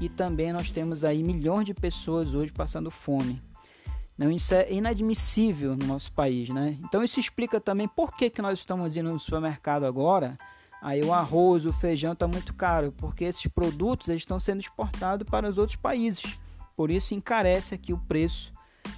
e 0.00 0.08
também 0.08 0.52
nós 0.52 0.70
temos 0.70 1.04
aí 1.04 1.22
milhões 1.22 1.66
de 1.66 1.72
pessoas 1.72 2.34
hoje 2.34 2.52
passando 2.52 2.90
fome. 2.90 3.40
Não, 4.16 4.30
isso 4.30 4.54
é 4.54 4.72
inadmissível 4.72 5.76
no 5.76 5.86
nosso 5.86 6.12
país, 6.12 6.48
né? 6.48 6.78
Então 6.84 7.02
isso 7.02 7.18
explica 7.18 7.60
também 7.60 7.88
por 7.88 8.14
que, 8.14 8.30
que 8.30 8.40
nós 8.40 8.60
estamos 8.60 8.96
indo 8.96 9.10
no 9.12 9.18
supermercado 9.18 9.84
agora. 9.84 10.38
Aí 10.80 11.02
o 11.02 11.12
arroz, 11.12 11.64
o 11.64 11.72
feijão 11.72 12.12
está 12.12 12.28
muito 12.28 12.54
caro, 12.54 12.92
porque 12.92 13.24
esses 13.24 13.46
produtos 13.46 14.08
eles 14.08 14.22
estão 14.22 14.38
sendo 14.38 14.60
exportados 14.60 15.28
para 15.28 15.48
os 15.48 15.58
outros 15.58 15.76
países. 15.76 16.38
Por 16.76 16.90
isso 16.90 17.14
encarece 17.14 17.74
aqui 17.74 17.92
o 17.92 17.98
preço 17.98 18.52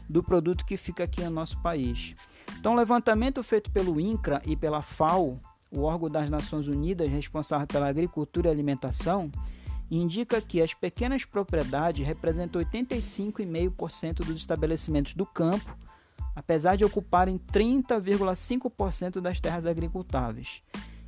do 0.09 0.23
produto 0.23 0.65
que 0.65 0.77
fica 0.77 1.05
aqui 1.05 1.23
no 1.23 1.31
nosso 1.31 1.59
país. 1.59 2.15
Então, 2.59 2.73
o 2.73 2.77
levantamento 2.77 3.43
feito 3.43 3.71
pelo 3.71 4.01
INCRA 4.01 4.43
e 4.45 4.57
pela 4.57 4.83
FAO, 4.83 5.41
o 5.71 5.83
órgão 5.83 6.09
das 6.09 6.31
Nações 6.31 6.69
Unidas 6.69 7.11
responsável 7.11 7.67
pela 7.67 7.89
agricultura 7.89 8.49
e 8.49 8.51
alimentação, 8.51 9.31
indica 9.91 10.41
que 10.41 10.61
as 10.61 10.75
pequenas 10.75 11.25
propriedades 11.25 12.07
representam 12.07 12.63
85,5% 12.63 14.25
dos 14.25 14.37
estabelecimentos 14.37 15.15
do 15.15 15.25
campo, 15.25 15.77
apesar 16.35 16.77
de 16.77 16.85
ocuparem 16.85 17.39
30,5% 17.39 19.21
das 19.21 19.41
terras 19.41 19.67
agricultáveis. 19.67 20.61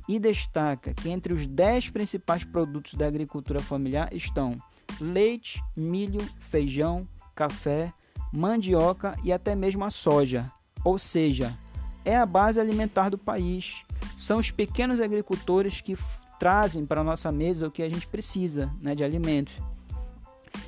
E 0.07 0.19
destaca 0.19 0.93
que 0.93 1.09
entre 1.09 1.33
os 1.33 1.45
10 1.45 1.89
principais 1.89 2.43
produtos 2.43 2.95
da 2.95 3.05
agricultura 3.05 3.59
familiar 3.59 4.11
estão 4.11 4.57
leite, 4.99 5.61
milho, 5.77 6.21
feijão, 6.39 7.07
café, 7.35 7.93
mandioca 8.33 9.15
e 9.23 9.31
até 9.31 9.55
mesmo 9.55 9.83
a 9.85 9.89
soja, 9.89 10.51
ou 10.83 10.97
seja, 10.97 11.57
é 12.03 12.15
a 12.15 12.25
base 12.25 12.59
alimentar 12.59 13.09
do 13.09 13.17
país. 13.17 13.83
São 14.17 14.39
os 14.39 14.49
pequenos 14.51 14.99
agricultores 14.99 15.79
que 15.81 15.95
trazem 16.39 16.85
para 16.85 17.01
a 17.01 17.03
nossa 17.03 17.31
mesa 17.31 17.67
o 17.67 17.71
que 17.71 17.83
a 17.83 17.89
gente 17.89 18.07
precisa 18.07 18.71
né, 18.81 18.95
de 18.95 19.03
alimentos. 19.03 19.53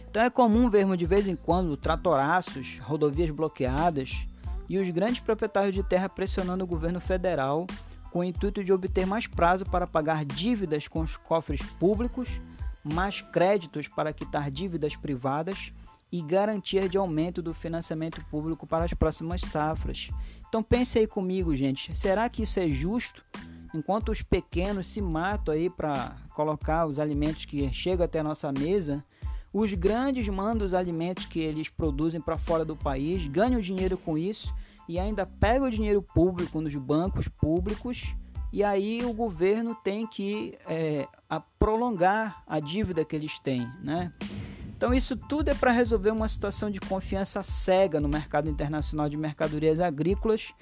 Então 0.10 0.24
é 0.24 0.30
comum 0.30 0.70
vermos 0.70 0.98
de 0.98 1.06
vez 1.06 1.26
em 1.26 1.36
quando 1.36 1.78
tratoraços, 1.78 2.80
rodovias 2.80 3.30
bloqueadas 3.30 4.28
e 4.68 4.78
os 4.78 4.90
grandes 4.90 5.22
proprietários 5.22 5.74
de 5.74 5.84
terra 5.84 6.10
pressionando 6.10 6.64
o 6.64 6.68
governo 6.68 7.00
federal 7.00 7.66
com 8.12 8.20
o 8.20 8.24
intuito 8.24 8.62
de 8.62 8.74
obter 8.74 9.08
mais 9.08 9.26
prazo 9.26 9.66
para 9.66 9.88
pagar 9.88 10.26
dívidas 10.26 10.88
com 10.88 11.00
os 11.00 11.16
cofres 11.16 11.62
públicos, 11.62 12.42
mais 12.84 13.22
créditos 13.22 13.88
para 13.88 14.12
quitar 14.12 14.52
dívidas 14.52 14.98
privadas 14.98 15.72
e 16.12 16.22
garantia 16.22 16.90
de 16.90 16.98
aumento 16.98 17.42
do 17.42 17.54
financiamento 17.54 18.24
público 18.26 18.68
para 18.68 18.84
as 18.84 18.94
próximas 18.94 19.40
safras. 19.42 20.10
Então 20.50 20.62
pense 20.62 21.00
aí 21.00 21.08
comigo, 21.08 21.56
gente. 21.56 21.98
Será 21.98 22.28
que 22.28 22.44
isso 22.44 22.60
é 22.60 22.68
justo? 22.68 23.24
Enquanto 23.74 24.10
os 24.10 24.22
pequenos 24.22 24.88
se 24.88 25.02
matam 25.02 25.54
aí 25.54 25.70
para 25.70 26.16
colocar 26.36 26.86
os 26.86 27.00
alimentos 27.00 27.46
que 27.46 27.72
chegam 27.72 28.06
até 28.06 28.20
a 28.20 28.24
nossa 28.24 28.52
mesa, 28.52 29.04
os 29.54 29.74
grandes 29.74 30.28
mandam 30.28 30.66
os 30.66 30.74
alimentos 30.74 31.26
que 31.26 31.40
eles 31.40 31.70
produzem 31.70 32.20
para 32.22 32.38
fora 32.38 32.66
do 32.66 32.76
país, 32.76 33.28
ganham 33.28 33.62
dinheiro 33.62 33.98
com 33.98 34.18
isso 34.18 34.54
e 34.88 35.00
ainda 35.00 35.26
pegam 35.26 35.68
o 35.68 35.72
dinheiro 35.72 36.02
público 36.02 36.60
nos 36.60 36.76
bancos 36.76 37.28
públicos 37.28 38.14
e 38.54 38.64
aí 38.64 39.02
o 39.06 39.14
governo 39.14 39.74
tem 39.76 40.06
que 40.06 40.58
é, 40.68 41.08
a 41.30 41.40
prolongar 41.40 42.44
a 42.46 42.60
dívida 42.60 43.06
que 43.06 43.16
eles 43.16 43.40
têm, 43.40 43.66
né? 43.82 44.12
Então, 44.76 44.94
isso 44.94 45.16
tudo 45.16 45.50
é 45.50 45.54
para 45.54 45.72
resolver 45.72 46.10
uma 46.10 46.28
situação 46.28 46.70
de 46.70 46.80
confiança 46.80 47.44
cega 47.44 48.00
no 48.00 48.10
mercado 48.10 48.50
internacional 48.50 49.08
de 49.08 49.16
mercadorias 49.16 49.80
agrícolas 49.80 50.54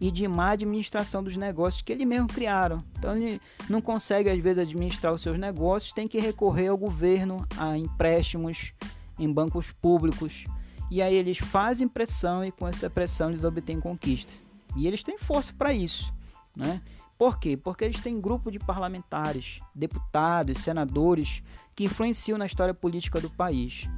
e 0.00 0.10
de 0.10 0.28
má 0.28 0.50
administração 0.50 1.22
dos 1.22 1.36
negócios 1.36 1.82
que 1.82 1.92
eles 1.92 2.06
mesmos 2.06 2.32
criaram. 2.32 2.82
Então, 2.98 3.16
ele 3.16 3.40
não 3.68 3.80
consegue, 3.80 4.28
às 4.28 4.38
vezes, 4.38 4.64
administrar 4.64 5.12
os 5.12 5.22
seus 5.22 5.38
negócios, 5.38 5.92
tem 5.92 6.06
que 6.06 6.18
recorrer 6.18 6.68
ao 6.68 6.76
governo, 6.76 7.46
a 7.56 7.76
empréstimos 7.76 8.74
em 9.18 9.32
bancos 9.32 9.70
públicos. 9.70 10.44
E 10.90 11.02
aí 11.02 11.14
eles 11.14 11.38
fazem 11.38 11.88
pressão 11.88 12.44
e 12.44 12.52
com 12.52 12.68
essa 12.68 12.88
pressão 12.88 13.30
eles 13.30 13.44
obtêm 13.44 13.80
conquista. 13.80 14.32
E 14.76 14.86
eles 14.86 15.02
têm 15.02 15.18
força 15.18 15.52
para 15.56 15.72
isso. 15.72 16.12
Né? 16.54 16.80
Por 17.18 17.38
quê? 17.38 17.56
Porque 17.56 17.84
eles 17.84 18.00
têm 18.00 18.20
grupo 18.20 18.50
de 18.50 18.58
parlamentares, 18.58 19.60
deputados, 19.74 20.58
senadores 20.58 21.42
que 21.74 21.84
influenciam 21.84 22.38
na 22.38 22.46
história 22.46 22.74
política 22.74 23.20
do 23.20 23.30
país. 23.30 23.88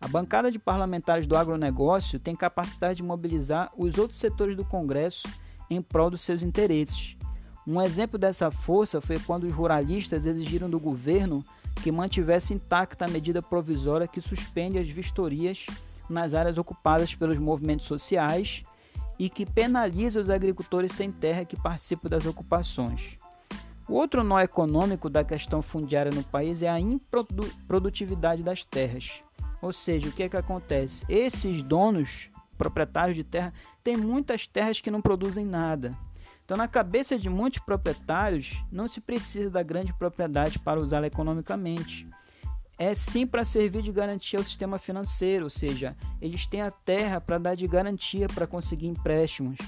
A 0.00 0.08
bancada 0.08 0.50
de 0.50 0.58
parlamentares 0.58 1.26
do 1.26 1.36
agronegócio 1.36 2.18
tem 2.18 2.34
capacidade 2.34 2.96
de 2.96 3.02
mobilizar 3.02 3.70
os 3.76 3.98
outros 3.98 4.18
setores 4.18 4.56
do 4.56 4.64
Congresso 4.64 5.28
em 5.72 5.82
prol 5.82 6.10
dos 6.10 6.22
seus 6.22 6.42
interesses. 6.42 7.16
Um 7.66 7.80
exemplo 7.80 8.18
dessa 8.18 8.50
força 8.50 9.00
foi 9.00 9.18
quando 9.20 9.44
os 9.44 9.52
ruralistas 9.52 10.26
exigiram 10.26 10.68
do 10.68 10.80
governo 10.80 11.44
que 11.82 11.92
mantivesse 11.92 12.52
intacta 12.54 13.04
a 13.04 13.08
medida 13.08 13.40
provisória 13.40 14.08
que 14.08 14.20
suspende 14.20 14.78
as 14.78 14.88
vistorias 14.88 15.66
nas 16.08 16.34
áreas 16.34 16.58
ocupadas 16.58 17.14
pelos 17.14 17.38
movimentos 17.38 17.86
sociais 17.86 18.64
e 19.18 19.30
que 19.30 19.46
penaliza 19.46 20.20
os 20.20 20.28
agricultores 20.28 20.92
sem 20.92 21.10
terra 21.10 21.44
que 21.44 21.56
participam 21.56 22.08
das 22.08 22.26
ocupações. 22.26 23.16
O 23.88 23.94
outro 23.94 24.24
nó 24.24 24.40
econômico 24.40 25.10
da 25.10 25.22
questão 25.22 25.62
fundiária 25.62 26.10
no 26.10 26.22
país 26.22 26.62
é 26.62 26.68
a 26.68 26.80
improdutividade 26.80 28.42
das 28.42 28.64
terras. 28.64 29.22
Ou 29.60 29.72
seja, 29.72 30.08
o 30.08 30.12
que 30.12 30.24
é 30.24 30.28
que 30.28 30.36
acontece? 30.36 31.04
Esses 31.08 31.62
donos, 31.62 32.30
proprietários 32.62 33.16
de 33.16 33.24
terra, 33.24 33.52
têm 33.82 33.96
muitas 33.96 34.46
terras 34.46 34.80
que 34.80 34.90
não 34.90 35.02
produzem 35.02 35.44
nada. 35.44 35.92
Então, 36.44 36.56
na 36.56 36.68
cabeça 36.68 37.18
de 37.18 37.28
muitos 37.28 37.60
proprietários, 37.60 38.62
não 38.70 38.86
se 38.86 39.00
precisa 39.00 39.50
da 39.50 39.62
grande 39.62 39.92
propriedade 39.92 40.58
para 40.58 40.80
usá-la 40.80 41.06
economicamente. 41.06 42.06
é 42.78 42.94
sim 42.94 43.26
para 43.26 43.44
servir 43.44 43.82
de 43.82 43.92
garantia 43.92 44.38
ao 44.38 44.44
sistema 44.44 44.78
financeiro, 44.78 45.44
ou 45.44 45.50
seja, 45.50 45.96
eles 46.20 46.46
têm 46.46 46.62
a 46.62 46.70
terra 46.70 47.20
para 47.20 47.38
dar 47.38 47.54
de 47.54 47.66
garantia 47.66 48.26
para 48.28 48.46
conseguir 48.46 48.88
empréstimos, 48.88 49.58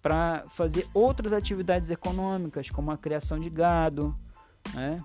para 0.00 0.44
fazer 0.48 0.86
outras 0.94 1.32
atividades 1.32 1.90
econômicas, 1.90 2.70
como 2.70 2.90
a 2.90 2.96
criação 2.98 3.38
de 3.38 3.50
gado, 3.50 4.16
né? 4.74 5.02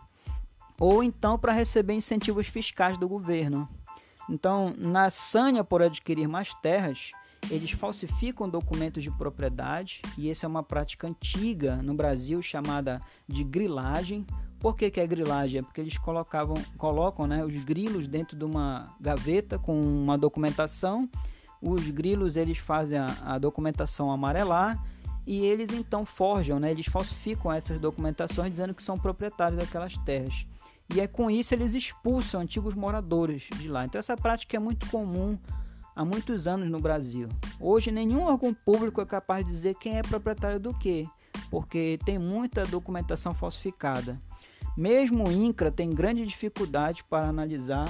ou 0.79 1.03
então 1.03 1.37
para 1.37 1.53
receber 1.53 1.93
incentivos 1.93 2.47
fiscais 2.47 2.97
do 2.97 3.07
governo. 3.07 3.69
Então, 4.27 4.73
na 4.77 5.11
sanha 5.11 5.63
por 5.63 5.81
adquirir 5.81 6.27
mais 6.27 6.53
terras, 6.55 7.11
eles 7.49 7.71
falsificam 7.71 8.47
documentos 8.47 9.03
de 9.03 9.09
propriedade 9.11 10.01
e 10.17 10.29
essa 10.29 10.45
é 10.45 10.49
uma 10.49 10.63
prática 10.63 11.07
antiga 11.07 11.77
no 11.77 11.93
Brasil 11.93 12.41
chamada 12.41 13.01
de 13.27 13.43
grilagem. 13.43 14.25
Por 14.59 14.75
que, 14.75 14.91
que 14.91 14.99
é 14.99 15.07
grilagem? 15.07 15.59
É 15.59 15.61
porque 15.63 15.81
eles 15.81 15.97
colocavam, 15.97 16.55
colocam 16.77 17.25
né, 17.25 17.43
os 17.43 17.55
grilos 17.63 18.07
dentro 18.07 18.37
de 18.37 18.45
uma 18.45 18.95
gaveta 18.99 19.57
com 19.57 19.79
uma 19.79 20.17
documentação. 20.17 21.09
Os 21.61 21.89
grilos 21.89 22.37
eles 22.37 22.59
fazem 22.59 22.99
a, 22.99 23.07
a 23.23 23.37
documentação 23.37 24.11
amarelar 24.11 24.81
e 25.25 25.45
eles 25.45 25.71
então 25.71 26.05
forjam, 26.05 26.59
né, 26.59 26.71
eles 26.71 26.87
falsificam 26.87 27.51
essas 27.51 27.79
documentações 27.79 28.51
dizendo 28.51 28.73
que 28.73 28.83
são 28.83 28.97
proprietários 28.97 29.59
daquelas 29.59 29.97
terras. 29.99 30.45
E 30.93 30.99
é 30.99 31.07
com 31.07 31.31
isso 31.31 31.53
eles 31.53 31.73
expulsam 31.73 32.41
antigos 32.41 32.75
moradores 32.75 33.47
de 33.55 33.67
lá. 33.67 33.85
Então 33.85 33.97
essa 33.97 34.15
prática 34.15 34.57
é 34.57 34.59
muito 34.59 34.89
comum 34.89 35.37
há 35.95 36.03
muitos 36.05 36.47
anos 36.47 36.69
no 36.69 36.79
Brasil. 36.79 37.27
Hoje 37.59 37.91
nenhum 37.91 38.23
órgão 38.23 38.53
público 38.53 39.01
é 39.01 39.05
capaz 39.05 39.45
de 39.45 39.51
dizer 39.51 39.75
quem 39.75 39.97
é 39.97 40.01
proprietário 40.01 40.59
do 40.59 40.73
que, 40.73 41.07
porque 41.49 41.99
tem 42.05 42.17
muita 42.17 42.65
documentação 42.65 43.33
falsificada. 43.33 44.17
Mesmo 44.75 45.27
o 45.27 45.31
INCRA 45.31 45.71
tem 45.71 45.89
grande 45.89 46.25
dificuldade 46.25 47.03
para 47.03 47.27
analisar 47.27 47.87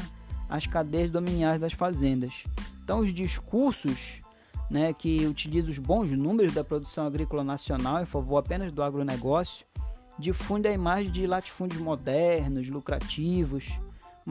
as 0.50 0.66
cadeias 0.66 1.12
dominiais 1.12 1.62
das 1.62 1.74
fazendas. 1.74 2.44
Então 2.84 3.00
os 3.00 3.14
discursos 3.14 4.22
né, 4.70 4.94
que 4.94 5.26
utilizam 5.26 5.70
os 5.70 5.78
bons 5.78 6.12
números 6.12 6.54
da 6.54 6.64
produção 6.64 7.06
agrícola 7.06 7.44
nacional 7.44 8.02
em 8.02 8.06
favor 8.06 8.38
apenas 8.38 8.72
do 8.72 8.82
agronegócio 8.82 9.66
difundem 10.18 10.72
a 10.72 10.76
imagem 10.76 11.12
de 11.12 11.28
latifúndios 11.28 11.82
modernos, 11.82 12.68
lucrativos, 12.70 13.70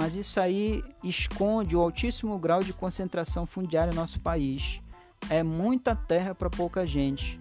mas 0.00 0.16
isso 0.16 0.40
aí 0.40 0.82
esconde 1.04 1.76
o 1.76 1.80
altíssimo 1.82 2.38
grau 2.38 2.62
de 2.62 2.72
concentração 2.72 3.44
fundiária 3.44 3.92
no 3.92 4.00
nosso 4.00 4.18
país. 4.18 4.80
É 5.28 5.42
muita 5.42 5.94
terra 5.94 6.34
para 6.34 6.48
pouca 6.48 6.86
gente. 6.86 7.38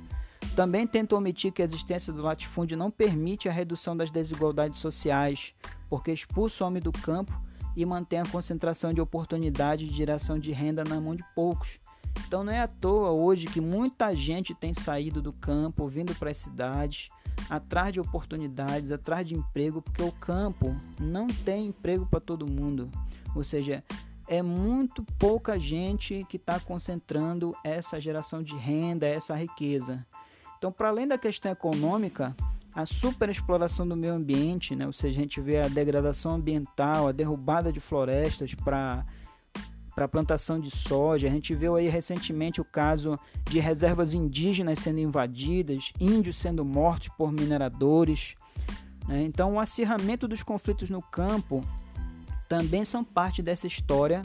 Também 0.57 0.85
tenta 0.85 1.15
omitir 1.15 1.53
que 1.53 1.61
a 1.61 1.65
existência 1.65 2.11
do 2.11 2.21
latifúndio 2.21 2.75
não 2.75 2.91
permite 2.91 3.47
a 3.47 3.51
redução 3.53 3.95
das 3.95 4.11
desigualdades 4.11 4.77
sociais, 4.77 5.53
porque 5.89 6.11
expulsa 6.11 6.65
o 6.65 6.67
homem 6.67 6.81
do 6.81 6.91
campo 6.91 7.31
e 7.77 7.85
mantém 7.85 8.19
a 8.19 8.25
concentração 8.25 8.91
de 8.91 8.99
oportunidade 8.99 9.87
de 9.87 9.95
geração 9.95 10.37
de 10.37 10.51
renda 10.51 10.83
na 10.83 10.99
mão 10.99 11.15
de 11.15 11.23
poucos. 11.33 11.79
Então 12.27 12.43
não 12.43 12.51
é 12.51 12.59
à 12.59 12.67
toa 12.67 13.11
hoje 13.11 13.47
que 13.47 13.61
muita 13.61 14.13
gente 14.13 14.53
tem 14.53 14.73
saído 14.73 15.21
do 15.21 15.31
campo, 15.31 15.87
vindo 15.87 16.13
para 16.13 16.29
as 16.29 16.37
cidades, 16.37 17.07
atrás 17.49 17.91
de 17.91 17.99
oportunidades, 17.99 18.91
atrás 18.91 19.27
de 19.27 19.35
emprego, 19.35 19.81
porque 19.81 20.03
o 20.03 20.11
campo 20.11 20.75
não 20.99 21.27
tem 21.27 21.67
emprego 21.67 22.05
para 22.05 22.19
todo 22.19 22.49
mundo. 22.49 22.89
Ou 23.35 23.43
seja, 23.43 23.83
é 24.27 24.41
muito 24.41 25.03
pouca 25.17 25.57
gente 25.59 26.25
que 26.29 26.37
está 26.37 26.59
concentrando 26.59 27.55
essa 27.63 27.99
geração 27.99 28.43
de 28.43 28.55
renda, 28.55 29.07
essa 29.07 29.35
riqueza. 29.35 30.05
Então, 30.57 30.71
para 30.71 30.89
além 30.89 31.07
da 31.07 31.17
questão 31.17 31.51
econômica, 31.51 32.35
a 32.75 32.85
superexploração 32.85 33.87
do 33.87 33.95
meio 33.95 34.13
ambiente, 34.13 34.75
né? 34.75 34.85
ou 34.85 34.93
seja, 34.93 35.19
a 35.19 35.21
gente 35.21 35.41
vê 35.41 35.59
a 35.59 35.67
degradação 35.67 36.33
ambiental, 36.33 37.07
a 37.07 37.11
derrubada 37.11 37.73
de 37.73 37.79
florestas 37.79 38.53
para 38.53 39.05
para 39.99 40.07
plantação 40.07 40.57
de 40.57 40.71
soja. 40.71 41.27
A 41.27 41.29
gente 41.29 41.53
viu 41.53 41.75
aí 41.75 41.89
recentemente 41.89 42.61
o 42.61 42.63
caso 42.63 43.19
de 43.49 43.59
reservas 43.59 44.13
indígenas 44.13 44.79
sendo 44.79 44.99
invadidas, 44.99 45.91
índios 45.99 46.37
sendo 46.37 46.63
mortos 46.63 47.09
por 47.17 47.33
mineradores. 47.33 48.35
Né? 49.09 49.23
Então, 49.23 49.55
o 49.55 49.59
acirramento 49.59 50.25
dos 50.25 50.41
conflitos 50.41 50.89
no 50.89 51.01
campo 51.01 51.61
também 52.47 52.85
são 52.85 53.03
parte 53.03 53.41
dessa 53.41 53.67
história 53.67 54.23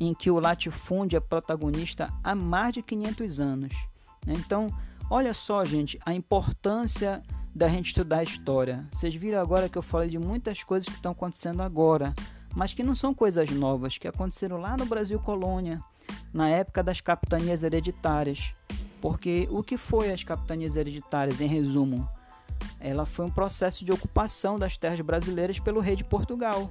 em 0.00 0.12
que 0.12 0.28
o 0.28 0.40
latifúndio 0.40 1.16
é 1.16 1.20
protagonista 1.20 2.12
há 2.24 2.34
mais 2.34 2.74
de 2.74 2.82
500 2.82 3.38
anos. 3.38 3.72
Né? 4.26 4.34
Então, 4.36 4.72
olha 5.08 5.32
só, 5.32 5.64
gente, 5.64 6.00
a 6.04 6.12
importância 6.12 7.22
da 7.54 7.68
gente 7.68 7.86
estudar 7.86 8.18
a 8.18 8.24
história. 8.24 8.84
Vocês 8.92 9.14
viram 9.14 9.40
agora 9.40 9.68
que 9.68 9.78
eu 9.78 9.82
falei 9.82 10.08
de 10.08 10.18
muitas 10.18 10.64
coisas 10.64 10.88
que 10.88 10.96
estão 10.96 11.12
acontecendo 11.12 11.62
agora 11.62 12.12
mas 12.54 12.74
que 12.74 12.82
não 12.82 12.94
são 12.94 13.14
coisas 13.14 13.50
novas, 13.50 13.98
que 13.98 14.08
aconteceram 14.08 14.58
lá 14.58 14.76
no 14.76 14.84
Brasil 14.84 15.18
colônia, 15.18 15.80
na 16.32 16.48
época 16.48 16.82
das 16.82 17.00
capitanias 17.00 17.62
hereditárias. 17.62 18.54
Porque 19.00 19.48
o 19.50 19.62
que 19.62 19.76
foi 19.76 20.12
as 20.12 20.22
capitanias 20.22 20.76
hereditárias, 20.76 21.40
em 21.40 21.46
resumo? 21.46 22.08
Ela 22.78 23.04
foi 23.04 23.24
um 23.24 23.30
processo 23.30 23.84
de 23.84 23.92
ocupação 23.92 24.58
das 24.58 24.76
terras 24.76 25.00
brasileiras 25.00 25.58
pelo 25.58 25.80
rei 25.80 25.96
de 25.96 26.04
Portugal. 26.04 26.70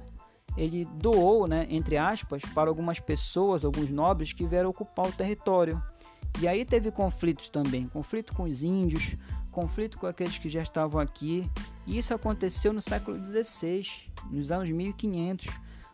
Ele 0.56 0.84
doou, 0.84 1.46
né, 1.46 1.66
entre 1.70 1.96
aspas, 1.96 2.42
para 2.54 2.70
algumas 2.70 3.00
pessoas, 3.00 3.64
alguns 3.64 3.90
nobres 3.90 4.32
que 4.32 4.46
vieram 4.46 4.70
ocupar 4.70 5.06
o 5.06 5.12
território. 5.12 5.82
E 6.40 6.48
aí 6.48 6.64
teve 6.64 6.90
conflitos 6.90 7.48
também, 7.48 7.86
conflito 7.88 8.32
com 8.34 8.44
os 8.44 8.62
índios, 8.62 9.16
conflito 9.50 9.98
com 9.98 10.06
aqueles 10.06 10.38
que 10.38 10.48
já 10.48 10.62
estavam 10.62 11.00
aqui. 11.00 11.50
E 11.86 11.98
isso 11.98 12.14
aconteceu 12.14 12.72
no 12.72 12.80
século 12.80 13.22
XVI, 13.22 13.86
nos 14.30 14.50
anos 14.50 14.70
1500 14.70 15.48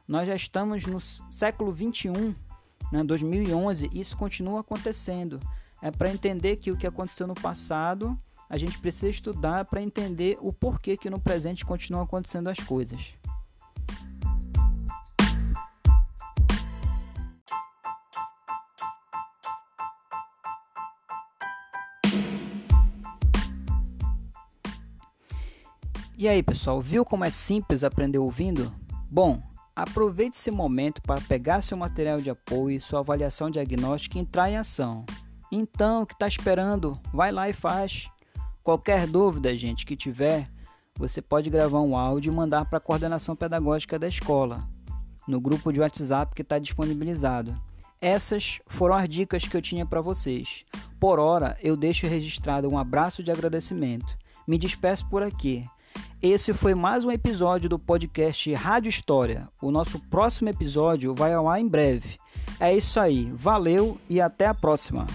nós 0.09 0.27
já 0.27 0.35
estamos 0.35 0.87
no 0.87 0.99
século 1.01 1.71
21, 1.71 2.35
né, 2.91 3.05
2011, 3.05 3.91
e 3.93 4.01
isso 4.01 4.17
continua 4.17 4.61
acontecendo. 4.61 5.39
É 5.83 5.91
para 5.91 6.11
entender 6.11 6.57
que 6.57 6.71
o 6.71 6.77
que 6.79 6.87
aconteceu 6.87 7.27
no 7.27 7.35
passado, 7.35 8.19
a 8.49 8.57
gente 8.57 8.79
precisa 8.79 9.11
estudar 9.11 9.67
para 9.67 9.83
entender 9.83 10.39
o 10.41 10.51
porquê 10.51 10.97
que 10.97 11.11
no 11.11 11.21
presente 11.21 11.65
continuam 11.67 12.05
acontecendo 12.05 12.49
as 12.49 12.59
coisas. 12.59 13.13
E 26.17 26.27
aí, 26.27 26.43
pessoal, 26.43 26.81
viu 26.81 27.05
como 27.05 27.25
é 27.25 27.31
simples 27.31 27.85
aprender 27.85 28.19
ouvindo? 28.19 28.73
Bom, 29.09 29.41
Aproveite 29.79 30.37
esse 30.37 30.51
momento 30.51 31.01
para 31.01 31.21
pegar 31.21 31.63
seu 31.63 31.77
material 31.77 32.21
de 32.21 32.29
apoio 32.29 32.77
e 32.77 32.81
sua 32.81 32.99
avaliação 32.99 33.49
diagnóstica 33.49 34.19
e 34.19 34.21
entrar 34.21 34.51
em 34.51 34.57
ação. 34.57 35.07
Então, 35.53 36.03
o 36.03 36.07
que 36.07 36.15
está 36.15 36.27
esperando? 36.27 36.99
Vai 37.15 37.31
lá 37.31 37.49
e 37.49 37.53
faz. 37.53 38.11
Qualquer 38.61 39.07
dúvida, 39.07 39.55
gente, 39.55 39.87
que 39.87 39.95
tiver, 39.95 40.49
você 40.97 41.23
pode 41.23 41.49
gravar 41.49 41.81
um 41.81 41.97
áudio 41.97 42.33
e 42.33 42.35
mandar 42.35 42.65
para 42.65 42.79
a 42.79 42.81
coordenação 42.81 43.37
pedagógica 43.37 44.01
da 44.01 44.09
escola, 44.09 44.69
no 45.29 45.41
grupo 45.41 45.73
de 45.73 45.79
WhatsApp 45.79 46.35
que 46.35 46.43
está 46.43 46.59
disponibilizado. 46.59 47.55
Essas 48.01 48.59
foram 48.67 48.97
as 48.97 49.09
dicas 49.09 49.47
que 49.47 49.57
eu 49.57 49.63
tinha 49.63 49.87
para 49.87 50.01
vocês. 50.01 50.65
Por 50.99 51.21
hora, 51.21 51.57
eu 51.63 51.77
deixo 51.77 52.09
registrado 52.09 52.69
um 52.69 52.77
abraço 52.77 53.23
de 53.23 53.31
agradecimento. 53.31 54.19
Me 54.45 54.59
despeço 54.59 55.09
por 55.09 55.23
aqui. 55.23 55.65
Esse 56.21 56.53
foi 56.53 56.75
mais 56.75 57.05
um 57.05 57.11
episódio 57.11 57.69
do 57.69 57.79
podcast 57.79 58.53
Rádio 58.55 58.89
História. 58.89 59.49
O 59.63 59.71
nosso 59.71 60.01
próximo 60.11 60.49
episódio 60.49 61.15
vai 61.15 61.33
ao 61.33 61.49
ar 61.49 61.61
em 61.61 61.69
breve. 61.69 62.19
É 62.59 62.77
isso 62.77 62.99
aí, 62.99 63.31
valeu 63.35 63.99
e 64.09 64.21
até 64.21 64.47
a 64.47 64.55
próxima! 64.55 65.07